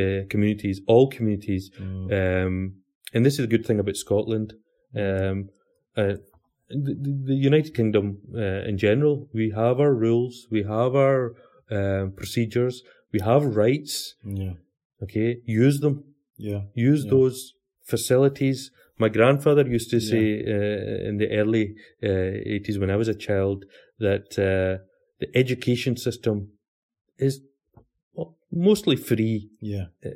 uh, 0.00 0.20
communities, 0.32 0.76
all 0.86 1.06
communities, 1.16 1.64
Mm. 1.80 2.06
um, 2.20 2.54
and 3.14 3.24
this 3.24 3.38
is 3.38 3.44
a 3.46 3.52
good 3.54 3.64
thing 3.66 3.80
about 3.80 3.96
Scotland. 3.96 4.48
Um, 5.04 5.48
uh, 5.96 6.16
the, 6.86 6.94
the 7.30 7.34
United 7.50 7.72
Kingdom 7.74 8.06
uh, 8.44 8.62
in 8.70 8.76
general, 8.86 9.14
we 9.32 9.46
have 9.62 9.76
our 9.80 9.94
rules, 10.06 10.34
we 10.50 10.62
have 10.62 10.92
our 11.06 11.20
um, 11.76 12.12
procedures, 12.20 12.82
we 13.12 13.20
have 13.20 13.44
rights. 13.56 14.14
Yeah. 14.24 14.54
Okay, 15.02 15.38
use 15.46 15.80
them. 15.80 16.04
Yeah. 16.36 16.62
Use 16.74 17.04
Yeah. 17.04 17.10
those 17.10 17.54
facilities. 17.84 18.70
My 18.98 19.08
grandfather 19.08 19.66
used 19.66 19.90
to 19.90 20.00
say 20.00 20.24
uh, 20.54 21.08
in 21.08 21.16
the 21.18 21.28
early 21.40 21.74
uh, 22.02 22.06
80s 22.60 22.78
when 22.78 22.90
I 22.90 22.96
was 22.96 23.08
a 23.08 23.14
child 23.14 23.64
that 23.98 24.26
uh, 24.38 24.84
the 25.20 25.28
education 25.34 25.96
system 25.96 26.48
is 27.18 27.40
mostly 28.52 28.96
free 28.96 29.48
Yeah. 29.60 29.86
uh, 30.04 30.10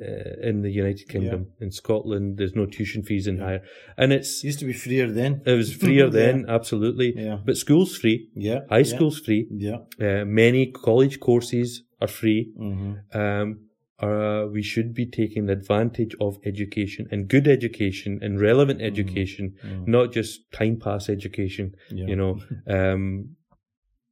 in 0.49 0.61
the 0.61 0.69
United 0.69 1.07
Kingdom. 1.07 1.47
In 1.61 1.71
Scotland, 1.71 2.37
there's 2.37 2.53
no 2.55 2.65
tuition 2.65 3.01
fees 3.01 3.27
in 3.27 3.37
higher, 3.39 3.61
and 3.97 4.11
it's 4.11 4.43
It 4.43 4.47
used 4.47 4.59
to 4.59 4.65
be 4.65 4.73
freer 4.73 5.07
then. 5.09 5.41
it 5.45 5.53
was 5.53 5.73
freer 5.83 6.05
Yeah. 6.05 6.09
then, 6.09 6.45
absolutely. 6.47 7.13
Yeah. 7.15 7.39
But 7.45 7.55
school's 7.57 7.95
free, 7.97 8.29
Yeah. 8.35 8.59
high 8.69 8.79
yeah. 8.79 8.83
school's 8.95 9.19
free. 9.19 9.47
Yeah. 9.51 9.77
Uh, 9.99 10.25
many 10.25 10.67
college 10.67 11.19
courses 11.21 11.83
are 12.01 12.07
free. 12.07 12.51
Mm-hmm. 12.57 13.17
Um, 13.17 13.59
uh, 13.97 14.45
we 14.51 14.61
should 14.61 14.93
be 14.93 15.05
taking 15.05 15.49
advantage 15.49 16.15
of 16.19 16.37
education 16.43 17.07
and 17.11 17.29
good 17.29 17.47
education 17.47 18.19
and 18.21 18.41
relevant 18.41 18.81
education, 18.81 19.55
not 19.87 20.11
just 20.11 20.51
time 20.51 20.77
pass 20.77 21.07
education. 21.07 21.75
Mm-hmm. 21.87 21.97
Yeah. 21.97 22.07
You 22.07 22.15
know, 22.15 22.39
um, 22.67 23.35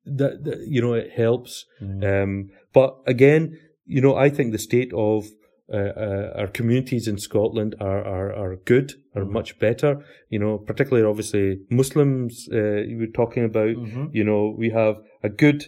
that, 0.06 0.44
that 0.44 0.60
you 0.68 0.82
know 0.82 0.94
it 0.94 1.12
helps. 1.12 1.66
Mm. 1.82 2.24
Um, 2.24 2.50
but 2.74 2.98
again, 3.06 3.60
you 3.86 4.02
know, 4.02 4.16
I 4.16 4.30
think 4.30 4.52
the 4.52 4.60
state 4.60 4.92
of 4.94 5.26
uh, 5.72 5.78
uh, 5.78 6.34
our 6.36 6.48
communities 6.48 7.08
in 7.08 7.18
Scotland 7.18 7.76
are 7.80 8.04
are, 8.04 8.34
are 8.34 8.56
good, 8.58 8.94
are 9.16 9.26
much 9.26 9.60
better. 9.60 10.04
You 10.30 10.40
know, 10.40 10.58
particularly 10.58 11.08
obviously 11.08 11.60
Muslims. 11.70 12.48
Uh, 12.52 12.82
you 12.82 12.98
were 13.00 13.08
talking 13.08 13.44
about. 13.44 13.76
You 14.14 14.24
know, 14.24 14.56
we 14.58 14.70
have 14.70 14.98
a 15.24 15.30
good 15.30 15.66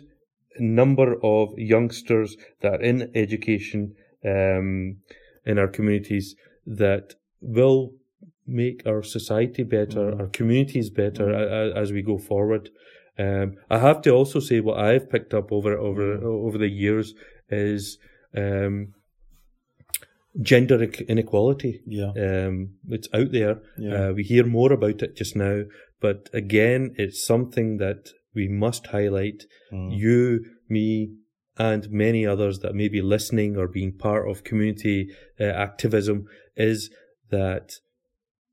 number 0.59 1.15
of 1.23 1.57
youngsters 1.57 2.37
that 2.61 2.73
are 2.73 2.81
in 2.81 3.11
education 3.15 3.95
um, 4.23 4.97
in 5.45 5.59
our 5.59 5.67
communities 5.67 6.35
that 6.65 7.13
will 7.41 7.91
make 8.47 8.83
our 8.85 9.03
society 9.03 9.63
better, 9.63 10.19
our 10.19 10.27
communities 10.27 10.89
better 10.89 11.31
a- 11.31 11.75
as 11.75 11.91
we 11.91 12.01
go 12.01 12.17
forward. 12.17 12.69
Um, 13.17 13.55
I 13.69 13.79
have 13.79 14.01
to 14.03 14.11
also 14.11 14.39
say 14.39 14.59
what 14.59 14.79
I've 14.79 15.09
picked 15.09 15.33
up 15.33 15.51
over 15.51 15.77
over 15.77 16.13
over 16.23 16.57
the 16.57 16.69
years 16.69 17.13
is 17.49 17.97
um, 18.35 18.93
gender 20.41 20.83
inequality. 21.07 21.81
Yeah. 21.85 22.11
Um, 22.11 22.71
it's 22.89 23.07
out 23.13 23.31
there. 23.31 23.61
Yeah. 23.77 24.09
Uh, 24.09 24.13
we 24.13 24.23
hear 24.23 24.45
more 24.45 24.73
about 24.73 25.01
it 25.01 25.15
just 25.15 25.35
now, 25.35 25.63
but 26.01 26.29
again, 26.33 26.93
it's 26.97 27.25
something 27.25 27.77
that 27.77 28.09
we 28.35 28.47
must 28.47 28.87
highlight. 28.87 29.45
Mm. 29.71 29.97
You, 29.97 30.45
me, 30.69 31.13
and 31.57 31.89
many 31.89 32.25
others 32.25 32.59
that 32.59 32.75
may 32.75 32.89
be 32.89 33.01
listening 33.01 33.55
or 33.57 33.67
being 33.67 33.93
part 33.97 34.29
of 34.29 34.43
community 34.43 35.09
uh, 35.39 35.43
activism 35.45 36.25
is 36.57 36.89
that 37.29 37.71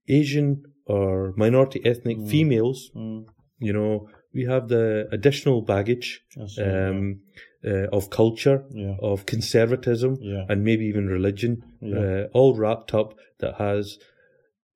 Asian 0.09 0.63
or 0.87 1.33
minority 1.37 1.81
ethnic 1.85 2.19
females, 2.29 2.91
Mm. 2.95 3.27
you 3.59 3.73
know, 3.73 4.09
we 4.35 4.45
have 4.45 4.69
the 4.69 5.09
additional 5.13 5.63
baggage 5.63 6.23
right, 6.37 6.59
um, 6.67 7.21
uh, 7.65 7.87
of 7.93 8.11
culture, 8.11 8.65
Yeah. 8.73 8.97
of 9.01 9.27
conservatism, 9.27 10.17
Yeah. 10.21 10.47
and 10.49 10.65
maybe 10.65 10.85
even 10.87 11.07
religion, 11.09 11.63
Yeah. 11.81 11.99
uh, 11.99 12.29
all 12.33 12.55
wrapped 12.57 12.95
up 12.95 13.15
that 13.39 13.55
has 13.57 13.99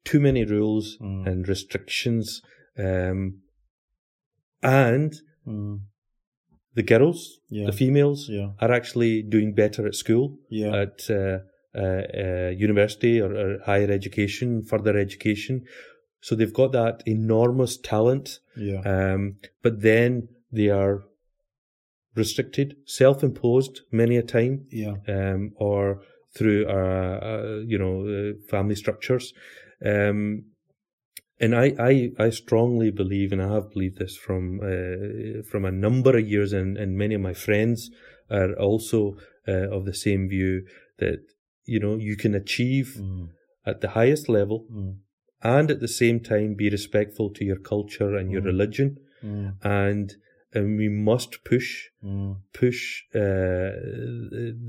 too 0.04 0.20
many 0.20 0.44
rules 0.44 0.98
Mm. 1.00 1.26
and 1.26 1.48
restrictions. 1.48 2.42
Um, 2.78 3.42
and 4.62 5.12
Mm. 5.46 5.80
the 6.74 6.82
girls, 6.82 7.40
Yeah. 7.50 7.66
the 7.66 7.72
females, 7.72 8.28
Yeah. 8.28 8.50
are 8.60 8.72
actually 8.72 9.22
doing 9.22 9.54
better 9.54 9.86
at 9.86 9.94
school, 9.94 10.38
Yeah. 10.50 10.74
at 10.82 11.08
uh, 11.10 11.38
uh, 11.74 12.02
uh, 12.24 12.50
university 12.56 13.20
or, 13.20 13.34
or 13.36 13.58
higher 13.64 13.90
education, 13.90 14.62
further 14.62 14.96
education. 14.96 15.64
So 16.20 16.34
they've 16.34 16.52
got 16.52 16.72
that 16.72 17.02
enormous 17.06 17.76
talent, 17.76 18.40
Yeah. 18.56 18.80
um, 18.80 19.36
but 19.62 19.82
then 19.82 20.28
they 20.50 20.70
are 20.70 21.04
restricted, 22.14 22.76
self-imposed 22.86 23.82
many 23.92 24.16
a 24.16 24.22
time, 24.22 24.66
Yeah. 24.70 24.94
um, 25.06 25.52
or 25.56 26.02
through 26.34 26.66
uh, 26.66 27.18
uh, 27.30 27.62
you 27.66 27.78
know 27.78 28.06
uh, 28.06 28.32
family 28.50 28.74
structures. 28.74 29.32
Um, 29.84 30.44
and 31.38 31.54
I, 31.54 31.74
I, 31.78 32.12
I 32.18 32.30
strongly 32.30 32.90
believe, 32.90 33.30
and 33.32 33.42
I 33.42 33.52
have 33.52 33.70
believed 33.70 33.98
this 33.98 34.16
from 34.16 34.60
uh, 34.60 35.42
from 35.50 35.64
a 35.64 35.72
number 35.72 36.16
of 36.18 36.26
years, 36.28 36.52
and, 36.52 36.76
and 36.78 36.96
many 36.96 37.14
of 37.14 37.20
my 37.20 37.34
friends 37.34 37.90
are 38.30 38.54
also 38.54 39.16
uh, 39.46 39.68
of 39.76 39.84
the 39.84 39.94
same 39.94 40.28
view 40.28 40.64
that 40.98 41.20
you 41.64 41.78
know 41.80 41.96
you 41.96 42.16
can 42.16 42.34
achieve 42.34 42.96
Mm. 42.98 43.28
at 43.64 43.80
the 43.80 43.88
highest 43.90 44.28
level 44.28 44.66
Mm. 44.72 44.96
and 45.42 45.70
at 45.70 45.80
the 45.80 45.88
same 46.02 46.20
time 46.20 46.54
be 46.54 46.70
respectful 46.70 47.30
to 47.32 47.44
your 47.44 47.58
culture 47.58 48.16
and 48.16 48.30
your 48.32 48.42
Mm. 48.42 48.46
religion, 48.52 48.96
Mm. 49.22 49.54
and 49.62 50.16
and 50.54 50.78
we 50.78 50.88
must 50.88 51.44
push 51.44 51.88
Mm. 52.02 52.36
push 52.52 53.02
uh, 53.14 53.72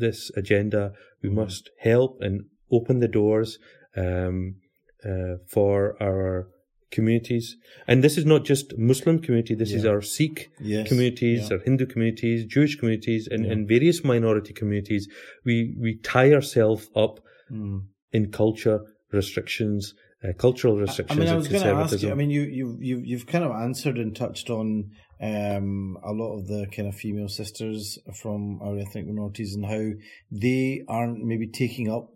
this 0.03 0.32
agenda. 0.36 0.93
We 1.24 1.30
Mm. 1.30 1.36
must 1.36 1.70
help 1.80 2.22
and 2.22 2.45
open 2.72 2.99
the 2.99 3.07
doors 3.07 3.59
um, 3.95 4.55
uh, 5.05 5.38
for 5.47 5.95
our 6.01 6.49
communities. 6.92 7.58
And 7.88 8.04
this 8.04 8.18
is 8.18 8.26
not 8.26 8.46
just 8.46 8.78
Muslim 8.78 9.20
community. 9.20 9.56
This 9.56 9.74
is 9.74 9.86
our 9.86 10.02
Sikh 10.02 10.50
Yes. 10.60 10.88
communities, 10.88 11.48
Yeah. 11.50 11.58
our 11.58 11.64
Hindu 11.64 11.86
communities, 11.86 12.46
Jewish 12.46 12.76
communities, 12.78 13.28
and, 13.30 13.46
Yeah. 13.46 13.52
and 13.52 13.68
various 13.68 14.04
minority 14.04 14.54
communities. 14.54 15.08
We 15.46 15.76
we 15.80 15.98
tie 15.98 16.32
ourselves 16.34 16.90
up 16.96 17.20
Mm. 17.52 17.84
in 18.12 18.32
culture 18.32 18.80
restrictions, 19.12 19.94
uh, 20.24 20.34
cultural 20.34 20.78
I 20.78 20.82
restrictions, 20.82 21.20
mean, 21.20 21.30
I 21.30 21.36
was 21.36 21.48
going 21.48 21.64
to 21.64 21.70
ask 21.70 22.02
you. 22.02 22.12
I 22.12 22.16
mean, 22.16 22.30
you 22.30 22.42
you 22.44 22.78
you 22.82 23.00
you've 23.10 23.28
kind 23.28 23.44
of 23.44 23.52
answered 23.52 23.98
and 23.98 24.16
touched 24.16 24.50
on 24.50 24.92
um, 25.20 25.98
a 26.04 26.14
lot 26.14 26.38
of 26.38 26.48
the 26.48 26.68
kind 26.76 26.88
of 26.88 26.94
female 26.96 27.28
sisters 27.28 27.98
from 28.22 28.62
our 28.62 28.78
ethnic 28.78 29.08
minorities 29.08 29.56
and 29.56 29.66
how 29.66 29.86
they 30.32 30.84
aren't 30.88 31.24
maybe 31.26 31.48
taking 31.48 31.90
up 31.90 32.12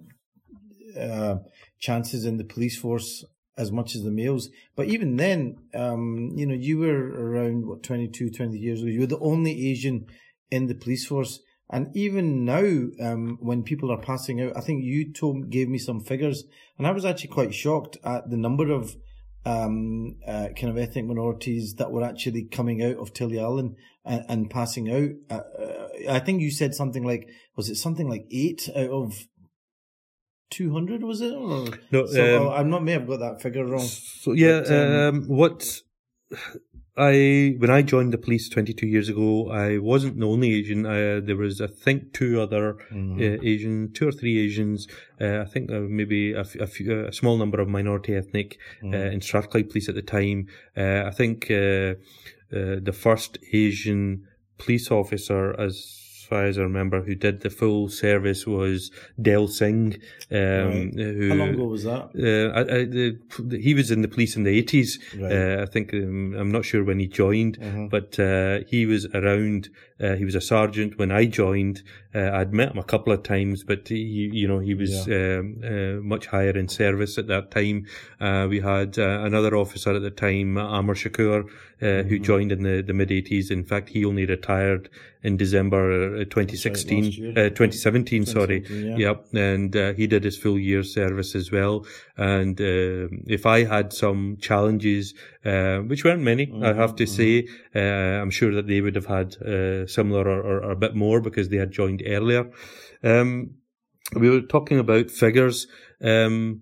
uh, 0.99 1.37
chances 1.79 2.25
in 2.25 2.37
the 2.37 2.43
police 2.43 2.77
force 2.77 3.25
as 3.57 3.71
much 3.71 3.95
as 3.95 4.03
the 4.03 4.11
males. 4.11 4.49
But 4.75 4.87
even 4.87 5.17
then, 5.17 5.57
um, 5.73 6.31
you 6.35 6.45
know, 6.45 6.55
you 6.55 6.79
were 6.79 7.09
around 7.09 7.67
what 7.67 7.83
22, 7.83 8.31
20 8.31 8.57
years 8.57 8.81
old. 8.81 8.89
You 8.89 9.01
were 9.01 9.05
the 9.07 9.19
only 9.19 9.69
Asian 9.69 10.07
in 10.49 10.67
the 10.67 10.75
police 10.75 11.05
force. 11.05 11.39
And 11.69 11.95
even 11.95 12.43
now, 12.43 12.87
um, 12.99 13.37
when 13.39 13.63
people 13.63 13.91
are 13.91 14.01
passing 14.01 14.41
out, 14.41 14.57
I 14.57 14.61
think 14.61 14.83
you 14.83 15.11
told 15.13 15.49
gave 15.49 15.69
me 15.69 15.77
some 15.77 16.01
figures, 16.01 16.43
and 16.77 16.85
I 16.85 16.91
was 16.91 17.05
actually 17.05 17.29
quite 17.29 17.53
shocked 17.53 17.97
at 18.03 18.29
the 18.29 18.35
number 18.35 18.71
of 18.71 18.93
um, 19.45 20.17
uh, 20.27 20.49
kind 20.49 20.69
of 20.69 20.77
ethnic 20.77 21.05
minorities 21.05 21.75
that 21.75 21.91
were 21.91 22.03
actually 22.03 22.43
coming 22.43 22.83
out 22.83 22.97
of 22.97 23.13
Tulliallan 23.13 23.75
and, 24.05 24.25
and 24.27 24.49
passing 24.49 24.91
out. 24.91 25.11
Uh, 25.29 25.61
uh, 25.61 25.87
I 26.09 26.19
think 26.19 26.41
you 26.41 26.51
said 26.51 26.75
something 26.75 27.05
like, 27.05 27.29
was 27.55 27.69
it 27.69 27.75
something 27.75 28.09
like 28.09 28.25
eight 28.31 28.69
out 28.75 28.89
of 28.89 29.27
two 30.51 30.71
hundred? 30.71 31.01
Was 31.03 31.21
it? 31.21 31.33
Or, 31.33 31.65
No, 31.91 32.05
so, 32.05 32.47
um, 32.47 32.53
I'm 32.53 32.69
not 32.69 32.83
may 32.83 32.91
have 32.91 33.07
got 33.07 33.19
that 33.21 33.41
figure 33.41 33.65
wrong. 33.65 33.87
So 33.87 34.33
yeah, 34.33 34.59
But, 34.61 34.71
um, 34.71 35.15
um, 35.15 35.23
what 35.27 35.81
I 36.97 37.55
when 37.57 37.69
I 37.69 37.81
joined 37.83 38.11
the 38.13 38.17
police 38.17 38.49
22 38.49 38.85
years 38.85 39.07
ago, 39.09 39.49
I 39.49 39.77
wasn't 39.77 40.19
the 40.19 40.27
only 40.27 40.53
Asian. 40.53 40.85
Uh, 40.85 41.21
there 41.23 41.37
was, 41.37 41.61
I 41.61 41.67
think, 41.67 42.11
two 42.13 42.41
other 42.41 42.73
Mm-hmm. 42.91 43.17
uh, 43.19 43.47
Asian, 43.49 43.91
two 43.93 44.07
or 44.09 44.11
three 44.11 44.37
Asians. 44.39 44.87
Uh, 45.19 45.39
I 45.41 45.45
think 45.45 45.71
uh, 45.71 45.79
maybe 45.87 46.33
a, 46.33 46.41
f- 46.41 46.55
a 46.55 46.67
few, 46.67 47.05
a 47.07 47.13
small 47.13 47.37
number 47.37 47.61
of 47.61 47.69
minority 47.69 48.13
ethnic 48.15 48.57
uh, 48.83 48.87
in 49.15 49.21
Strathclyde 49.21 49.69
Police 49.69 49.87
at 49.87 49.95
the 49.95 50.01
time. 50.01 50.47
Uh, 50.75 51.03
I 51.05 51.11
think 51.11 51.49
uh, 51.49 51.95
uh, 52.53 52.79
the 52.83 52.93
first 52.93 53.37
Asian 53.53 54.27
police 54.57 54.91
officer, 54.91 55.57
as 55.59 56.00
far 56.31 56.43
as 56.49 56.57
I 56.57 56.63
remember, 56.71 56.97
who 57.07 57.15
did 57.25 57.35
the 57.45 57.49
full 57.61 57.83
service 58.05 58.41
was 58.57 58.89
Del 59.27 59.47
Singh. 59.59 59.89
Um, 60.31 60.91
who, 60.95 61.29
How 61.29 61.35
long 61.43 61.49
ago 61.57 61.65
was 61.75 61.83
that? 61.91 62.03
uh, 62.27 62.47
I, 62.59 62.61
I, 62.77 62.79
the, 62.95 63.59
he 63.67 63.71
was 63.79 63.87
in 63.95 64.01
the 64.01 64.07
police 64.15 64.33
in 64.37 64.43
the 64.47 64.53
eighties. 64.59 64.89
Right. 65.23 65.31
Uh, 65.33 65.57
I 65.65 65.67
think 65.73 65.93
um, 65.93 66.33
I'm 66.39 66.51
not 66.57 66.63
sure 66.69 66.83
when 66.89 66.99
he 67.03 67.07
joined, 67.23 67.55
Mhm. 67.59 67.89
but 67.95 68.09
uh, 68.31 68.55
he 68.71 68.85
was 68.93 69.03
around. 69.19 69.69
Uh, 70.01 70.15
he 70.15 70.25
was 70.25 70.35
a 70.35 70.41
sergeant 70.41 70.97
when 70.97 71.11
I 71.11 71.25
joined. 71.25 71.83
Uh, 72.13 72.31
I'd 72.33 72.53
met 72.53 72.71
him 72.71 72.77
a 72.77 72.83
couple 72.83 73.13
of 73.13 73.23
times, 73.23 73.63
but 73.63 73.87
he, 73.87 74.29
you 74.33 74.47
know, 74.47 74.59
he 74.59 74.73
was 74.73 75.07
um, 75.07 75.61
uh, 75.63 76.01
much 76.03 76.25
higher 76.27 76.51
in 76.57 76.67
service 76.67 77.17
at 77.17 77.27
that 77.27 77.51
time. 77.51 77.85
Uh, 78.19 78.47
we 78.49 78.59
had 78.59 78.97
uh, 78.99 79.21
another 79.23 79.55
officer 79.55 79.95
at 79.95 80.01
the 80.01 80.11
time, 80.11 80.57
Amar 80.57 80.95
Shakur, 80.95 81.43
uh, 81.45 82.03
who 82.03 82.15
Mm-hmm. 82.15 82.23
joined 82.23 82.51
in 82.51 82.63
the, 82.63 82.81
the 82.81 82.93
mid 82.93 83.09
80s. 83.09 83.49
In 83.51 83.63
fact, 83.63 83.89
he 83.89 84.03
only 84.05 84.25
retired 84.25 84.89
in 85.23 85.37
December 85.37 86.15
uh, 86.21 86.23
2016, 86.25 87.03
last 87.05 87.17
year. 87.17 87.29
uh, 87.31 87.49
2017. 87.49 88.25
Sorry, 88.25 88.65
yeah. 88.69 88.97
Yep, 88.97 89.25
and 89.33 89.75
uh, 89.75 89.93
he 89.93 90.07
did 90.07 90.23
his 90.23 90.37
full 90.37 90.59
year 90.59 90.83
service 90.83 91.33
as 91.35 91.51
well. 91.51 91.85
And 92.17 92.59
if 92.59 93.45
I 93.45 93.63
had 93.65 93.93
some 93.93 94.37
challenges, 94.41 95.13
uh, 95.45 95.77
which 95.79 96.03
weren't 96.03 96.21
many, 96.23 96.51
I 96.61 96.73
have 96.73 96.95
to 96.97 97.05
say, 97.05 97.47
uh, 97.75 97.79
I'm 98.21 98.29
sure 98.31 98.53
that 98.53 98.67
they 98.67 98.81
would 98.81 98.95
have 98.95 99.05
had 99.07 99.37
uh, 99.41 99.87
similar 99.91 100.27
or, 100.27 100.41
or, 100.41 100.63
or 100.63 100.71
a 100.71 100.75
bit 100.75 100.95
more 100.95 101.21
because 101.21 101.49
they 101.49 101.57
had 101.57 101.71
joined 101.71 102.03
earlier. 102.05 102.49
Um, 103.03 103.55
we 104.15 104.29
were 104.29 104.41
talking 104.41 104.79
about 104.79 105.11
figures. 105.11 105.67
Um, 106.03 106.61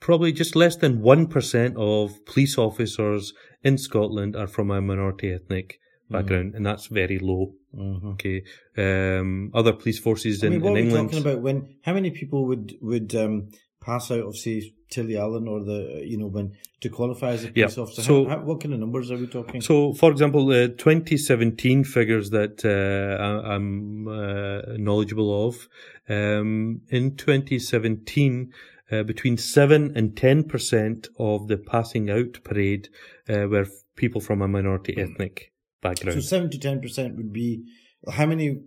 probably 0.00 0.32
just 0.32 0.56
less 0.56 0.76
than 0.76 1.00
1% 1.00 1.76
of 1.76 2.24
police 2.26 2.58
officers 2.58 3.32
in 3.62 3.78
Scotland 3.78 4.34
are 4.36 4.48
from 4.48 4.70
a 4.70 4.80
minority 4.80 5.32
ethnic 5.32 5.78
background, 6.10 6.54
and 6.54 6.66
that's 6.66 6.86
very 6.88 7.18
low. 7.18 7.54
Mm-hmm. 7.74 8.08
Okay. 8.08 8.42
Um, 8.76 9.50
other 9.54 9.72
police 9.72 9.98
forces 9.98 10.42
I 10.42 10.48
in, 10.48 10.52
mean, 10.54 10.62
what 10.62 10.70
in 10.70 10.72
are 10.72 10.76
we 10.76 10.82
England. 10.82 11.10
talking 11.10 11.26
about? 11.26 11.42
When 11.42 11.76
how 11.82 11.94
many 11.94 12.10
people 12.10 12.46
would 12.46 12.74
would 12.82 13.14
um, 13.14 13.50
pass 13.80 14.10
out 14.10 14.26
of 14.26 14.36
say 14.36 14.72
Tulliallan 14.92 15.44
or 15.52 15.60
the 15.70 15.78
you 16.10 16.18
know 16.20 16.26
when 16.36 16.46
to 16.82 16.88
qualify 16.98 17.30
as 17.36 17.44
a 17.44 17.46
Yeah, 17.48 17.66
police 17.66 17.78
officer? 17.78 18.02
so- 18.02 18.24
how, 18.24 18.30
how, 18.38 18.44
what 18.48 18.60
kind 18.62 18.74
of 18.74 18.80
numbers 18.80 19.10
are 19.12 19.16
we 19.24 19.26
talking? 19.38 19.60
So, 19.60 19.92
for 19.94 20.10
example, 20.10 20.44
uh, 20.50 20.68
2017 20.68 21.84
figures 21.84 22.30
that 22.30 22.56
uh, 22.64 23.22
I- 23.28 23.54
I'm 23.54 24.08
uh, 24.08 24.76
knowledgeable 24.78 25.30
of, 25.48 25.54
um, 26.08 26.80
in 26.88 27.16
2017, 27.16 28.52
uh, 28.90 29.02
between 29.04 29.36
7 29.38 29.92
and 29.96 30.14
10% 30.14 31.08
of 31.18 31.48
the 31.48 31.56
passing 31.56 32.10
out 32.10 32.38
parade 32.44 32.88
uh, 33.28 33.46
were 33.48 33.62
f- 33.62 33.70
people 33.96 34.20
from 34.20 34.42
a 34.42 34.48
minority 34.48 34.94
ethnic 34.98 35.52
background. 35.80 35.98
So 35.98 36.18
background. 36.18 36.24
seven 36.24 36.50
to 36.50 36.58
ten 36.58 36.80
percent 36.80 37.16
would 37.16 37.32
be 37.32 37.64
how 38.10 38.26
many? 38.26 38.60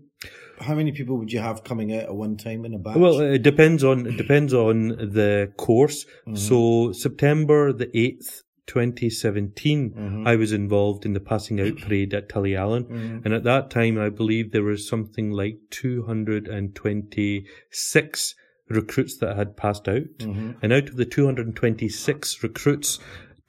How 0.60 0.76
many 0.76 0.92
people 0.92 1.18
would 1.18 1.32
you 1.34 1.40
have 1.40 1.64
coming 1.64 1.94
out 1.96 2.04
at 2.04 2.16
one 2.16 2.36
time 2.38 2.66
in 2.66 2.74
a 2.74 2.80
batch? 2.80 2.96
Well, 2.98 3.20
it 3.20 3.42
depends 3.44 3.84
on 3.84 4.06
it 4.08 4.18
depends 4.18 4.54
on 4.54 4.88
the 4.90 5.52
course. 5.58 6.06
Mm-hmm. 6.06 6.36
So 6.36 6.92
September 6.94 7.72
the 7.74 7.90
eighth. 7.98 8.42
2017, 8.68 9.92
Mm-hmm. 9.92 10.28
I 10.28 10.36
was 10.36 10.52
involved 10.52 11.06
in 11.06 11.14
the 11.14 11.20
passing 11.20 11.62
out 11.62 11.78
parade 11.78 12.16
at 12.16 12.30
Tulliallan. 12.30 12.86
Mm-hmm. 12.86 13.20
And 13.24 13.32
at 13.32 13.44
that 13.44 13.70
time, 13.70 14.00
I 14.00 14.10
believe 14.10 14.52
there 14.52 14.64
was 14.64 14.90
something 14.90 15.30
like 15.30 15.60
226 15.70 18.36
recruits 18.70 19.18
that 19.18 19.36
had 19.38 19.56
passed 19.56 19.88
out. 19.88 20.04
Mm-hmm. 20.18 20.52
And 20.62 20.74
out 20.74 20.90
of 20.90 20.96
the 20.96 21.06
226 21.06 22.44
recruits, 22.44 23.00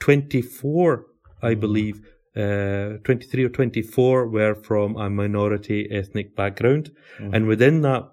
24, 0.00 1.06
I 1.42 1.50
Mm-hmm. 1.52 1.60
believe, 1.60 2.00
uh, 2.36 2.98
23 3.04 3.44
or 3.44 3.48
24 3.48 4.28
were 4.28 4.54
from 4.54 4.96
a 4.96 5.08
minority 5.08 5.88
ethnic 5.90 6.36
background. 6.36 6.90
Mm-hmm. 7.18 7.34
And 7.34 7.46
within 7.46 7.82
that 7.82 8.10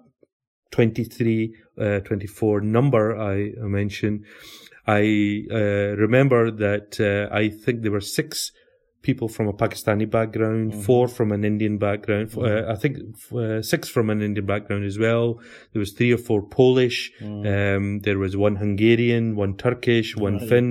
23, 0.72 1.54
uh, 1.78 2.00
24 2.00 2.60
number 2.62 3.16
I 3.16 3.52
I 3.62 3.66
mentioned, 3.66 4.24
I 4.86 5.44
uh, 5.50 5.96
remember 5.96 6.50
that 6.50 7.00
uh, 7.00 7.34
I 7.34 7.48
think 7.48 7.82
there 7.82 7.92
were 7.92 8.00
six 8.00 8.52
people 9.08 9.28
from 9.28 9.46
a 9.48 9.52
Pakistani 9.52 10.06
background, 10.18 10.72
Mm-hmm. 10.72 10.80
four 10.88 11.04
from 11.16 11.28
an 11.36 11.42
Indian 11.52 11.76
background. 11.86 12.26
f- 12.32 12.38
Uh, 12.38 12.62
I 12.74 12.76
think 12.82 12.94
uh, 13.32 13.62
six 13.72 13.82
from 13.94 14.06
an 14.14 14.20
Indian 14.28 14.46
background 14.52 14.84
as 14.90 14.96
well. 14.98 15.26
There 15.72 15.80
was 15.84 15.92
three 15.98 16.12
or 16.16 16.18
four 16.28 16.40
Polish. 16.60 16.98
Mm. 17.20 17.42
Um, 17.54 17.84
there 18.06 18.18
was 18.24 18.32
one 18.46 18.56
Hungarian, 18.64 19.24
one 19.44 19.52
Turkish, 19.66 20.16
one 20.28 20.38
Finn. 20.48 20.70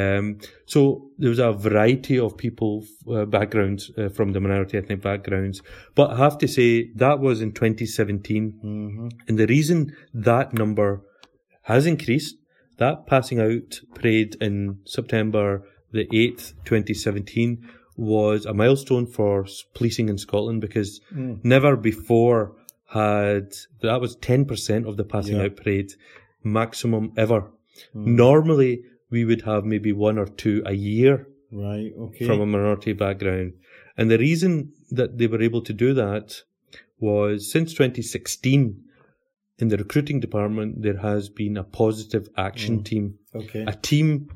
Um, 0.00 0.26
so 0.74 0.80
there 1.20 1.30
was 1.34 1.38
a 1.38 1.52
variety 1.68 2.18
of 2.26 2.36
people 2.44 2.72
uh, 3.10 3.24
backgrounds 3.36 3.82
uh, 3.98 4.08
from 4.16 4.28
the 4.32 4.40
minority 4.40 4.78
ethnic 4.78 5.00
backgrounds. 5.10 5.56
But 5.98 6.06
I 6.14 6.16
have 6.26 6.36
to 6.38 6.48
say 6.56 6.68
that 7.04 7.16
was 7.26 7.36
in 7.46 7.50
2017, 7.52 8.52
Mm-hmm. 8.64 9.08
and 9.28 9.38
the 9.42 9.46
reason 9.56 9.78
that 10.14 10.46
number 10.62 10.90
has 11.72 11.86
increased, 11.86 12.36
that 12.78 13.06
passing 13.06 13.38
out 13.46 13.80
parade 13.94 14.32
in 14.40 14.78
September 14.84 15.62
the 15.92 16.06
8th, 16.06 16.54
2017, 16.64 17.68
was 17.96 18.46
a 18.46 18.54
milestone 18.54 19.06
for 19.06 19.46
policing 19.74 20.08
in 20.08 20.18
Scotland 20.18 20.60
because 20.60 21.00
mm. 21.14 21.38
never 21.44 21.76
before 21.76 22.54
had 22.88 23.54
that 23.80 24.00
was 24.00 24.16
10% 24.16 24.86
of 24.86 24.96
the 24.96 25.04
passing 25.04 25.36
Yeah. 25.36 25.44
out 25.44 25.56
parade 25.56 25.94
maximum 26.42 27.12
ever. 27.16 27.50
Mm. 27.94 28.06
Normally, 28.06 28.84
we 29.10 29.24
would 29.24 29.42
have 29.42 29.64
maybe 29.64 29.92
one 29.92 30.18
or 30.18 30.26
two 30.26 30.62
a 30.66 30.72
year 30.72 31.26
right. 31.50 31.92
Okay. 31.98 32.26
from 32.26 32.40
a 32.40 32.46
minority 32.46 32.92
background. 32.92 33.54
And 33.96 34.10
the 34.10 34.18
reason 34.18 34.72
that 34.90 35.18
they 35.18 35.26
were 35.26 35.42
able 35.42 35.62
to 35.62 35.72
do 35.72 35.94
that 35.94 36.42
was 36.98 37.50
since 37.50 37.72
2016, 37.72 38.82
in 39.58 39.68
the 39.68 39.76
recruiting 39.76 40.18
department, 40.18 40.82
there 40.82 40.98
has 40.98 41.28
been 41.28 41.56
a 41.56 41.64
positive 41.64 42.28
action 42.36 42.80
mm. 42.80 42.84
team, 42.84 43.18
okay. 43.34 43.64
a 43.66 43.74
team 43.74 44.28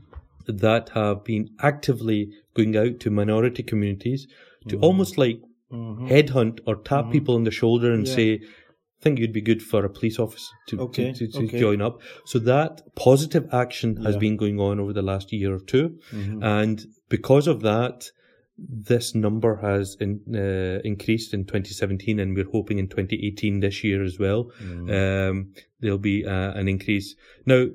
that 0.47 0.91
have 0.91 1.25
been 1.25 1.51
actively 1.61 2.31
going 2.55 2.77
out 2.77 3.01
to 3.01 3.11
minority 3.11 3.63
communities 3.63 4.27
to 4.69 4.79
almost 4.79 5.17
like 5.19 5.41
headhunt 5.73 6.61
or 6.67 6.77
tap 6.77 7.11
people 7.11 7.35
on 7.35 7.45
the 7.45 7.51
shoulder 7.51 7.93
and 7.93 8.07
Yeah. 8.07 8.15
say, 8.15 8.35
I 8.35 9.03
think 9.03 9.19
you'd 9.19 9.33
be 9.33 9.41
good 9.43 9.63
for 9.63 9.85
a 9.85 9.91
police 9.91 10.19
officer 10.19 10.53
to, 10.69 10.81
Okay, 10.81 11.13
to, 11.13 11.27
to, 11.27 11.33
to 11.41 11.45
okay. 11.47 11.59
join 11.61 11.83
up. 11.83 12.01
So 12.25 12.39
that 12.41 12.83
positive 12.97 13.47
action 13.53 13.97
has 14.05 14.15
Yeah. 14.15 14.21
been 14.21 14.37
going 14.37 14.59
on 14.59 14.81
over 14.81 14.93
the 14.93 15.03
last 15.03 15.33
year 15.33 15.55
or 15.55 15.61
2 15.61 15.99
Mhm. 16.13 16.43
And 16.43 16.87
because 17.09 17.47
of 17.47 17.61
that, 17.63 18.11
this 18.59 19.15
number 19.15 19.57
has 19.57 19.97
in, 20.01 20.21
uh, 20.35 20.81
increased 20.83 21.35
in 21.35 21.45
2017 21.45 22.19
and 22.19 22.35
we're 22.35 22.51
hoping 22.51 22.79
in 22.79 22.89
2018 22.89 23.61
this 23.61 23.85
year 23.85 24.03
as 24.03 24.19
well. 24.19 24.51
Mm. 24.65 25.29
Um, 25.31 25.53
there'll 25.81 25.99
be 25.99 26.25
uh, 26.25 26.53
an 26.55 26.67
increase. 26.67 27.15
Now, 27.45 27.67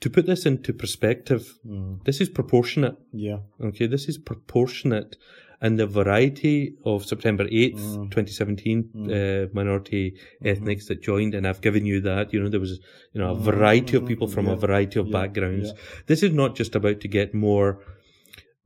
to 0.00 0.10
put 0.10 0.26
this 0.26 0.46
into 0.46 0.72
perspective, 0.72 1.42
Mm. 1.66 2.04
this 2.04 2.20
is 2.20 2.28
proportionate. 2.28 2.96
Yeah. 3.12 3.38
Okay, 3.60 3.86
this 3.86 4.08
is 4.08 4.18
proportionate. 4.18 5.16
And 5.60 5.76
the 5.76 5.88
variety 5.88 6.76
of 6.84 7.04
September 7.04 7.44
8th, 7.50 7.80
Mm. 7.80 8.10
2017, 8.12 8.78
uh, 8.94 9.48
minority 9.52 10.12
Mm-hmm. 10.12 10.46
ethnics 10.46 10.86
that 10.86 11.02
joined, 11.02 11.34
and 11.34 11.46
I've 11.48 11.60
given 11.60 11.84
you 11.84 12.00
that, 12.02 12.32
you 12.32 12.38
know, 12.40 12.48
there 12.48 12.60
was, 12.60 12.78
you 13.12 13.20
know, 13.20 13.32
a 13.32 13.34
variety 13.34 13.96
of 13.96 14.06
people 14.06 14.28
from 14.28 14.46
a 14.46 14.50
Mm-hmm. 14.52 14.60
Variety 14.66 15.00
of 15.00 15.06
Yeah. 15.08 15.12
backgrounds. 15.20 15.68
Yeah. 15.70 15.80
This 16.06 16.22
is 16.22 16.32
not 16.32 16.54
just 16.54 16.76
about 16.76 17.00
to 17.00 17.08
get 17.08 17.34
more 17.34 17.80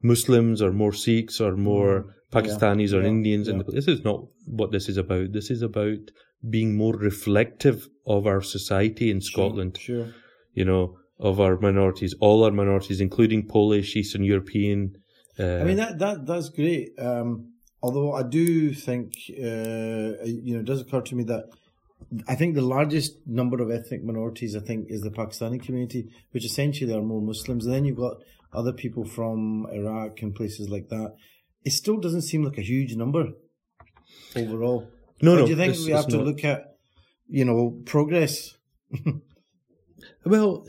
Muslims 0.03 0.61
or 0.61 0.73
more 0.73 0.93
Sikhs 0.93 1.41
or 1.41 1.57
more 1.57 2.15
Pakistanis 2.31 2.93
or 2.93 3.01
Mm. 3.01 3.05
Yeah. 3.05 3.09
Indians. 3.09 3.47
Yeah. 3.47 3.53
In 3.55 3.59
the, 3.61 3.65
this 3.73 3.89
is 3.89 4.05
not 4.05 4.27
what 4.47 4.71
this 4.73 4.89
is 4.89 4.97
about. 4.99 5.33
This 5.33 5.51
is 5.51 5.63
about 5.63 6.11
being 6.51 6.77
more 6.77 6.97
reflective 6.97 7.89
of 8.07 8.27
our 8.27 8.43
society 8.43 9.11
in 9.11 9.21
Scotland 9.21 9.79
Sure. 9.79 10.09
you 10.55 10.65
know, 10.65 10.97
of 11.23 11.39
our 11.41 11.57
minorities, 11.61 12.15
all 12.21 12.45
our 12.45 12.51
minorities, 12.51 13.01
including 13.01 13.47
Polish, 13.47 13.97
Eastern 13.97 14.25
European. 14.25 14.97
Uh, 15.39 15.59
I 15.61 15.65
mean 15.65 15.77
that 15.77 15.99
that 16.01 16.27
that's 16.27 16.51
great. 16.51 16.91
Um, 16.99 17.53
although 17.81 18.13
I 18.13 18.25
do 18.25 18.75
think 18.75 19.15
uh, 19.31 20.25
you 20.47 20.53
know 20.55 20.61
it 20.61 20.67
does 20.67 20.81
occur 20.83 21.01
to 21.01 21.15
me 21.15 21.25
that 21.25 21.45
I 22.29 22.35
think 22.35 22.55
the 22.55 22.61
largest 22.77 23.13
number 23.25 23.63
of 23.63 23.71
ethnic 23.71 24.03
minorities 24.05 24.57
I 24.57 24.61
think 24.61 24.87
is 24.91 25.01
the 25.03 25.11
Pakistani 25.11 25.63
community, 25.63 26.09
which 26.33 26.45
essentially 26.45 26.93
are 26.93 27.03
more 27.03 27.23
Muslims, 27.23 27.65
and 27.65 27.75
then 27.75 27.85
you've 27.85 27.97
got 28.07 28.17
other 28.53 28.73
people 28.73 29.05
from 29.05 29.67
Iraq 29.73 30.21
and 30.23 30.35
places 30.35 30.69
like 30.69 30.89
that. 30.89 31.15
It 31.65 31.71
still 31.73 31.99
doesn't 31.99 32.23
seem 32.23 32.43
like 32.43 32.59
a 32.59 32.63
huge 32.63 32.97
number 32.97 33.29
overall. 34.35 34.89
no, 35.23 35.35
Or 35.35 35.37
no. 35.37 35.45
do 35.47 35.51
you 35.53 35.57
think 35.57 35.77
we 35.87 35.93
have 35.93 36.09
to 36.09 36.17
not. 36.19 36.27
look 36.27 36.45
at 36.45 36.77
you 37.29 37.45
know 37.45 37.81
progress? 37.87 38.57
Well, 40.25 40.67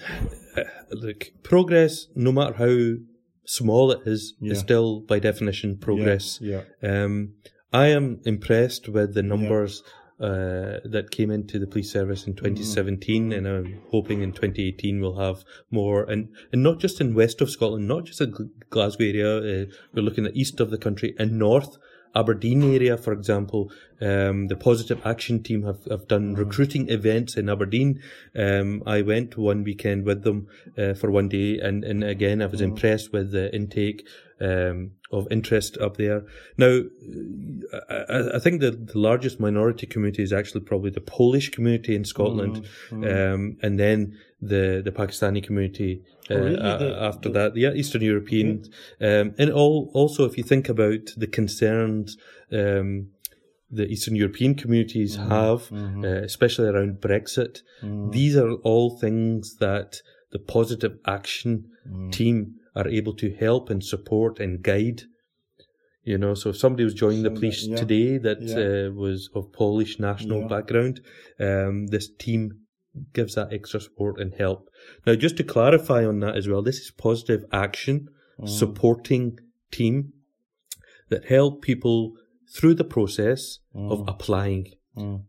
look, 0.91 1.31
progress, 1.43 2.07
no 2.15 2.31
matter 2.31 2.53
how 2.53 2.97
small 3.45 3.91
it 3.91 4.01
is, 4.05 4.35
Yeah. 4.39 4.53
is 4.53 4.59
still 4.59 5.01
by 5.01 5.19
definition 5.19 5.77
progress. 5.77 6.39
Yeah. 6.41 6.61
Um, 6.81 7.33
I 7.71 7.87
am 7.87 8.19
impressed 8.25 8.87
with 8.89 9.13
the 9.15 9.23
numbers 9.23 9.83
uh, 10.19 10.79
that 10.85 11.09
came 11.11 11.31
into 11.31 11.57
the 11.59 11.65
police 11.67 11.91
service 11.91 12.27
in 12.27 12.35
2017, 12.35 13.33
and 13.33 13.47
I'm 13.47 13.81
hoping 13.89 14.21
in 14.21 14.31
2018 14.31 15.01
we'll 15.01 15.17
have 15.17 15.43
more, 15.71 16.03
and 16.03 16.29
and 16.51 16.61
not 16.63 16.79
just 16.79 17.01
in 17.01 17.15
west 17.15 17.41
of 17.41 17.49
Scotland, 17.49 17.87
not 17.87 18.05
just 18.05 18.21
in 18.21 18.33
Glasgow 18.69 19.03
area. 19.05 19.37
Uh, 19.37 19.65
we're 19.93 20.03
looking 20.03 20.25
at 20.25 20.35
east 20.35 20.59
of 20.59 20.69
the 20.69 20.77
country 20.77 21.15
and 21.17 21.37
north. 21.39 21.77
Aberdeen 22.15 22.63
area, 22.75 22.97
for 22.97 23.13
example, 23.13 23.71
um, 24.01 24.47
the 24.47 24.55
Positive 24.55 24.99
Action 25.05 25.41
Team 25.41 25.63
have, 25.63 25.83
have 25.85 26.07
done 26.07 26.35
recruiting 26.35 26.89
events 26.89 27.35
in 27.35 27.49
Aberdeen. 27.49 28.01
Um, 28.35 28.83
I 28.85 29.01
went 29.01 29.37
one 29.37 29.63
weekend 29.63 30.05
with 30.05 30.23
them 30.23 30.47
uh, 30.77 30.93
for 30.93 31.09
one 31.09 31.29
day, 31.29 31.59
and, 31.59 31.83
and 31.83 32.03
again, 32.03 32.41
I 32.41 32.45
was 32.45 32.61
impressed 32.61 33.11
with 33.11 33.31
the 33.31 33.53
intake. 33.53 34.07
Um, 34.39 34.91
of 35.13 35.27
interest 35.31 35.77
up 35.77 35.95
there. 35.97 36.23
Now, 36.57 36.81
I, 37.89 38.35
I- 38.35 38.39
think 38.39 38.61
that 38.61 38.87
the 38.87 38.99
largest 38.99 39.39
minority 39.39 39.85
community 39.87 40.23
is 40.23 40.33
actually 40.33 40.61
probably 40.61 40.89
the 40.91 41.01
Polish 41.01 41.49
community 41.51 41.95
in 41.95 42.03
Scotland, 42.05 42.65
um, 42.91 43.57
and 43.61 43.79
then 43.79 44.17
the 44.41 44.81
the 44.83 44.91
Pakistani 44.91 45.41
community 45.41 46.01
uh, 46.31 46.35
really? 46.39 46.55
The- 46.55 46.97
after 47.09 47.29
that. 47.29 47.55
Yeah, 47.55 47.73
Eastern 47.73 48.01
European, 48.01 48.47
um, 48.99 49.33
and 49.37 49.49
all 49.51 49.91
also 49.93 50.25
if 50.25 50.37
you 50.37 50.43
think 50.43 50.67
about 50.69 51.13
the 51.17 51.27
concerns. 51.27 52.17
Um, 52.51 53.09
the 53.75 53.87
Eastern 53.87 54.15
European 54.15 54.53
communities 54.53 55.15
have, 55.15 55.61
uh, 55.71 56.21
especially 56.31 56.67
around 56.69 57.01
Brexit. 57.01 57.63
These 58.11 58.35
are 58.37 58.51
all 58.69 58.99
things 58.99 59.55
that 59.57 60.03
the 60.31 60.37
positive 60.37 60.99
action 61.07 61.51
team 62.11 62.35
are 62.75 62.87
able 62.87 63.13
to 63.15 63.33
help 63.35 63.69
and 63.69 63.83
support 63.83 64.39
and 64.39 64.61
guide. 64.63 65.03
You 66.03 66.17
know, 66.17 66.33
so 66.33 66.49
if 66.49 66.57
somebody 66.57 66.83
was 66.83 66.93
joining 66.93 67.23
the 67.23 67.29
that- 67.29 67.35
police 67.39 67.65
yeah. 67.65 67.75
today 67.77 68.17
that 68.17 68.41
Yeah. 68.41 68.87
uh, 68.89 68.91
was 68.91 69.29
of 69.33 69.51
Polish 69.53 69.99
national 69.99 70.41
Yeah. 70.41 70.47
background, 70.47 71.01
um, 71.39 71.87
this 71.87 72.09
team 72.09 72.59
gives 73.13 73.35
that 73.35 73.53
extra 73.53 73.79
support 73.79 74.19
and 74.19 74.33
help. 74.35 74.67
Now, 75.05 75.15
just 75.15 75.37
to 75.37 75.43
clarify 75.43 76.05
on 76.05 76.19
that 76.19 76.35
as 76.35 76.47
well, 76.47 76.61
this 76.61 76.79
is 76.79 76.91
positive 76.91 77.45
action 77.51 78.07
Mm. 78.39 78.49
supporting 78.49 79.39
team 79.71 80.13
that 81.09 81.25
help 81.25 81.61
people 81.61 82.13
through 82.55 82.75
the 82.75 82.83
process 82.83 83.59
of 83.73 83.99
Mm. 83.99 84.09
applying. 84.09 84.65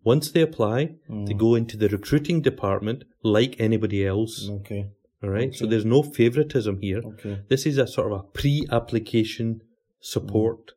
Once 0.05 0.31
they 0.31 0.43
apply, 0.43 0.97
they 1.27 1.33
go 1.33 1.55
into 1.55 1.77
the 1.79 1.89
recruiting 1.89 2.43
department 2.43 3.05
like 3.23 3.59
anybody 3.59 4.05
else. 4.05 4.47
Okay. 4.51 4.91
All 5.25 5.31
right. 5.31 5.55
So 5.55 5.66
there's 5.66 5.87
no 5.87 6.03
favoritism 6.03 6.81
here. 6.83 7.01
Okay. 7.03 7.41
This 7.49 7.64
is 7.64 7.79
a 7.79 7.87
sort 7.87 8.12
of 8.12 8.20
a 8.20 8.22
pre-application 8.25 9.62
support. 10.01 10.72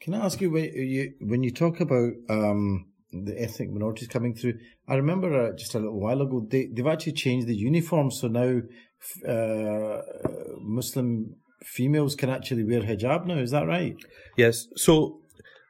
Can 0.00 0.14
I 0.14 0.24
ask 0.24 0.40
you 0.40 0.50
when 0.50 0.64
you 0.72 1.12
when 1.20 1.42
you 1.42 1.50
talk 1.50 1.80
about 1.80 2.12
um, 2.28 2.86
the 3.12 3.34
ethnic 3.36 3.70
minorities 3.70 4.06
coming 4.06 4.34
through? 4.34 4.54
I 4.88 4.94
remember 4.94 5.48
uh, 5.48 5.56
just 5.56 5.74
a 5.74 5.78
little 5.78 5.98
while 6.00 6.22
ago 6.22 6.46
they 6.48 6.68
they've 6.72 6.86
actually 6.86 7.14
changed 7.14 7.48
the 7.48 7.56
uniform, 7.56 8.12
so 8.12 8.28
now 8.28 8.60
uh, 9.28 10.02
Muslim 10.60 11.34
females 11.64 12.14
can 12.14 12.30
actually 12.30 12.64
wear 12.64 12.82
hijab 12.82 13.26
now. 13.26 13.38
Is 13.38 13.50
that 13.50 13.66
right? 13.66 13.96
Yes. 14.36 14.68
So 14.76 15.20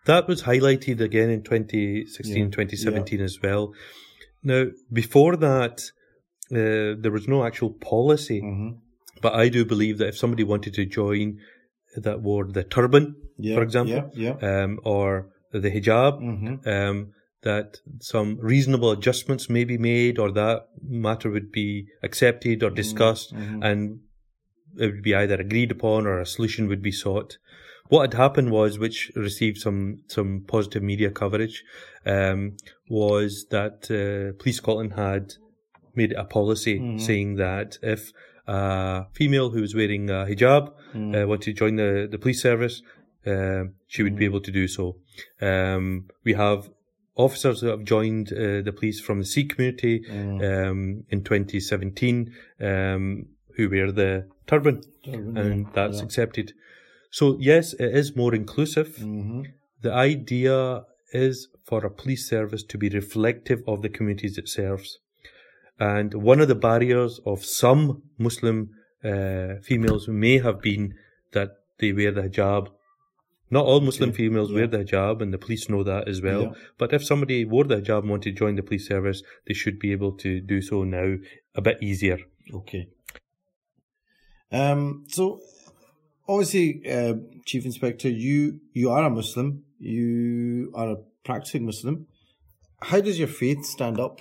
that 0.04 0.28
was 0.28 0.42
highlighted 0.42 1.00
again 1.00 1.30
in 1.30 1.42
2016, 1.42 2.36
Yeah, 2.36 2.44
2017 2.44 3.20
as 3.20 3.38
well. 3.42 3.72
Now, 4.42 4.66
before 4.92 5.36
that, 5.36 5.82
uh, 6.52 6.94
there 7.02 7.12
was 7.12 7.26
no 7.28 7.44
actual 7.44 7.70
policy, 7.70 8.40
Mhm. 8.42 8.78
but 9.22 9.34
I 9.34 9.48
do 9.48 9.64
believe 9.64 9.98
that 9.98 10.08
if 10.08 10.16
somebody 10.18 10.44
wanted 10.44 10.74
to 10.74 10.84
join 10.84 11.38
that 11.96 12.20
wore 12.22 12.46
the 12.46 12.64
turban, 12.64 13.16
Yeah, 13.38 13.54
for 13.56 13.62
example, 13.62 14.10
Yeah. 14.14 14.36
yeah. 14.42 14.62
um, 14.64 14.80
or 14.84 15.28
the 15.52 15.70
hijab, 15.70 16.20
Mhm. 16.20 16.66
um, 16.66 17.12
that 17.42 17.78
some 18.00 18.36
reasonable 18.38 18.90
adjustments 18.90 19.48
may 19.48 19.64
be 19.64 19.78
made, 19.78 20.18
or 20.18 20.30
that 20.32 20.68
matter 20.82 21.30
would 21.30 21.50
be 21.50 21.86
accepted 22.02 22.62
or 22.62 22.70
discussed, 22.70 23.34
mhm. 23.34 23.64
and 23.64 24.00
it 24.78 24.86
would 24.92 25.02
be 25.02 25.14
either 25.14 25.36
agreed 25.40 25.70
upon 25.72 26.06
or 26.06 26.20
a 26.20 26.26
solution 26.26 26.68
would 26.68 26.82
be 26.82 26.92
sought. 26.92 27.38
What 27.88 28.02
had 28.02 28.14
happened 28.14 28.50
was, 28.50 28.78
which 28.78 29.10
received 29.16 29.58
some 29.58 30.02
some 30.06 30.44
positive 30.46 30.82
media 30.82 31.10
coverage, 31.10 31.64
um, 32.06 32.56
was 32.88 33.46
that 33.50 33.90
uh, 33.90 34.36
Police 34.40 34.58
Scotland 34.58 34.92
had 34.92 35.34
made 36.00 36.12
it 36.14 36.18
a 36.24 36.24
policy 36.38 36.74
Mhm. 36.78 37.00
saying 37.08 37.28
that 37.46 37.70
if 37.94 38.02
a 38.46 38.60
female 39.18 39.48
who 39.52 39.60
was 39.66 39.74
wearing 39.80 40.04
a 40.18 40.20
hijab 40.30 40.64
Mm. 40.94 41.14
uh, 41.14 41.26
wanted 41.30 41.44
to 41.50 41.52
join 41.62 41.74
the, 41.82 41.90
the 42.12 42.18
police 42.24 42.40
service, 42.48 42.76
uh, 43.32 43.62
she 43.92 44.00
would 44.04 44.16
be 44.22 44.24
able 44.30 44.40
to 44.48 44.52
do 44.60 44.64
so. 44.76 44.84
Um, 45.50 45.84
we 46.28 46.32
have 46.44 46.60
officers 47.26 47.60
that 47.60 47.70
have 47.76 47.84
joined 47.84 48.26
uh, 48.32 48.62
the 48.68 48.72
police 48.78 48.98
from 49.06 49.16
the 49.22 49.28
Sikh 49.32 49.50
community 49.54 49.94
Mm. 50.08 50.38
um, 50.50 50.78
in 51.14 51.18
2017 51.22 52.16
um, 52.60 53.26
who 53.56 53.68
wear 53.74 53.92
the 53.92 54.12
turban, 54.50 54.76
Turban, 55.04 55.36
and 55.42 55.60
yeah, 55.66 55.70
that's 55.76 55.98
yeah. 55.98 56.04
accepted. 56.06 56.52
So, 57.18 57.24
yes, 57.40 57.64
it 57.74 57.92
is 58.02 58.16
more 58.16 58.34
inclusive. 58.42 58.90
Mhm. 58.98 59.42
The 59.86 59.92
idea 59.92 60.84
is 61.12 61.48
for 61.68 61.80
a 61.84 61.90
police 62.00 62.24
service 62.34 62.62
to 62.72 62.76
be 62.78 62.88
reflective 63.00 63.60
of 63.66 63.76
the 63.82 63.88
communities 63.96 64.38
it 64.38 64.48
serves. 64.48 64.88
And 65.80 66.12
one 66.12 66.40
of 66.40 66.48
the 66.48 66.54
barriers 66.54 67.20
of 67.24 67.42
some 67.42 68.02
Muslim 68.18 68.70
uh, 69.02 69.54
females 69.62 70.08
may 70.08 70.38
have 70.38 70.60
been 70.60 70.94
that 71.32 71.52
they 71.78 71.92
wear 71.92 72.12
the 72.12 72.22
hijab. 72.22 72.68
Not 73.50 73.64
all 73.64 73.80
Muslim 73.80 74.10
Okay, 74.10 74.18
females 74.18 74.50
yeah. 74.50 74.56
wear 74.56 74.66
the 74.66 74.84
hijab, 74.84 75.22
and 75.22 75.32
the 75.32 75.38
police 75.38 75.70
know 75.70 75.82
that 75.82 76.06
as 76.06 76.20
well. 76.20 76.42
Yeah. 76.42 76.52
But 76.76 76.92
if 76.92 77.04
somebody 77.04 77.46
wore 77.46 77.64
the 77.64 77.76
hijab 77.76 78.00
and 78.00 78.10
wanted 78.10 78.36
to 78.36 78.38
join 78.38 78.56
the 78.56 78.62
police 78.62 78.86
service, 78.86 79.22
they 79.46 79.54
should 79.54 79.78
be 79.78 79.92
able 79.92 80.12
to 80.18 80.40
do 80.40 80.60
so 80.60 80.84
now 80.84 81.16
a 81.54 81.62
bit 81.62 81.82
easier. 81.82 82.18
Okay. 82.52 82.88
Um, 84.52 85.04
so, 85.08 85.40
obviously, 86.28 86.82
uh, 86.88 87.14
Chief 87.46 87.64
Inspector, 87.64 88.08
you 88.08 88.60
you 88.74 88.90
are 88.90 89.04
a 89.04 89.10
Muslim. 89.10 89.64
You 89.78 90.72
are 90.74 90.90
a 90.90 90.96
practicing 91.24 91.64
Muslim. 91.64 92.06
How 92.82 93.00
does 93.00 93.18
your 93.18 93.28
faith 93.28 93.64
stand 93.64 93.98
up 93.98 94.20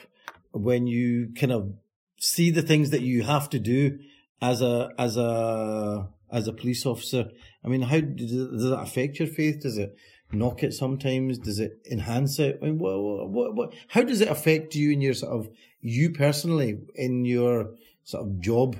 when 0.51 0.87
you 0.87 1.29
kind 1.39 1.51
of 1.51 1.73
see 2.19 2.49
the 2.51 2.61
things 2.61 2.89
that 2.89 3.01
you 3.01 3.23
have 3.23 3.49
to 3.51 3.59
do 3.59 3.99
as 4.41 4.61
a 4.61 4.89
as 4.97 5.17
a 5.17 6.09
as 6.31 6.47
a 6.47 6.53
police 6.53 6.85
officer? 6.85 7.29
I 7.63 7.67
mean, 7.67 7.81
how 7.81 7.99
does 7.99 8.63
that 8.63 8.79
affect 8.81 9.19
your 9.19 9.27
faith? 9.27 9.61
Does 9.61 9.77
it 9.77 9.95
knock 10.31 10.63
it 10.63 10.73
sometimes? 10.73 11.37
Does 11.39 11.59
it 11.59 11.79
enhance 11.89 12.39
it? 12.39 12.59
I 12.61 12.65
mean, 12.65 12.77
what, 12.77 13.29
what, 13.29 13.55
what, 13.55 13.73
how 13.89 14.03
does 14.03 14.21
it 14.21 14.29
affect 14.29 14.75
you 14.75 14.91
in 14.91 15.01
your 15.01 15.13
sort 15.13 15.33
of 15.33 15.49
you 15.81 16.11
personally 16.11 16.79
in 16.95 17.25
your 17.25 17.71
sort 18.03 18.23
of 18.23 18.39
job? 18.41 18.77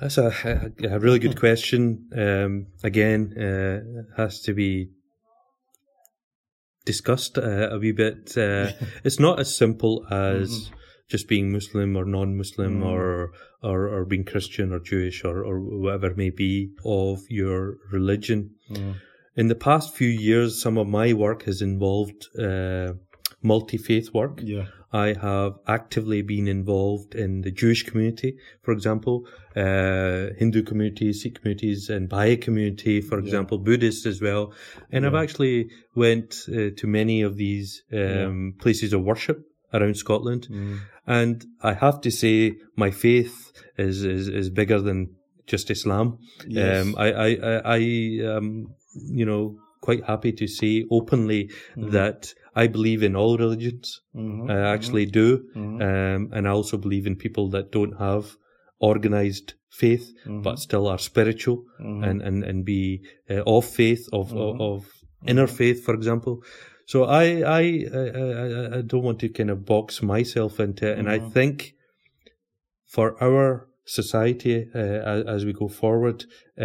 That's 0.00 0.16
a, 0.16 0.32
a, 0.44 0.88
a 0.94 0.98
really 0.98 1.18
good 1.18 1.38
question. 1.38 2.08
Um, 2.16 2.66
again, 2.84 3.36
uh, 3.36 4.16
has 4.16 4.40
to 4.42 4.54
be 4.54 4.90
discussed 6.92 7.38
uh, 7.38 7.74
a 7.74 7.78
wee 7.78 7.92
bit. 7.92 8.36
Uh, 8.36 8.72
it's 9.06 9.20
not 9.20 9.38
as 9.38 9.54
simple 9.62 9.94
as 10.10 10.70
just 11.12 11.28
being 11.28 11.52
Muslim 11.52 11.96
or 11.96 12.04
non-Muslim 12.04 12.82
or, 12.82 13.32
or 13.62 13.78
or 13.94 14.04
being 14.04 14.24
Christian 14.24 14.72
or 14.72 14.80
Jewish 14.92 15.24
or 15.24 15.36
or 15.48 15.56
whatever 15.84 16.08
it 16.12 16.16
may 16.24 16.30
be 16.30 16.70
of 16.84 17.18
your 17.28 17.76
religion. 17.92 18.40
In 19.40 19.46
the 19.48 19.60
past 19.68 19.94
few 19.94 20.12
years, 20.30 20.60
some 20.60 20.76
of 20.82 20.86
my 20.88 21.08
work 21.12 21.44
has 21.44 21.62
involved 21.62 22.20
uh, 22.46 22.94
multi-faith 23.42 24.08
work. 24.12 24.40
Yeah. 24.42 24.66
I 24.92 25.14
have 25.20 25.54
actively 25.66 26.22
been 26.22 26.48
involved 26.48 27.14
in 27.14 27.42
the 27.42 27.50
Jewish 27.50 27.82
community, 27.82 28.38
for 28.62 28.72
example, 28.72 29.26
uh, 29.54 30.32
Hindu 30.38 30.62
communities, 30.62 31.22
Sikh 31.22 31.40
communities, 31.40 31.90
and 31.90 32.08
Baha'i 32.08 32.36
community, 32.36 33.02
for 33.02 33.18
example, 33.18 33.58
Buddhists 33.58 34.06
as 34.06 34.22
well. 34.22 34.54
And 34.90 35.04
I've 35.04 35.14
actually 35.14 35.68
went 35.94 36.46
uh, 36.48 36.70
to 36.76 36.86
many 36.86 37.20
of 37.22 37.36
these 37.36 37.82
um, 37.92 38.54
places 38.58 38.92
of 38.94 39.02
worship 39.02 39.44
around 39.74 39.96
Scotland, 39.96 40.48
and 41.06 41.44
I 41.62 41.74
have 41.74 42.00
to 42.02 42.10
say 42.10 42.56
my 42.76 42.90
faith 42.90 43.52
is 43.76 44.04
is, 44.04 44.28
is 44.28 44.48
bigger 44.48 44.80
than 44.80 45.16
just 45.46 45.70
Islam. 45.70 46.18
Yes. 46.46 46.86
Um, 46.86 46.94
I 46.96 47.12
I 47.12 47.28
I, 47.28 47.60
I 47.76 48.36
um, 48.36 48.74
you 48.94 49.26
know 49.26 49.58
quite 49.80 50.04
happy 50.04 50.32
to 50.32 50.46
say 50.46 50.86
openly 50.90 51.50
that 51.76 52.34
I 52.62 52.66
believe 52.76 53.00
in 53.08 53.14
all 53.20 53.34
religions. 53.46 53.86
Mhm. 54.14 54.50
I 54.54 54.58
actually 54.74 55.06
do. 55.20 55.26
Um, 55.88 56.20
and 56.34 56.42
I 56.48 56.52
also 56.58 56.76
believe 56.84 57.06
in 57.10 57.16
people 57.26 57.46
that 57.54 57.66
don't 57.76 57.94
have 58.06 58.24
organized 58.92 59.48
faith, 59.82 60.06
but 60.46 60.56
still 60.66 60.86
are 60.92 60.98
spiritual 61.10 61.58
and, 62.08 62.18
and, 62.28 62.36
and 62.50 62.58
be 62.64 62.82
uh, 63.32 63.42
of 63.56 63.64
faith, 63.80 64.04
of, 64.18 64.26
of, 64.44 64.60
of 64.60 64.78
inner 65.30 65.46
faith, 65.60 65.78
for 65.86 65.94
example. 65.94 66.34
So 66.92 66.98
I, 67.04 67.24
I, 67.60 67.62
I, 68.00 68.04
I, 68.22 68.78
I 68.78 68.80
don't 68.90 69.06
want 69.08 69.18
to 69.20 69.28
kind 69.38 69.50
of 69.50 69.58
box 69.74 70.02
myself 70.14 70.52
into 70.66 70.84
it. 70.90 70.98
And 70.98 71.08
I 71.16 71.18
think 71.36 71.56
for 72.94 73.06
our 73.22 73.46
society, 73.84 74.56
uh, 74.74 74.78
as, 75.12 75.20
as 75.34 75.40
we 75.46 75.52
go 75.62 75.68
forward, 75.68 76.18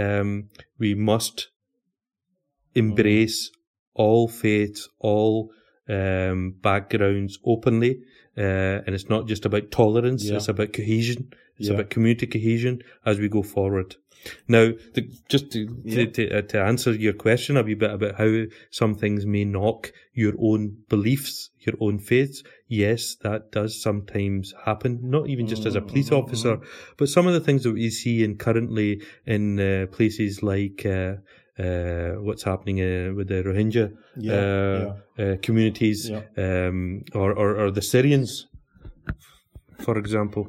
um, 0.04 0.30
we 0.84 0.91
must 1.12 1.36
embrace 2.76 3.52
all 3.94 4.28
faiths, 4.28 4.82
all 5.00 5.52
um, 5.89 6.55
backgrounds 6.61 7.39
openly. 7.45 8.01
Uh, 8.38 8.81
and 8.86 8.95
it's 8.95 9.09
not 9.09 9.27
just 9.27 9.45
about 9.45 9.69
tolerance, 9.71 10.23
Yeah. 10.25 10.38
it's 10.38 10.47
about 10.47 10.73
cohesion. 10.73 11.34
It's 11.57 11.67
Yeah. 11.67 11.75
about 11.75 11.91
community 11.91 12.25
cohesion 12.25 12.81
as 13.05 13.19
we 13.19 13.29
go 13.29 13.43
forward. 13.43 13.95
Now, 14.47 14.71
the, 14.93 15.09
just 15.29 15.51
to, 15.51 15.67
Yeah. 15.84 15.95
to, 15.95 16.07
to, 16.07 16.38
uh, 16.38 16.41
to 16.43 16.61
answer 16.61 16.93
your 16.93 17.13
question 17.13 17.57
a 17.57 17.61
wee 17.63 17.73
bit 17.73 17.91
about 17.91 18.15
how 18.15 18.45
some 18.71 18.95
things 18.95 19.25
may 19.25 19.43
knock 19.43 19.91
your 20.13 20.34
own 20.39 20.77
beliefs, 20.89 21.49
your 21.59 21.75
own 21.81 21.99
faiths, 21.99 22.41
yes, 22.67 23.15
that 23.21 23.51
does 23.51 23.79
sometimes 23.81 24.53
happen. 24.65 24.99
Not 25.03 25.27
even 25.29 25.45
just 25.45 25.65
as 25.65 25.75
a 25.75 25.81
police 25.81 26.09
Mm-hmm, 26.09 26.25
officer, 26.25 26.59
but 26.97 27.09
some 27.09 27.27
of 27.27 27.34
the 27.34 27.41
things 27.41 27.63
that 27.63 27.73
we 27.73 27.89
see 27.89 28.23
in 28.23 28.38
currently 28.38 29.01
in 29.27 29.59
uh, 29.59 29.88
places 29.91 30.41
like 30.41 30.86
uh, 30.86 31.15
uh, 31.60 32.12
what's 32.26 32.43
happening 32.43 32.80
uh, 32.82 33.14
with 33.16 33.28
the 33.28 33.43
Rohingya 33.43 33.91
Yeah, 34.18 34.34
uh, 34.34 34.95
Uh, 35.24 35.36
communities, 35.41 36.10
Yeah. 36.10 36.24
um, 36.38 37.04
or, 37.14 37.30
or 37.41 37.49
or 37.62 37.72
the 37.72 37.82
Syrians, 37.82 38.47
for 39.86 39.97
example. 39.97 40.45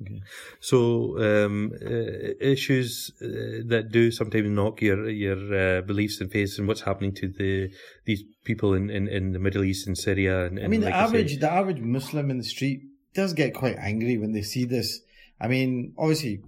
Okay. 0.00 0.20
So 0.60 0.78
um, 1.18 1.72
uh, 1.80 2.34
issues 2.40 3.12
uh, 3.22 3.26
that 3.72 3.84
do 3.92 4.10
sometimes 4.10 4.48
knock 4.50 4.82
your 4.82 5.08
your 5.08 5.38
uh, 5.54 5.80
beliefs 5.82 6.20
and 6.20 6.30
faiths 6.32 6.58
and 6.58 6.66
what's 6.68 6.82
happening 6.82 7.12
to 7.20 7.28
the 7.28 7.70
these 8.04 8.22
people 8.44 8.74
in, 8.74 8.90
in, 8.90 9.06
in 9.08 9.32
the 9.32 9.38
Middle 9.38 9.64
East 9.64 9.86
and 9.86 9.96
Syria 9.96 10.46
and, 10.46 10.58
I 10.58 10.66
mean, 10.68 10.80
like 10.82 10.92
the 10.92 10.96
I 10.96 11.00
say- 11.00 11.06
average 11.06 11.38
the 11.44 11.50
average 11.60 11.80
Muslim 11.80 12.30
in 12.30 12.38
the 12.38 12.44
street 12.54 12.80
does 13.14 13.32
get 13.34 13.54
quite 13.54 13.76
angry 13.78 14.18
when 14.18 14.32
they 14.32 14.42
see 14.42 14.64
this. 14.64 15.00
I 15.40 15.46
mean, 15.48 15.94
obviously, 15.96 16.40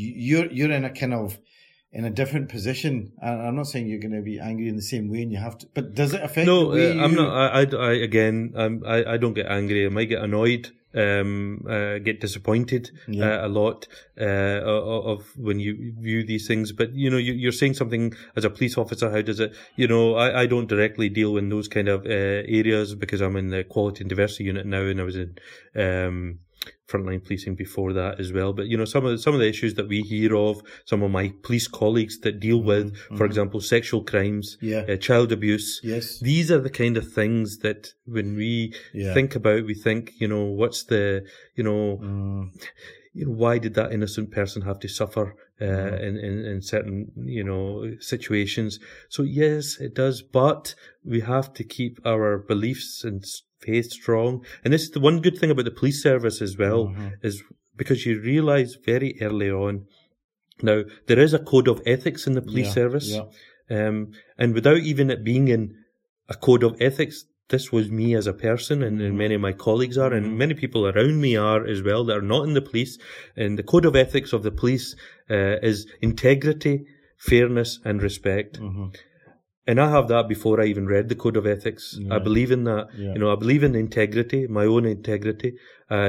you- 0.00 0.14
you're 0.28 0.48
you're 0.56 0.72
in 0.72 0.84
a 0.84 0.90
kind 0.90 1.14
of 1.14 1.38
in 1.92 2.04
a 2.04 2.10
different 2.10 2.48
position. 2.48 3.12
And 3.20 3.42
I'm 3.42 3.56
not 3.56 3.66
saying 3.66 3.88
you're 3.88 3.98
going 4.00 4.12
to 4.14 4.22
be 4.22 4.38
angry 4.38 4.68
in 4.68 4.76
the 4.76 4.82
same 4.82 5.08
way, 5.10 5.22
and 5.22 5.32
you 5.32 5.38
have 5.38 5.58
to. 5.58 5.66
But 5.74 5.94
does 5.94 6.14
it 6.14 6.22
affect? 6.22 6.46
No, 6.46 6.72
uh, 6.72 7.02
I'm 7.02 7.10
you- 7.12 7.16
not. 7.16 7.30
I, 7.30 7.60
I, 7.62 7.88
I 7.88 7.92
again, 7.94 8.52
I'm, 8.56 8.82
I, 8.86 9.04
I 9.14 9.16
don't 9.16 9.34
get 9.34 9.46
angry. 9.46 9.84
I 9.86 9.88
might 9.88 10.04
get 10.08 10.22
annoyed, 10.22 10.70
um, 10.94 11.64
uh, 11.68 11.98
get 11.98 12.20
disappointed 12.20 12.90
Yeah. 13.08 13.42
uh, 13.42 13.46
a 13.46 13.48
lot 13.48 13.86
uh, 14.20 14.24
of, 14.24 15.06
of 15.20 15.26
when 15.36 15.58
you 15.60 15.92
view 15.98 16.24
these 16.24 16.46
things. 16.46 16.72
But 16.72 16.94
you 16.94 17.10
know, 17.10 17.16
you, 17.16 17.32
you're 17.32 17.52
saying 17.52 17.74
something 17.74 18.12
as 18.36 18.44
a 18.44 18.50
police 18.50 18.78
officer. 18.78 19.10
How 19.10 19.22
does 19.22 19.40
it? 19.40 19.54
You 19.76 19.88
know, 19.88 20.14
I, 20.14 20.42
I 20.42 20.46
don't 20.46 20.68
directly 20.68 21.08
deal 21.08 21.36
in 21.36 21.48
those 21.48 21.68
kind 21.68 21.88
of 21.88 22.06
uh, 22.06 22.08
areas 22.60 22.94
because 22.94 23.20
I'm 23.20 23.36
in 23.36 23.48
the 23.50 23.64
quality 23.64 24.02
and 24.02 24.08
diversity 24.08 24.44
unit 24.44 24.66
now, 24.66 24.82
and 24.82 25.00
I 25.00 25.04
was 25.04 25.16
in. 25.16 25.36
Um, 25.74 26.38
frontline 26.88 27.24
policing 27.24 27.54
before 27.54 27.92
that 27.92 28.20
as 28.20 28.32
well 28.32 28.52
but 28.52 28.66
you 28.66 28.76
know 28.76 28.84
some 28.84 29.04
of 29.04 29.12
the, 29.12 29.18
some 29.18 29.32
of 29.32 29.40
the 29.40 29.48
issues 29.48 29.74
that 29.74 29.88
we 29.88 30.02
hear 30.02 30.36
of 30.36 30.60
some 30.84 31.02
of 31.02 31.10
my 31.10 31.32
police 31.42 31.68
colleagues 31.68 32.18
that 32.20 32.40
deal 32.40 32.62
with 32.62 32.94
for 33.16 33.24
example 33.24 33.60
sexual 33.60 34.02
crimes 34.04 34.58
Yeah. 34.60 34.84
uh, 34.88 34.96
child 34.96 35.32
abuse 35.32 35.80
Yes. 35.82 36.18
these 36.18 36.50
are 36.50 36.60
the 36.60 36.70
kind 36.70 36.96
of 36.96 37.10
things 37.12 37.58
that 37.58 37.94
when 38.04 38.36
we 38.36 38.74
Yeah. 38.92 39.14
think 39.14 39.34
about, 39.34 39.64
we 39.64 39.74
think, 39.74 40.12
you 40.20 40.28
know, 40.28 40.44
what's 40.44 40.84
the, 40.84 41.24
you 41.54 41.64
know, 41.64 41.98
Mm, 42.02 42.50
you 43.14 43.26
know, 43.26 43.32
why 43.32 43.58
did 43.58 43.74
that 43.74 43.92
innocent 43.92 44.30
person 44.30 44.62
have 44.62 44.78
to 44.80 44.88
suffer 44.88 45.34
uh, 45.60 45.96
in, 46.06 46.16
in 46.16 46.44
in 46.52 46.62
certain 46.62 47.10
you 47.38 47.44
know 47.44 47.94
situations. 48.00 48.78
So 49.08 49.22
yes, 49.22 49.78
it 49.80 49.94
does, 49.94 50.22
but 50.22 50.74
we 51.04 51.20
have 51.20 51.52
to 51.54 51.64
keep 51.64 51.98
our 52.06 52.38
beliefs 52.38 53.04
and 53.04 53.22
faith 53.60 53.90
strong. 53.90 54.44
And 54.64 54.72
this 54.72 54.82
is 54.82 54.90
the 54.90 55.00
one 55.00 55.20
good 55.20 55.38
thing 55.38 55.50
about 55.50 55.64
the 55.64 55.70
police 55.70 56.02
service 56.02 56.40
as 56.42 56.56
well 56.56 56.88
Mhm. 56.88 57.12
is 57.22 57.42
because 57.76 58.06
you 58.06 58.20
realise 58.20 58.76
very 58.84 59.16
early 59.20 59.50
on. 59.50 59.86
Now 60.62 60.82
there 61.06 61.18
is 61.18 61.34
a 61.34 61.38
code 61.38 61.68
of 61.68 61.82
ethics 61.86 62.26
in 62.26 62.34
the 62.34 62.42
police 62.42 62.66
Yeah, 62.68 62.72
service. 62.72 63.08
Yeah. 63.10 63.24
Um, 63.70 64.12
and 64.36 64.54
without 64.54 64.78
even 64.78 65.10
it 65.10 65.22
being 65.24 65.48
in 65.48 65.74
a 66.28 66.34
code 66.34 66.62
of 66.62 66.76
ethics, 66.80 67.24
this 67.48 67.72
was 67.72 67.90
me 67.90 68.14
as 68.14 68.26
a 68.26 68.32
person, 68.32 68.82
and, 68.82 69.00
and 69.00 69.18
many 69.18 69.34
of 69.34 69.40
my 69.40 69.52
colleagues 69.52 69.98
are, 69.98 70.12
and 70.12 70.38
many 70.38 70.54
people 70.54 70.86
around 70.86 71.20
me 71.20 71.36
are 71.36 71.66
as 71.66 71.82
well 71.82 72.04
that 72.04 72.16
are 72.16 72.22
not 72.22 72.46
in 72.46 72.54
the 72.54 72.62
police. 72.62 72.98
And 73.36 73.58
the 73.58 73.62
code 73.64 73.84
of 73.84 73.96
ethics 73.96 74.32
of 74.32 74.42
the 74.42 74.52
police 74.52 74.94
uh, 75.28 75.56
is 75.62 75.86
integrity, 76.00 76.84
fairness, 77.18 77.80
and 77.84 78.02
respect. 78.02 78.60
Mhm. 78.60 78.94
And 79.70 79.80
I 79.84 79.88
have 79.90 80.06
that 80.08 80.28
before 80.28 80.60
I 80.60 80.64
even 80.66 80.86
read 80.92 81.08
the 81.08 81.14
code 81.24 81.36
of 81.40 81.46
ethics. 81.46 81.84
I 82.10 82.18
believe 82.28 82.50
in 82.56 82.64
that. 82.64 82.88
Yeah. 83.02 83.12
You 83.14 83.20
know, 83.22 83.30
I 83.32 83.36
believe 83.42 83.62
in 83.68 83.74
integrity, 83.80 84.40
my 84.60 84.64
own 84.76 84.84
integrity. 84.92 85.50
I 85.88 86.06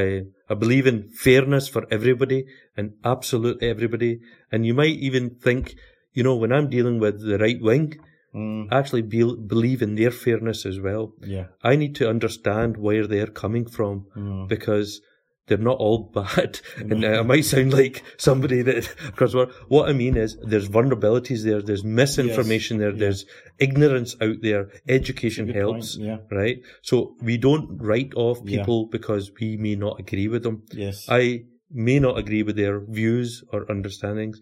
I 0.54 0.56
believe 0.64 0.88
in 0.92 0.98
fairness 1.26 1.68
for 1.76 1.84
everybody 1.98 2.40
and 2.78 2.94
absolute 3.16 3.62
everybody. 3.72 4.14
And 4.52 4.66
you 4.70 4.74
might 4.82 4.98
even 5.10 5.30
think, 5.48 5.76
you 6.14 6.24
know, 6.28 6.36
when 6.44 6.52
I'm 6.58 6.70
dealing 6.78 6.98
with 7.06 7.22
the 7.34 7.38
right 7.46 7.62
wing, 7.72 7.86
Mm. 8.34 8.68
I 8.72 8.80
actually 8.80 9.02
be, 9.14 9.24
believe 9.54 9.82
in 9.86 9.96
their 9.96 10.12
fairness 10.26 10.66
as 10.66 10.80
well. 10.80 11.14
Yeah. 11.22 11.48
I 11.72 11.76
need 11.76 11.96
to 11.96 12.10
understand 12.10 12.78
where 12.78 13.06
they're 13.06 13.34
coming 13.44 13.66
from 13.78 14.06
Mm. 14.16 14.48
because 14.48 15.02
they're 15.48 15.58
not 15.58 15.78
all 15.78 16.10
bad. 16.14 16.60
And 16.78 17.04
uh, 17.04 17.20
I 17.20 17.22
might 17.24 17.46
sound 17.46 17.74
like 17.74 18.04
somebody 18.18 18.62
that, 18.62 18.94
because 19.06 19.36
what, 19.36 19.52
what 19.70 19.90
I 19.90 19.94
mean 19.94 20.16
is 20.18 20.38
there's 20.44 20.70
vulnerabilities 20.70 21.44
there, 21.44 21.62
there's 21.62 21.84
misinformation 21.84 22.78
there, 22.78 22.92
yeah. 22.92 23.00
there's 23.00 23.26
ignorance 23.60 24.16
out 24.22 24.38
there, 24.42 24.70
education 24.88 25.50
helps, 25.50 25.98
Yeah. 25.98 26.18
right? 26.32 26.58
So 26.84 27.16
we 27.22 27.38
don't 27.38 27.78
write 27.82 28.14
off 28.16 28.40
Yeah. 28.44 28.60
people 28.60 28.88
because 28.88 29.32
we 29.40 29.58
may 29.58 29.76
not 29.76 30.00
agree 30.00 30.28
with 30.28 30.44
them. 30.44 30.64
Yes. 30.72 31.06
I 31.10 31.44
may 31.70 32.00
not 32.00 32.18
agree 32.18 32.44
with 32.44 32.56
their 32.56 32.80
views 32.80 33.44
or 33.52 33.66
understandings. 33.70 34.40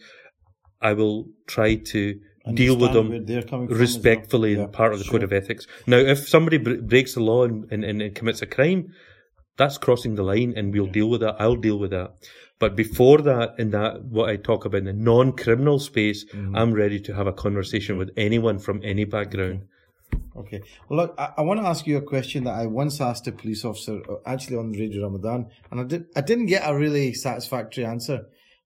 I 0.81 0.93
will 0.93 1.25
try 1.47 1.75
to 1.75 2.19
deal 2.53 2.75
with 2.77 2.93
them 2.93 3.09
where 3.09 3.21
they're 3.21 3.41
coming 3.43 3.67
from 3.67 3.75
as 3.75 3.79
well. 3.79 3.79
respectfully 3.81 4.55
Yeah, 4.55 4.63
and 4.63 4.73
part 4.73 4.93
of 4.93 4.99
the 4.99 5.05
sure. 5.05 5.11
code 5.13 5.23
of 5.23 5.33
ethics. 5.33 5.67
Now, 5.85 5.97
if 5.97 6.27
somebody 6.27 6.57
br- 6.57 6.81
breaks 6.81 7.13
the 7.13 7.19
law 7.21 7.43
and, 7.43 7.65
and, 7.71 7.83
and 8.01 8.15
commits 8.15 8.41
a 8.41 8.45
crime, 8.47 8.93
that's 9.59 9.77
crossing 9.77 10.15
the 10.15 10.23
line, 10.23 10.51
and 10.57 10.73
we'll 10.73 10.93
deal 10.99 11.09
with 11.13 11.21
that. 11.21 11.35
I'll 11.43 11.61
deal 11.67 11.77
with 11.83 11.91
that. 11.91 12.09
But 12.63 12.75
before 12.75 13.19
that, 13.31 13.47
in 13.61 13.69
that 13.77 14.03
what 14.15 14.27
I 14.29 14.35
talk 14.35 14.65
about 14.65 14.79
in 14.83 14.89
the 14.91 14.93
non-criminal 15.11 15.79
space, 15.79 16.25
Mm-hmm. 16.25 16.55
I'm 16.59 16.73
ready 16.83 16.99
to 17.07 17.11
have 17.13 17.27
a 17.27 17.33
conversation 17.45 17.97
with 17.97 18.09
anyone 18.27 18.57
from 18.59 18.77
any 18.83 19.05
background. 19.05 19.59
Okay. 20.41 20.61
Well, 20.87 20.97
look, 20.99 21.15
I, 21.17 21.25
I 21.39 21.41
want 21.47 21.59
to 21.61 21.67
ask 21.67 21.81
you 21.89 21.97
a 21.97 22.01
question 22.01 22.43
that 22.45 22.55
I 22.63 22.65
once 22.65 22.99
asked 23.09 23.27
a 23.27 23.31
police 23.31 23.63
officer, 23.69 23.95
uh, 24.09 24.15
actually 24.25 24.57
on 24.57 24.71
Radio 24.71 24.99
Ramadan, 25.07 25.47
and 25.69 25.77
I 25.81 25.83
did 25.91 26.05
I 26.19 26.21
didn't 26.29 26.47
get 26.55 26.63
a 26.69 26.73
really 26.85 27.13
satisfactory 27.13 27.85
answer. 27.85 28.19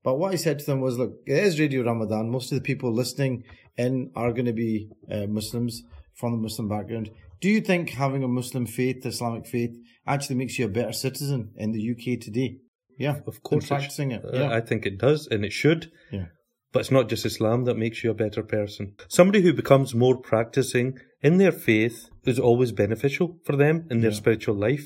But 0.04 0.16
what 0.20 0.34
I 0.34 0.38
said 0.46 0.60
to 0.60 0.66
them 0.66 0.82
was, 0.82 0.98
look, 0.98 1.12
it 1.26 1.40
is 1.48 1.60
Radio 1.60 1.82
Ramadan. 1.84 2.30
Most 2.30 2.52
of 2.52 2.58
the 2.58 2.68
people 2.70 2.92
listening 3.02 3.44
in 3.78 4.12
are 4.16 4.34
going 4.38 4.52
to 4.54 4.60
be 4.68 4.90
uh, 5.14 5.28
Muslims 5.40 5.84
from 6.14 6.30
the 6.34 6.42
Muslim 6.48 6.68
background. 6.68 7.10
Do 7.42 7.50
you 7.50 7.62
think 7.62 7.90
having 7.92 8.24
a 8.24 8.28
Muslim 8.28 8.66
faith, 8.66 9.06
Islamic 9.06 9.46
faith, 9.48 9.76
actually 10.08 10.36
makes 10.36 10.58
you 10.58 10.66
a 10.66 10.70
better 10.70 10.94
citizen 10.94 11.52
in 11.58 11.72
the 11.72 11.92
UK 11.92 12.20
today? 12.20 12.58
Yeah, 12.98 13.16
Of 13.26 13.42
course, 13.44 13.66
it 13.66 13.68
practicing 13.68 14.12
it. 14.12 14.24
uh, 14.24 14.30
Yeah, 14.34 14.52
I 14.54 14.62
think 14.62 14.86
it 14.86 14.98
does, 14.98 15.28
and 15.28 15.44
it 15.44 15.52
should. 15.52 15.92
yeah, 16.12 16.28
But 16.72 16.82
it's 16.82 16.92
not 16.92 17.10
just 17.10 17.26
Islam 17.26 17.66
that 17.66 17.78
makes 17.78 18.04
you 18.04 18.12
a 18.12 18.14
better 18.14 18.44
person. 18.44 18.94
Somebody 19.08 19.42
who 19.42 19.52
becomes 19.54 19.94
more 19.96 20.16
practicing 20.18 20.98
in 21.22 21.38
their 21.38 21.52
faith 21.52 22.10
is 22.26 22.40
always 22.40 22.72
beneficial 22.72 23.40
for 23.46 23.56
them 23.56 23.88
in 23.92 24.02
their 24.02 24.12
spiritual 24.12 24.56
life. 24.56 24.86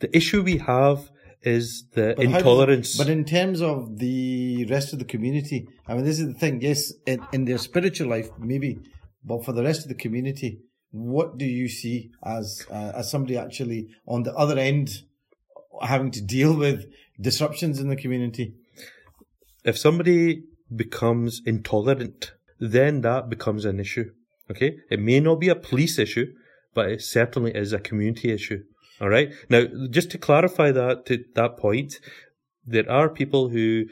The 0.00 0.14
issue 0.16 0.42
we 0.42 0.58
have 0.58 1.10
is 1.42 1.84
the 1.94 2.14
But 2.16 2.24
does- 2.26 2.34
intolerance. 2.36 2.96
but 2.96 3.08
in 3.08 3.24
terms 3.24 3.60
of 3.62 3.98
the 3.98 4.64
rest 4.66 4.92
of 4.92 4.98
the 4.98 5.04
community, 5.04 5.66
I 5.88 5.94
mean, 5.94 6.04
this 6.04 6.20
is 6.20 6.26
the 6.32 6.38
thing. 6.42 6.60
Yes, 6.62 6.92
in, 7.06 7.20
in 7.32 7.44
their 7.46 7.58
spiritual 7.58 8.08
life, 8.08 8.28
maybe, 8.38 8.78
but 9.24 9.44
for 9.44 9.52
the 9.52 9.62
rest 9.64 9.82
of 9.82 9.88
the 9.88 9.94
community, 10.04 10.60
what 10.92 11.38
do 11.38 11.44
you 11.44 11.68
see 11.68 12.10
as 12.24 12.66
uh, 12.70 12.92
as 12.96 13.10
somebody 13.10 13.36
actually 13.36 13.88
on 14.06 14.24
the 14.24 14.34
other 14.34 14.58
end 14.58 15.02
having 15.82 16.10
to 16.10 16.20
deal 16.20 16.56
with 16.56 16.90
disruptions 17.20 17.78
in 17.78 17.88
the 17.88 17.96
community? 17.96 18.54
if 19.64 19.78
somebody 19.78 20.44
becomes 20.74 21.42
intolerant, 21.44 22.32
then 22.58 23.00
that 23.02 23.28
becomes 23.28 23.64
an 23.64 23.80
issue. 23.80 24.10
Okay? 24.50 24.78
It 24.90 25.00
may 25.00 25.20
not 25.20 25.36
be 25.36 25.48
a 25.48 25.54
police 25.54 25.98
issue, 25.98 26.32
but 26.74 26.90
it 26.90 27.02
certainly 27.02 27.54
is 27.54 27.72
a 27.72 27.78
community 27.78 28.32
issue. 28.32 28.64
All 29.00 29.08
right? 29.08 29.32
Now, 29.48 29.64
just 29.90 30.10
to 30.10 30.18
clarify 30.18 30.72
that 30.72 31.06
to 31.06 31.24
that 31.34 31.56
point, 31.56 32.00
there 32.66 32.90
are 32.90 33.08
people 33.08 33.48
who 33.48 33.86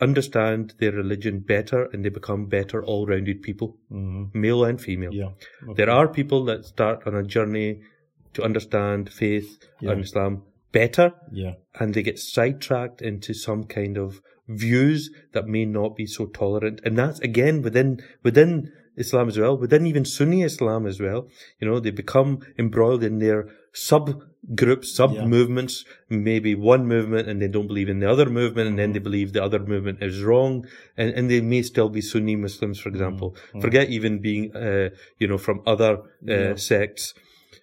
understand 0.00 0.74
their 0.78 0.92
religion 0.92 1.40
better 1.40 1.84
and 1.92 2.04
they 2.04 2.08
become 2.08 2.46
better 2.46 2.84
all 2.84 3.06
rounded 3.06 3.42
people, 3.42 3.76
Mm-hmm. 3.92 4.38
male 4.40 4.64
and 4.64 4.80
female. 4.80 5.12
Yeah, 5.12 5.30
There 5.76 5.90
are 5.90 6.08
people 6.08 6.44
that 6.46 6.64
start 6.64 7.06
on 7.06 7.14
a 7.14 7.22
journey 7.22 7.80
to 8.34 8.42
understand 8.42 9.10
faith 9.10 9.58
and 9.80 10.00
Islam 10.02 10.42
better 10.72 11.12
yeah, 11.30 11.52
and 11.78 11.94
they 11.94 12.02
get 12.02 12.18
sidetracked 12.18 13.00
into 13.00 13.32
some 13.32 13.62
kind 13.64 13.96
of 13.96 14.20
views 14.48 15.10
that 15.32 15.46
may 15.46 15.64
not 15.64 15.94
be 15.96 16.04
so 16.06 16.26
tolerant. 16.26 16.80
And 16.84 16.98
that's 16.98 17.20
again 17.20 17.62
within 17.62 18.00
within 18.24 18.72
Islam 18.96 19.28
as 19.28 19.38
well, 19.38 19.56
within 19.56 19.86
even 19.86 20.04
Sunni 20.04 20.42
Islam 20.42 20.86
as 20.86 21.00
well. 21.00 21.28
You 21.60 21.68
know, 21.68 21.78
they 21.80 21.90
become 21.90 22.40
embroiled 22.58 23.04
in 23.04 23.18
their 23.20 23.48
sub 23.72 24.22
groups, 24.54 24.94
sub 24.94 25.12
Yeah. 25.12 25.26
movements, 25.26 25.84
maybe 26.10 26.54
one 26.54 26.86
movement 26.86 27.28
and 27.28 27.40
they 27.40 27.48
don't 27.48 27.66
believe 27.66 27.88
in 27.88 28.00
the 28.00 28.10
other 28.10 28.28
movement 28.28 28.68
and 28.68 28.78
then 28.78 28.92
they 28.92 28.98
believe 28.98 29.32
the 29.32 29.42
other 29.42 29.58
movement 29.58 30.02
is 30.02 30.22
wrong. 30.22 30.66
And, 30.96 31.10
and 31.14 31.30
they 31.30 31.40
may 31.40 31.62
still 31.62 31.88
be 31.88 32.00
Sunni 32.00 32.36
Muslims, 32.36 32.78
for 32.78 32.88
example. 32.90 33.36
Forget 33.60 33.88
even 33.88 34.20
being, 34.20 34.54
uh, 34.54 34.90
you 35.18 35.26
know, 35.28 35.38
from 35.38 35.62
other 35.66 35.98
uh, 36.28 36.56
sects. 36.56 37.14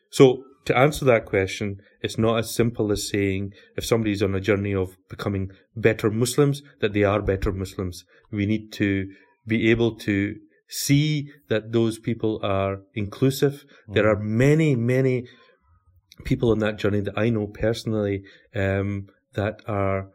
So 0.09 0.43
to 0.65 0.77
answer 0.77 1.05
that 1.05 1.25
question, 1.25 1.81
it's 2.01 2.17
not 2.17 2.37
as 2.39 2.53
simple 2.53 2.91
as 2.91 3.07
saying 3.07 3.53
if 3.77 3.85
somebody's 3.85 4.23
on 4.23 4.33
a 4.35 4.39
journey 4.39 4.73
of 4.73 4.97
becoming 5.09 5.51
better 5.75 6.09
Muslims, 6.09 6.61
that 6.79 6.93
they 6.93 7.03
are 7.03 7.21
better 7.21 7.51
Muslims. 7.51 8.05
We 8.31 8.45
need 8.45 8.71
to 8.73 9.07
be 9.45 9.69
able 9.69 9.95
to 9.97 10.35
see 10.67 11.29
that 11.49 11.73
those 11.73 11.99
people 11.99 12.39
are 12.43 12.79
inclusive. 12.95 13.65
There 13.87 14.07
are 14.09 14.17
many, 14.17 14.75
many 14.75 15.27
people 16.21 16.51
on 16.51 16.59
that 16.59 16.77
journey 16.77 17.01
that 17.01 17.17
I 17.17 17.29
know 17.29 17.47
personally 17.47 18.23
um, 18.55 19.07
that 19.33 19.61
are 19.67 20.09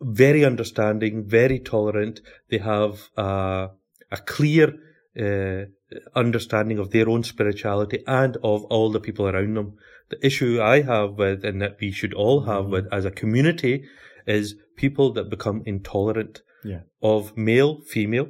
very 0.00 0.44
understanding, 0.44 1.24
very 1.26 1.58
tolerant. 1.58 2.20
They 2.50 2.58
have 2.58 3.08
uh, 3.16 3.68
a 4.10 4.16
clear 4.26 4.74
uh, 5.18 5.66
understanding 6.14 6.78
of 6.78 6.90
their 6.90 7.08
own 7.08 7.22
spirituality 7.22 8.02
and 8.06 8.36
of 8.42 8.64
all 8.64 8.90
the 8.90 9.00
people 9.00 9.28
around 9.28 9.54
them. 9.54 9.74
The 10.08 10.24
issue 10.26 10.60
I 10.60 10.82
have 10.82 11.14
with, 11.14 11.44
and 11.44 11.62
that 11.62 11.76
we 11.80 11.90
should 11.92 12.14
all 12.14 12.42
have 12.42 12.66
with 12.66 12.86
as 12.92 13.04
a 13.04 13.10
community, 13.10 13.84
is 14.26 14.56
people 14.76 15.12
that 15.12 15.30
become 15.30 15.62
intolerant 15.64 16.42
yeah, 16.64 16.80
of 17.02 17.36
male, 17.36 17.80
female, 17.82 18.28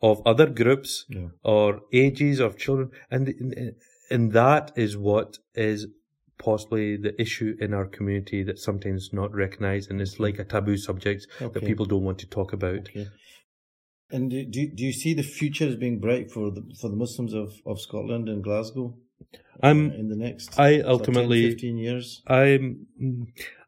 of 0.00 0.22
other 0.26 0.46
groups, 0.46 1.06
Yeah. 1.08 1.28
or 1.42 1.80
ages 1.92 2.40
of 2.40 2.56
children, 2.56 2.90
and 3.10 3.34
and 4.10 4.32
that 4.32 4.72
is 4.76 4.96
what 4.96 5.38
is 5.54 5.86
possibly 6.38 6.96
the 6.96 7.20
issue 7.20 7.56
in 7.60 7.74
our 7.74 7.86
community 7.86 8.42
that's 8.42 8.64
sometimes 8.64 9.10
not 9.12 9.32
recognised 9.34 9.90
and 9.90 10.00
is 10.00 10.20
like 10.20 10.38
a 10.38 10.44
taboo 10.44 10.76
subject 10.76 11.26
that 11.40 11.64
people 11.64 11.86
don't 11.86 12.04
want 12.04 12.18
to 12.18 12.26
talk 12.26 12.52
about. 12.52 12.88
okay. 12.90 13.08
And 14.10 14.30
do, 14.30 14.44
do 14.44 14.66
do 14.68 14.84
you 14.84 14.92
see 14.92 15.12
the 15.12 15.22
future 15.22 15.68
as 15.68 15.76
being 15.76 15.98
bright 16.00 16.30
for 16.30 16.50
the 16.50 16.62
for 16.80 16.88
the 16.88 16.96
Muslims 16.96 17.34
of, 17.34 17.52
of 17.66 17.78
Scotland 17.78 18.28
and 18.28 18.42
Glasgow 18.42 18.96
I'm 19.62 19.90
in 19.92 20.08
the 20.08 20.16
next 20.16 20.58
I 20.58 20.68
of 20.68 20.82
10, 20.82 20.90
ultimately 20.90 21.50
15 21.50 21.76
years? 21.76 22.22
I'm 22.26 22.86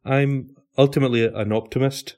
I'm 0.05 0.57
ultimately 0.79 1.25
an 1.27 1.53
optimist. 1.53 2.16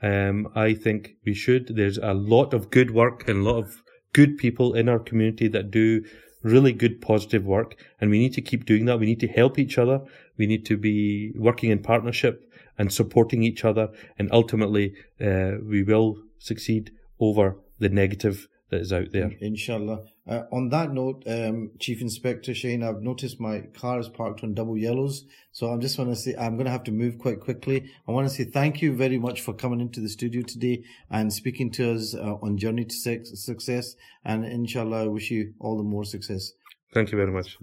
Um, 0.00 0.48
I 0.54 0.74
think 0.74 1.16
we 1.26 1.34
should. 1.34 1.76
There's 1.76 1.98
a 1.98 2.14
lot 2.14 2.54
of 2.54 2.70
good 2.70 2.92
work 2.92 3.28
and 3.28 3.40
a 3.40 3.50
lot 3.50 3.58
of 3.58 3.82
good 4.12 4.38
people 4.38 4.74
in 4.74 4.88
our 4.88 5.00
community 5.00 5.48
that 5.48 5.70
do 5.70 6.04
really 6.48 6.72
good 6.72 7.00
positive 7.00 7.44
work, 7.44 7.76
and 8.00 8.10
we 8.10 8.18
need 8.18 8.34
to 8.34 8.42
keep 8.42 8.64
doing 8.64 8.86
that. 8.86 8.98
We 8.98 9.06
need 9.06 9.20
to 9.20 9.28
help 9.28 9.58
each 9.58 9.78
other. 9.78 10.00
We 10.36 10.46
need 10.46 10.64
to 10.66 10.76
be 10.76 11.32
working 11.36 11.70
in 11.70 11.80
partnership 11.80 12.34
and 12.78 12.92
supporting 12.92 13.42
each 13.42 13.64
other, 13.64 13.88
and 14.18 14.28
ultimately, 14.32 14.94
uh, 15.20 15.52
we 15.62 15.82
will 15.82 16.22
succeed 16.38 16.92
over 17.18 17.56
the 17.78 17.88
negative 17.88 18.48
that 18.70 18.80
is 18.80 18.92
out 18.92 19.12
there. 19.12 19.32
Inshallah. 19.40 20.04
Uh, 20.26 20.42
on 20.52 20.68
that 20.68 20.92
note, 20.92 21.22
um, 21.26 21.70
Chief 21.78 22.02
Inspector 22.02 22.52
Shane, 22.54 22.82
I've 22.82 23.00
noticed 23.00 23.40
my 23.40 23.60
car 23.72 23.98
is 23.98 24.08
parked 24.08 24.44
on 24.44 24.52
double 24.52 24.76
yellows. 24.76 25.24
So 25.52 25.68
I'm 25.68 25.80
just 25.80 25.98
want 25.98 26.10
to 26.10 26.16
say, 26.16 26.34
I'm 26.38 26.56
going 26.56 26.66
to 26.66 26.70
have 26.70 26.84
to 26.84 26.92
move 26.92 27.18
quite 27.18 27.40
quickly. 27.40 27.90
I 28.06 28.12
want 28.12 28.28
to 28.28 28.34
say 28.34 28.44
thank 28.44 28.82
you 28.82 28.94
very 28.94 29.18
much 29.18 29.40
for 29.40 29.54
coming 29.54 29.80
into 29.80 30.00
the 30.00 30.08
studio 30.08 30.42
today 30.42 30.84
and 31.10 31.32
speaking 31.32 31.70
to 31.72 31.94
us 31.94 32.14
uh, 32.14 32.34
on 32.42 32.58
Journey 32.58 32.84
to 32.84 33.24
Success. 33.24 33.94
And 34.24 34.44
inshallah, 34.44 35.04
I 35.04 35.06
wish 35.06 35.30
you 35.30 35.54
all 35.60 35.78
the 35.78 35.82
more 35.82 36.04
success. 36.04 36.52
Thank 36.92 37.12
you 37.12 37.18
very 37.18 37.32
much. 37.32 37.56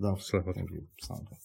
Thank 1.10 1.30
you. 1.30 1.45